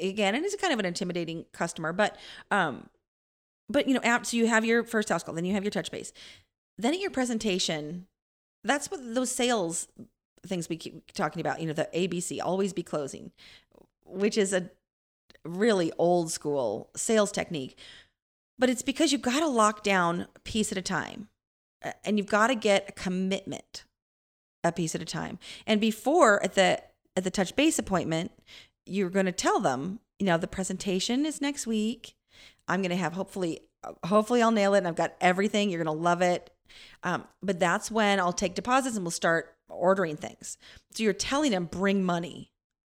again, 0.00 0.34
and 0.34 0.44
it's 0.44 0.56
kind 0.56 0.72
of 0.72 0.78
an 0.80 0.84
intimidating 0.84 1.44
customer, 1.52 1.92
but 1.92 2.16
um, 2.50 2.88
but 3.68 3.88
you 3.88 3.94
know. 3.94 4.20
So 4.22 4.36
you 4.36 4.46
have 4.46 4.64
your 4.64 4.84
first 4.84 5.08
house 5.08 5.22
call, 5.22 5.34
then 5.34 5.44
you 5.44 5.54
have 5.54 5.64
your 5.64 5.70
touch 5.70 5.90
base, 5.90 6.12
then 6.76 6.94
at 6.94 7.00
your 7.00 7.10
presentation, 7.10 8.06
that's 8.64 8.90
what 8.90 9.00
those 9.14 9.30
sales 9.30 9.88
things 10.46 10.68
we 10.68 10.76
keep 10.76 11.12
talking 11.12 11.40
about. 11.40 11.60
You 11.60 11.66
know, 11.66 11.72
the 11.72 11.88
ABC, 11.94 12.40
always 12.42 12.72
be 12.72 12.82
closing, 12.82 13.32
which 14.04 14.38
is 14.38 14.52
a 14.52 14.70
really 15.44 15.92
old 15.98 16.30
school 16.30 16.90
sales 16.96 17.32
technique, 17.32 17.78
but 18.58 18.68
it's 18.70 18.82
because 18.82 19.12
you've 19.12 19.22
got 19.22 19.40
to 19.40 19.48
lock 19.48 19.82
down 19.82 20.26
a 20.34 20.40
piece 20.40 20.72
at 20.72 20.78
a 20.78 20.82
time, 20.82 21.28
and 22.04 22.18
you've 22.18 22.26
got 22.26 22.48
to 22.48 22.54
get 22.54 22.88
a 22.88 22.92
commitment 22.92 23.84
a 24.64 24.72
piece 24.72 24.94
at 24.94 25.02
a 25.02 25.06
time. 25.06 25.38
And 25.66 25.80
before 25.80 26.42
at 26.42 26.54
the 26.54 26.82
at 27.16 27.24
the 27.24 27.30
touch 27.30 27.56
base 27.56 27.78
appointment, 27.78 28.32
you're 28.86 29.10
going 29.10 29.26
to 29.26 29.32
tell 29.32 29.60
them, 29.60 30.00
you 30.18 30.26
know, 30.26 30.38
the 30.38 30.46
presentation 30.46 31.26
is 31.26 31.40
next 31.40 31.66
week. 31.66 32.14
I'm 32.68 32.80
going 32.82 32.90
to 32.90 32.96
have 32.96 33.12
hopefully 33.14 33.60
hopefully 34.04 34.42
I'll 34.42 34.50
nail 34.50 34.74
it 34.74 34.78
and 34.78 34.88
I've 34.88 34.96
got 34.96 35.14
everything. 35.20 35.70
You're 35.70 35.82
going 35.82 35.96
to 35.96 36.02
love 36.02 36.20
it. 36.22 36.50
Um, 37.02 37.24
but 37.42 37.58
that's 37.58 37.90
when 37.90 38.20
I'll 38.20 38.32
take 38.32 38.54
deposits 38.54 38.96
and 38.96 39.04
we'll 39.04 39.10
start 39.12 39.54
ordering 39.68 40.16
things. 40.16 40.58
So 40.92 41.02
you're 41.02 41.12
telling 41.12 41.50
them 41.52 41.66
bring 41.66 42.04
money, 42.04 42.52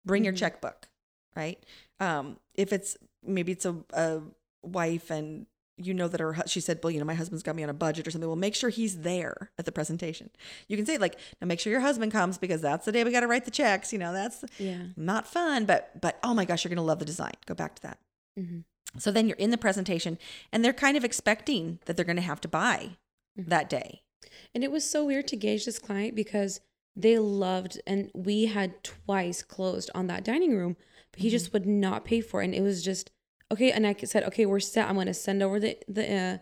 bring 0.04 0.24
your 0.24 0.32
Mhm. 0.32 0.38
checkbook, 0.38 0.88
right? 1.36 1.62
Um, 2.00 2.38
if 2.54 2.72
it's 2.72 2.96
maybe 3.22 3.52
it's 3.52 3.66
a, 3.66 3.76
a 3.92 4.20
wife 4.62 5.10
and 5.10 5.46
you 5.80 5.94
know 5.94 6.08
that 6.08 6.18
her 6.20 6.36
she 6.46 6.60
said 6.60 6.80
well 6.82 6.90
you 6.90 6.98
know 6.98 7.04
my 7.04 7.14
husband's 7.14 7.42
got 7.44 7.54
me 7.54 7.62
on 7.62 7.68
a 7.70 7.74
budget 7.74 8.06
or 8.06 8.10
something 8.10 8.28
well 8.28 8.34
make 8.36 8.54
sure 8.56 8.68
he's 8.68 9.02
there 9.02 9.52
at 9.58 9.64
the 9.64 9.70
presentation 9.70 10.28
you 10.66 10.76
can 10.76 10.84
say 10.84 10.98
like 10.98 11.16
now 11.40 11.46
make 11.46 11.60
sure 11.60 11.70
your 11.70 11.80
husband 11.80 12.10
comes 12.10 12.36
because 12.36 12.60
that's 12.60 12.84
the 12.84 12.90
day 12.90 13.04
we 13.04 13.12
got 13.12 13.20
to 13.20 13.28
write 13.28 13.44
the 13.44 13.50
checks 13.52 13.92
you 13.92 13.98
know 13.98 14.12
that's 14.12 14.44
yeah. 14.58 14.82
not 14.96 15.24
fun 15.24 15.64
but 15.66 15.92
but 16.00 16.18
oh 16.24 16.34
my 16.34 16.44
gosh 16.44 16.64
you're 16.64 16.68
gonna 16.70 16.82
love 16.84 16.98
the 16.98 17.04
design 17.04 17.32
go 17.46 17.54
back 17.54 17.76
to 17.76 17.82
that 17.82 17.98
hmm 18.36 18.58
so 18.96 19.10
then 19.10 19.28
you're 19.28 19.36
in 19.36 19.50
the 19.50 19.58
presentation 19.58 20.18
and 20.52 20.64
they're 20.64 20.72
kind 20.72 20.96
of 20.96 21.04
expecting 21.04 21.78
that 21.84 21.96
they're 21.96 22.04
gonna 22.04 22.20
have 22.20 22.40
to 22.40 22.48
buy 22.48 22.96
Mhm. 23.38 23.48
that 23.48 23.68
day 23.68 24.02
And 24.54 24.64
it 24.64 24.70
was 24.72 24.88
so 24.88 25.04
weird 25.04 25.28
to 25.28 25.36
gauge 25.36 25.64
this 25.64 25.78
client 25.78 26.14
because 26.14 26.60
they 26.96 27.18
loved, 27.18 27.80
and 27.86 28.10
we 28.14 28.46
had 28.46 28.82
twice 28.82 29.42
closed 29.42 29.90
on 29.94 30.06
that 30.08 30.24
dining 30.24 30.56
room, 30.56 30.76
but 31.12 31.20
he 31.20 31.30
just 31.30 31.52
would 31.52 31.66
not 31.66 32.04
pay 32.04 32.20
for 32.20 32.40
it. 32.42 32.46
And 32.46 32.54
it 32.54 32.62
was 32.62 32.82
just, 32.82 33.10
okay. 33.52 33.70
And 33.70 33.86
I 33.86 33.94
said, 34.04 34.24
okay, 34.24 34.44
we're 34.46 34.58
set. 34.58 34.88
I'm 34.88 34.96
going 34.96 35.06
to 35.06 35.14
send 35.14 35.42
over 35.42 35.60
the, 35.60 35.78
the, 35.86 36.12
uh, 36.12 36.38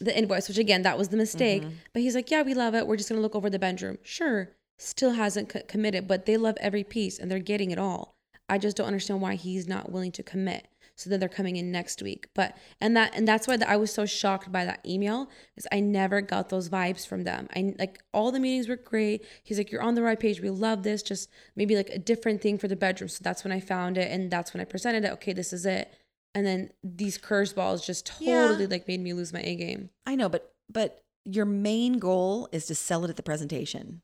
the 0.00 0.16
invoice, 0.18 0.48
which 0.48 0.58
again, 0.58 0.82
that 0.82 0.98
was 0.98 1.08
the 1.10 1.16
mistake. 1.16 1.62
Mhm. 1.62 1.72
But 1.92 2.02
he's 2.02 2.14
like, 2.16 2.30
yeah, 2.30 2.42
we 2.42 2.54
love 2.54 2.74
it. 2.74 2.86
We're 2.88 2.96
just 2.96 3.08
going 3.08 3.18
to 3.18 3.22
look 3.22 3.36
over 3.36 3.48
the 3.48 3.58
bedroom. 3.60 3.98
Sure. 4.02 4.50
Still 4.78 5.12
hasn't 5.12 5.48
co- 5.50 5.62
committed, 5.68 6.08
but 6.08 6.26
they 6.26 6.36
love 6.36 6.56
every 6.60 6.82
piece 6.82 7.18
and 7.20 7.30
they're 7.30 7.38
getting 7.38 7.70
it 7.70 7.78
all. 7.78 8.16
I 8.48 8.58
just 8.58 8.76
don't 8.76 8.88
understand 8.88 9.20
why 9.20 9.36
he's 9.36 9.68
not 9.68 9.92
willing 9.92 10.12
to 10.12 10.22
commit. 10.24 10.66
So 10.96 11.10
then 11.10 11.18
they're 11.20 11.28
coming 11.28 11.56
in 11.56 11.72
next 11.72 12.02
week. 12.02 12.28
But 12.34 12.56
and 12.80 12.96
that 12.96 13.14
and 13.16 13.26
that's 13.26 13.46
why 13.48 13.58
I 13.66 13.76
was 13.76 13.92
so 13.92 14.06
shocked 14.06 14.52
by 14.52 14.64
that 14.64 14.80
email 14.86 15.28
because 15.54 15.66
I 15.72 15.80
never 15.80 16.20
got 16.20 16.50
those 16.50 16.68
vibes 16.68 17.06
from 17.06 17.24
them. 17.24 17.48
I 17.54 17.74
like 17.78 18.02
all 18.12 18.30
the 18.30 18.38
meetings 18.40 18.68
were 18.68 18.76
great. 18.76 19.24
He's 19.42 19.58
like, 19.58 19.72
you're 19.72 19.82
on 19.82 19.94
the 19.96 20.02
right 20.02 20.18
page. 20.20 20.40
We 20.40 20.50
love 20.50 20.82
this. 20.84 21.02
Just 21.02 21.30
maybe 21.56 21.74
like 21.76 21.90
a 21.90 21.98
different 21.98 22.40
thing 22.40 22.58
for 22.58 22.68
the 22.68 22.76
bedroom. 22.76 23.08
So 23.08 23.20
that's 23.22 23.42
when 23.44 23.52
I 23.52 23.60
found 23.60 23.98
it, 23.98 24.10
and 24.10 24.30
that's 24.30 24.54
when 24.54 24.60
I 24.60 24.64
presented 24.64 25.04
it. 25.04 25.12
Okay, 25.14 25.32
this 25.32 25.52
is 25.52 25.66
it. 25.66 25.92
And 26.36 26.44
then 26.46 26.70
these 26.82 27.18
curveballs 27.18 27.84
just 27.84 28.10
Yeah. 28.20 28.42
totally 28.48 28.66
like 28.66 28.86
made 28.88 29.00
me 29.00 29.12
lose 29.12 29.32
my 29.32 29.40
A 29.40 29.54
game. 29.56 29.90
i 30.06 30.14
know 30.14 30.28
but 30.28 30.52
but 30.72 31.02
your 31.24 31.44
main 31.44 31.98
goal 31.98 32.48
is 32.52 32.66
to 32.66 32.74
sell 32.74 33.04
it 33.04 33.08
at 33.10 33.16
the 33.16 33.22
presentation 33.22 34.02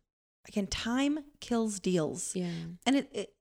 again 0.49 0.67
time 0.67 1.19
kills 1.41 1.79
deals 1.81 2.35
Yeah. 2.35 2.51
and 2.87 2.97
it, 2.97 3.09
it 3.13 3.35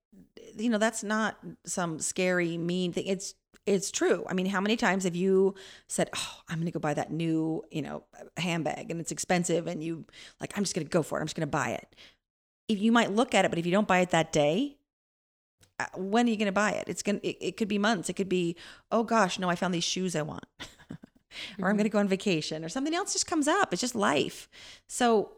you 0.58 0.70
know, 0.70 0.78
that's 0.80 1.04
not 1.04 1.38
some 1.66 2.00
scary, 2.00 2.58
mean 2.58 2.92
thing. 2.92 3.06
It's 3.06 3.36
it's 3.70 3.92
true. 3.92 4.26
I 4.28 4.34
mean, 4.34 4.48
how 4.48 4.62
many 4.62 4.76
times 4.76 5.04
have 5.04 5.16
you 5.16 5.54
said, 5.88 6.10
"Oh, 6.16 6.36
I'm 6.48 6.58
going 6.58 6.66
to 6.66 6.72
go 6.72 6.80
buy 6.80 6.96
that 6.96 7.12
new, 7.12 7.64
you 7.72 7.82
know, 7.82 8.04
handbag 8.38 8.90
and 8.90 9.00
it's 9.00 9.12
expensive," 9.12 9.68
and 9.68 9.84
you 9.84 10.06
like, 10.42 10.58
"I'm 10.58 10.64
just 10.64 10.76
going 10.76 10.86
to 10.86 10.90
go 10.90 11.04
for 11.04 11.18
it. 11.18 11.22
I'm 11.22 11.28
just 11.28 11.36
going 11.36 11.48
to 11.48 11.52
buy 11.52 11.70
it." 11.70 11.96
If 12.68 12.80
you 12.80 12.92
might 12.92 13.12
look 13.12 13.36
at 13.36 13.46
it, 13.46 13.50
but 13.50 13.60
if 13.60 13.66
you 13.66 13.72
don't 13.72 13.88
buy 13.88 14.00
it 14.00 14.10
that 14.10 14.32
day, 14.32 14.78
uh, 15.80 15.86
when 15.96 16.28
are 16.28 16.30
you 16.30 16.38
going 16.38 16.48
to 16.48 16.52
buy 16.52 16.72
it? 16.72 16.86
It's 16.88 17.04
going. 17.04 17.20
It, 17.22 17.38
it 17.40 17.58
could 17.58 17.68
be 17.68 17.78
months. 17.78 18.10
It 18.10 18.14
could 18.14 18.30
be, 18.30 18.56
oh 18.92 19.04
gosh, 19.04 19.38
no, 19.38 19.50
I 19.50 19.56
found 19.56 19.74
these 19.74 19.84
shoes 19.84 20.16
I 20.16 20.24
want, 20.24 20.46
or 21.60 21.70
I'm 21.70 21.76
going 21.76 21.84
to 21.84 21.90
go 21.90 22.00
on 22.00 22.08
vacation, 22.08 22.66
or 22.66 22.70
something 22.70 22.96
else 22.96 23.14
just 23.14 23.28
comes 23.28 23.48
up. 23.48 23.72
It's 23.72 23.82
just 23.82 23.96
life. 23.96 24.50
So 24.88 25.32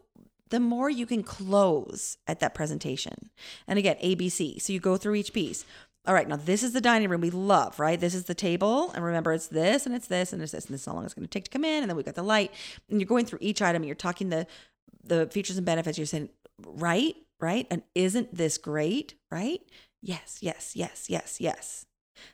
the 0.48 0.60
more 0.60 0.88
you 0.88 1.04
can 1.04 1.22
close 1.22 2.16
at 2.26 2.40
that 2.40 2.54
presentation, 2.54 3.30
and 3.68 3.78
again, 3.78 3.96
ABC. 4.02 4.60
So 4.60 4.72
you 4.72 4.80
go 4.80 4.96
through 4.96 5.16
each 5.16 5.34
piece. 5.34 5.66
All 6.04 6.14
right, 6.14 6.26
now 6.26 6.36
this 6.36 6.64
is 6.64 6.72
the 6.72 6.80
dining 6.80 7.08
room 7.08 7.20
we 7.20 7.30
love, 7.30 7.78
right? 7.78 8.00
This 8.00 8.14
is 8.14 8.24
the 8.24 8.34
table. 8.34 8.90
And 8.90 9.04
remember, 9.04 9.32
it's 9.32 9.46
this 9.46 9.86
and 9.86 9.94
it's 9.94 10.08
this 10.08 10.32
and 10.32 10.42
it's 10.42 10.50
this 10.50 10.64
and 10.64 10.74
this 10.74 10.80
is 10.80 10.86
how 10.86 10.94
long 10.94 11.04
it's 11.04 11.14
going 11.14 11.26
to 11.26 11.30
take 11.30 11.44
to 11.44 11.50
come 11.50 11.64
in. 11.64 11.82
And 11.82 11.88
then 11.88 11.96
we've 11.96 12.04
got 12.04 12.16
the 12.16 12.24
light. 12.24 12.52
And 12.90 13.00
you're 13.00 13.06
going 13.06 13.24
through 13.24 13.38
each 13.40 13.62
item 13.62 13.82
and 13.82 13.86
you're 13.86 13.94
talking 13.94 14.28
the 14.28 14.46
the 15.04 15.26
features 15.26 15.56
and 15.56 15.66
benefits. 15.66 15.98
You're 15.98 16.06
saying, 16.06 16.30
right, 16.64 17.14
right? 17.40 17.66
And 17.70 17.82
isn't 17.94 18.34
this 18.34 18.58
great? 18.58 19.14
Right? 19.30 19.60
Yes, 20.02 20.38
yes, 20.40 20.74
yes, 20.74 21.06
yes, 21.08 21.40
yes. 21.40 21.86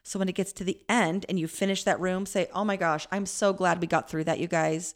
So 0.03 0.19
when 0.19 0.29
it 0.29 0.35
gets 0.35 0.53
to 0.55 0.65
the 0.65 0.81
end 0.89 1.27
and 1.29 1.39
you 1.39 1.47
finish 1.47 1.85
that 1.85 2.01
room, 2.01 2.25
say, 2.25 2.49
"Oh 2.55 2.65
my 2.65 2.77
gosh, 2.77 3.07
I'm 3.13 3.27
so 3.27 3.53
glad 3.53 3.81
we 3.81 3.87
got 3.87 4.09
through 4.09 4.25
that, 4.25 4.41
you 4.41 4.47
guys. 4.49 4.95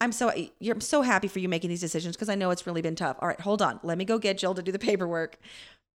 I'm 0.00 0.12
so 0.12 0.32
you're 0.58 0.74
I'm 0.74 0.80
so 0.80 1.02
happy 1.02 1.28
for 1.28 1.38
you 1.38 1.48
making 1.48 1.70
these 1.70 1.80
decisions 1.80 2.16
because 2.16 2.28
I 2.28 2.34
know 2.34 2.50
it's 2.50 2.66
really 2.66 2.82
been 2.82 2.96
tough. 2.96 3.16
All 3.20 3.28
right, 3.28 3.40
hold 3.40 3.62
on. 3.62 3.78
Let 3.82 3.98
me 3.98 4.04
go 4.04 4.18
get 4.18 4.38
Jill 4.38 4.54
to 4.54 4.62
do 4.62 4.72
the 4.72 4.78
paperwork." 4.78 5.38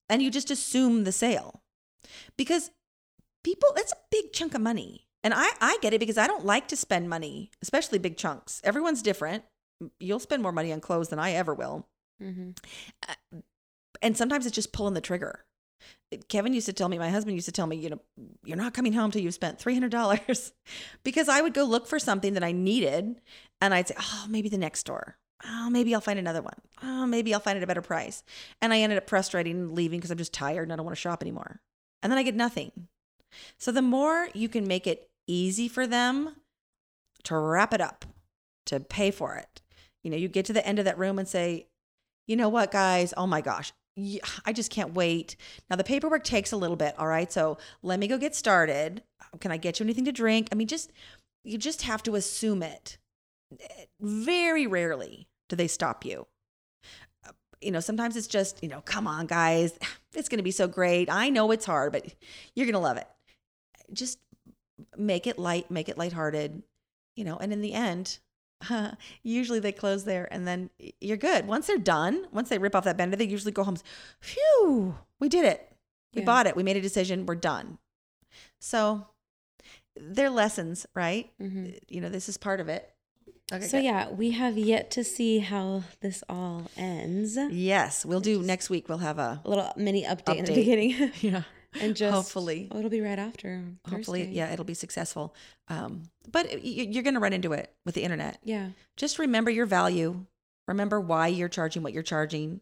And 0.09 0.21
you 0.21 0.29
just 0.29 0.51
assume 0.51 1.05
the 1.05 1.11
sale 1.11 1.60
because 2.37 2.71
people 3.43 3.69
it's 3.75 3.91
a 3.91 3.97
big 4.09 4.33
chunk 4.33 4.53
of 4.53 4.61
money. 4.61 5.07
And 5.23 5.35
I, 5.35 5.49
I 5.61 5.77
get 5.81 5.93
it 5.93 5.99
because 5.99 6.17
i 6.17 6.25
don't 6.25 6.45
like 6.45 6.67
to 6.69 6.75
spend 6.75 7.07
money 7.07 7.51
especially 7.61 7.99
big 7.99 8.17
chunks. 8.17 8.61
Everyone's 8.63 9.01
different. 9.01 9.43
You'll 9.99 10.19
spend 10.19 10.43
more 10.43 10.51
money 10.51 10.71
on 10.73 10.81
clothes 10.81 11.09
than 11.09 11.19
i 11.19 11.31
ever 11.31 11.53
will. 11.53 11.87
Mm-hmm. 12.21 12.51
and 14.01 14.15
sometimes 14.15 14.45
it's 14.45 14.55
just 14.55 14.73
pulling 14.73 14.93
the 14.93 15.01
trigger. 15.01 15.43
Kevin 16.29 16.53
used 16.53 16.67
to 16.67 16.73
tell 16.73 16.87
me 16.87 16.99
my 16.99 17.09
husband 17.09 17.35
used 17.35 17.47
to 17.47 17.51
tell 17.51 17.65
me 17.65 17.75
you 17.75 17.89
know 17.89 17.99
you're 18.43 18.57
not 18.57 18.75
coming 18.75 18.93
home 18.93 19.09
till 19.09 19.21
you've 19.21 19.33
spent 19.33 19.57
$300 19.57 20.51
because 21.03 21.27
i 21.27 21.41
would 21.41 21.55
go 21.55 21.63
look 21.63 21.87
for 21.87 21.97
something 21.97 22.33
that 22.33 22.43
i 22.43 22.51
needed 22.51 23.19
and 23.59 23.73
i'd 23.73 23.87
say 23.87 23.95
oh 23.99 24.25
maybe 24.29 24.49
the 24.49 24.57
next 24.57 24.81
store. 24.81 25.17
Oh, 25.43 25.69
maybe 25.69 25.95
I'll 25.95 26.01
find 26.01 26.19
another 26.19 26.41
one. 26.41 26.59
Oh, 26.83 27.05
maybe 27.07 27.33
I'll 27.33 27.39
find 27.39 27.57
it 27.57 27.63
a 27.63 27.67
better 27.67 27.81
price. 27.81 28.23
And 28.61 28.71
I 28.71 28.79
ended 28.81 28.99
up 28.99 29.09
frustrating 29.09 29.55
and 29.57 29.71
leaving 29.71 29.99
because 29.99 30.11
I'm 30.11 30.17
just 30.17 30.33
tired 30.33 30.63
and 30.63 30.73
I 30.73 30.75
don't 30.75 30.85
want 30.85 30.95
to 30.95 31.01
shop 31.01 31.23
anymore 31.23 31.61
and 32.01 32.11
then 32.11 32.17
I 32.17 32.23
get 32.23 32.35
nothing. 32.35 32.87
So 33.57 33.71
the 33.71 33.81
more 33.81 34.29
you 34.33 34.49
can 34.49 34.67
make 34.67 34.87
it 34.87 35.09
easy 35.27 35.67
for 35.67 35.87
them 35.87 36.35
to 37.23 37.37
wrap 37.37 37.73
it 37.73 37.81
up, 37.81 38.05
to 38.65 38.79
pay 38.79 39.11
for 39.11 39.35
it, 39.35 39.61
you 40.03 40.09
know, 40.09 40.17
you 40.17 40.27
get 40.27 40.45
to 40.45 40.53
the 40.53 40.65
end 40.65 40.79
of 40.79 40.85
that 40.85 40.97
room 40.97 41.19
and 41.19 41.27
say, 41.27 41.67
you 42.27 42.35
know 42.35 42.49
what, 42.49 42.71
guys? 42.71 43.13
Oh 43.15 43.27
my 43.27 43.41
gosh. 43.41 43.71
I 44.45 44.53
just 44.53 44.71
can't 44.71 44.93
wait. 44.93 45.35
Now, 45.69 45.75
the 45.75 45.83
paperwork 45.83 46.23
takes 46.23 46.51
a 46.51 46.57
little 46.57 46.77
bit. 46.77 46.95
All 46.97 47.07
right. 47.07 47.31
So 47.31 47.57
let 47.83 47.99
me 47.99 48.07
go 48.07 48.17
get 48.17 48.35
started. 48.35 49.03
Can 49.39 49.51
I 49.51 49.57
get 49.57 49.79
you 49.79 49.83
anything 49.85 50.05
to 50.05 50.11
drink? 50.11 50.47
I 50.51 50.55
mean, 50.55 50.67
just, 50.67 50.91
you 51.43 51.57
just 51.57 51.83
have 51.83 52.01
to 52.03 52.15
assume 52.15 52.63
it. 52.63 52.97
Eh, 53.59 53.85
very 53.99 54.65
rarely 54.65 55.27
do 55.49 55.55
they 55.55 55.67
stop 55.67 56.05
you 56.05 56.25
you 57.61 57.71
know, 57.71 57.79
sometimes 57.79 58.15
it's 58.15 58.27
just, 58.27 58.61
you 58.63 58.69
know, 58.69 58.81
come 58.81 59.07
on, 59.07 59.27
guys, 59.27 59.77
it's 60.15 60.29
going 60.29 60.39
to 60.39 60.43
be 60.43 60.51
so 60.51 60.67
great. 60.67 61.09
I 61.09 61.29
know 61.29 61.51
it's 61.51 61.65
hard, 61.65 61.91
but 61.91 62.05
you're 62.55 62.65
going 62.65 62.73
to 62.73 62.79
love 62.79 62.97
it. 62.97 63.07
Just 63.93 64.19
make 64.97 65.27
it 65.27 65.37
light, 65.37 65.69
make 65.69 65.89
it 65.89 65.97
lighthearted, 65.97 66.63
you 67.15 67.23
know, 67.23 67.37
and 67.37 67.53
in 67.53 67.61
the 67.61 67.73
end, 67.73 68.19
uh, 68.69 68.91
usually 69.23 69.59
they 69.59 69.71
close 69.71 70.05
there 70.05 70.27
and 70.31 70.47
then 70.47 70.69
you're 70.99 71.17
good. 71.17 71.47
Once 71.47 71.67
they're 71.67 71.77
done, 71.77 72.25
once 72.31 72.49
they 72.49 72.57
rip 72.57 72.75
off 72.75 72.83
that 72.83 72.97
bender, 72.97 73.15
they 73.15 73.25
usually 73.25 73.51
go 73.51 73.63
home. 73.63 73.77
Phew, 74.19 74.95
we 75.19 75.29
did 75.29 75.45
it. 75.45 75.67
We 76.13 76.21
yeah. 76.21 76.25
bought 76.25 76.47
it. 76.47 76.55
We 76.55 76.63
made 76.63 76.77
a 76.77 76.81
decision. 76.81 77.25
We're 77.25 77.35
done. 77.35 77.77
So 78.59 79.07
they're 79.95 80.29
lessons, 80.29 80.85
right? 80.93 81.31
Mm-hmm. 81.41 81.71
You 81.87 82.01
know, 82.01 82.09
this 82.09 82.29
is 82.29 82.37
part 82.37 82.59
of 82.59 82.69
it. 82.69 82.93
Okay, 83.51 83.65
so 83.65 83.77
good. 83.77 83.83
yeah, 83.85 84.09
we 84.09 84.31
have 84.31 84.57
yet 84.57 84.91
to 84.91 85.03
see 85.03 85.39
how 85.39 85.83
this 85.99 86.23
all 86.29 86.69
ends. 86.77 87.37
Yes, 87.49 88.05
we'll 88.05 88.21
do 88.21 88.41
next 88.41 88.69
week. 88.69 88.87
We'll 88.87 88.99
have 88.99 89.19
a, 89.19 89.41
a 89.43 89.49
little 89.49 89.71
mini 89.75 90.03
update, 90.03 90.23
update. 90.23 90.37
in 90.37 90.45
the 90.45 90.55
beginning. 90.55 91.11
yeah, 91.21 91.43
and 91.79 91.95
just 91.95 92.13
hopefully 92.13 92.69
oh, 92.71 92.77
it'll 92.77 92.89
be 92.89 93.01
right 93.01 93.19
after. 93.19 93.63
Hopefully, 93.89 94.21
Thursday. 94.21 94.35
yeah, 94.35 94.53
it'll 94.53 94.65
be 94.65 94.73
successful. 94.73 95.35
Um, 95.67 96.03
but 96.31 96.63
you're 96.63 97.03
going 97.03 97.15
to 97.15 97.19
run 97.19 97.33
into 97.33 97.51
it 97.53 97.73
with 97.85 97.95
the 97.95 98.03
internet. 98.03 98.39
Yeah, 98.43 98.69
just 98.95 99.19
remember 99.19 99.51
your 99.51 99.65
value. 99.65 100.25
Remember 100.67 101.01
why 101.01 101.27
you're 101.27 101.49
charging 101.49 101.83
what 101.83 101.91
you're 101.91 102.03
charging. 102.03 102.61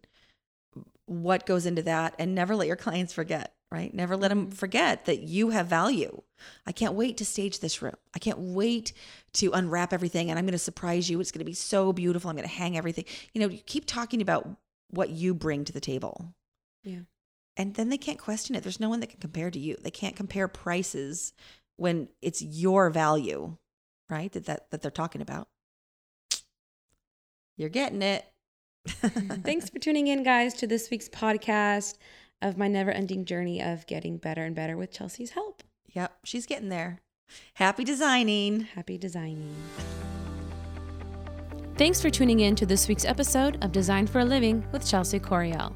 What 1.06 1.45
goes 1.45 1.65
into 1.65 1.84
that, 1.84 2.15
and 2.17 2.34
never 2.34 2.56
let 2.56 2.67
your 2.67 2.75
clients 2.75 3.13
forget 3.13 3.54
right? 3.71 3.93
Never 3.93 4.17
let 4.17 4.29
them 4.29 4.47
mm-hmm. 4.47 4.51
forget 4.51 5.05
that 5.05 5.21
you 5.21 5.49
have 5.49 5.67
value. 5.67 6.21
I 6.65 6.71
can't 6.71 6.93
wait 6.93 7.17
to 7.17 7.25
stage 7.25 7.60
this 7.60 7.82
room. 7.82 7.95
I 8.15 8.19
can't 8.19 8.39
wait 8.39 8.93
to 9.34 9.51
unwrap 9.51 9.93
everything 9.93 10.29
and 10.29 10.39
I'm 10.39 10.45
going 10.45 10.53
to 10.53 10.58
surprise 10.58 11.10
you. 11.10 11.19
It's 11.19 11.32
going 11.32 11.39
to 11.39 11.45
be 11.45 11.53
so 11.53 11.93
beautiful. 11.93 12.29
I'm 12.29 12.36
going 12.36 12.47
to 12.47 12.53
hang 12.53 12.77
everything. 12.77 13.05
You 13.34 13.41
know, 13.41 13.49
you 13.49 13.60
keep 13.65 13.86
talking 13.86 14.21
about 14.21 14.49
what 14.89 15.10
you 15.10 15.34
bring 15.34 15.65
to 15.65 15.73
the 15.73 15.79
table. 15.79 16.34
Yeah. 16.84 17.01
And 17.58 17.75
then 17.75 17.89
they 17.89 17.97
can't 17.97 18.17
question 18.17 18.55
it. 18.55 18.63
There's 18.63 18.79
no 18.79 18.89
one 18.89 19.01
that 19.01 19.10
can 19.10 19.19
compare 19.19 19.51
to 19.51 19.60
you. 19.60 19.75
They 19.82 19.91
can't 19.91 20.15
compare 20.15 20.47
prices 20.47 21.34
when 21.75 22.08
it's 22.21 22.41
your 22.41 22.89
value, 22.89 23.58
right? 24.10 24.32
That 24.32 24.45
that, 24.45 24.71
that 24.71 24.82
they're 24.82 24.91
talking 24.91 25.21
about. 25.21 25.49
You're 27.58 27.69
getting 27.69 28.01
it. 28.01 28.25
Thanks 28.88 29.69
for 29.69 29.79
tuning 29.79 30.08
in, 30.08 30.23
guys, 30.23 30.53
to 30.55 30.67
this 30.67 30.89
week's 30.89 31.10
podcast 31.10 31.97
of 32.41 32.58
my 32.58 32.67
never 32.67 32.91
ending 32.91 33.25
journey 33.25 33.62
of 33.62 33.86
getting 33.88 34.17
better 34.17 34.43
and 34.43 34.56
better 34.56 34.78
with 34.78 34.91
Chelsea's 34.91 35.32
help. 35.32 35.63
Yep, 35.93 36.19
she's 36.23 36.45
getting 36.45 36.69
there. 36.69 36.99
Happy 37.56 37.84
designing. 37.84 38.62
Happy 38.62 38.97
designing. 38.97 39.56
Thanks 41.75 42.02
for 42.02 42.10
tuning 42.10 42.41
in 42.41 42.56
to 42.56 42.65
this 42.65 42.88
week's 42.88 43.06
episode 43.06 43.63
of 43.63 43.71
Design 43.71 44.06
for 44.06 44.19
a 44.19 44.25
Living 44.25 44.65
with 44.71 44.88
Chelsea 44.88 45.19
Coriel. 45.19 45.73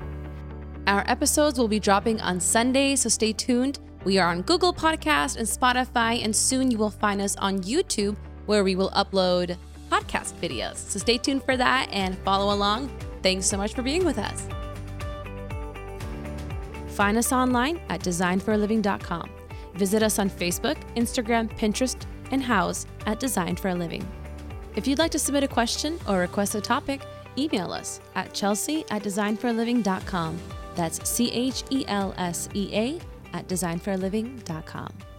Our 0.86 1.04
episodes 1.08 1.58
will 1.58 1.70
be 1.70 1.80
dropping 1.80 2.20
on 2.20 2.42
Sunday, 2.42 2.98
so 2.98 3.08
stay 3.08 3.32
tuned. 3.32 3.80
We 4.04 4.18
are 4.18 4.30
on 4.30 4.42
Google 4.42 4.74
Podcast 4.74 5.38
and 5.38 5.48
Spotify, 5.48 6.22
and 6.22 6.36
soon 6.36 6.70
you 6.70 6.78
will 6.78 6.90
find 6.90 7.22
us 7.22 7.38
on 7.38 7.60
YouTube 7.60 8.18
where 8.48 8.66
we 8.66 8.76
will 8.76 8.92
upload 8.92 9.56
podcast 9.90 10.34
videos. 10.42 10.76
So 10.76 11.00
stay 11.00 11.18
tuned 11.18 11.44
for 11.44 11.56
that 11.56 11.88
and 11.92 12.18
follow 12.20 12.54
along. 12.54 12.92
Thanks 13.22 13.46
so 13.46 13.56
much 13.56 13.74
for 13.74 13.82
being 13.82 14.04
with 14.04 14.18
us. 14.18 14.46
Find 16.94 17.18
us 17.18 17.32
online 17.32 17.82
at 17.90 18.02
designforaliving.com. 18.02 19.30
Visit 19.74 20.04
us 20.04 20.20
on 20.20 20.30
Facebook, 20.30 20.78
Instagram, 20.96 21.50
Pinterest, 21.58 22.00
and 22.32 22.42
Houzz 22.42 22.86
at 23.08 23.20
Design 23.20 23.56
for 23.56 23.70
a 23.70 23.76
Living. 23.76 24.08
If 24.76 24.88
you'd 24.88 25.00
like 25.00 25.12
to 25.12 25.20
submit 25.20 25.44
a 25.44 25.48
question 25.48 26.00
or 26.08 26.20
request 26.20 26.56
a 26.56 26.62
topic, 26.62 27.02
email 27.38 27.72
us 27.72 28.00
at 28.16 28.34
chelsea 28.34 28.86
at 28.92 29.04
designforaliving.com. 29.04 30.38
That's 30.76 31.10
C 31.10 31.32
H 31.32 31.64
E 31.72 31.84
L 31.88 32.14
S 32.18 32.48
E 32.54 32.70
A 32.74 33.00
at 33.36 33.48
designforaliving.com. 33.48 35.13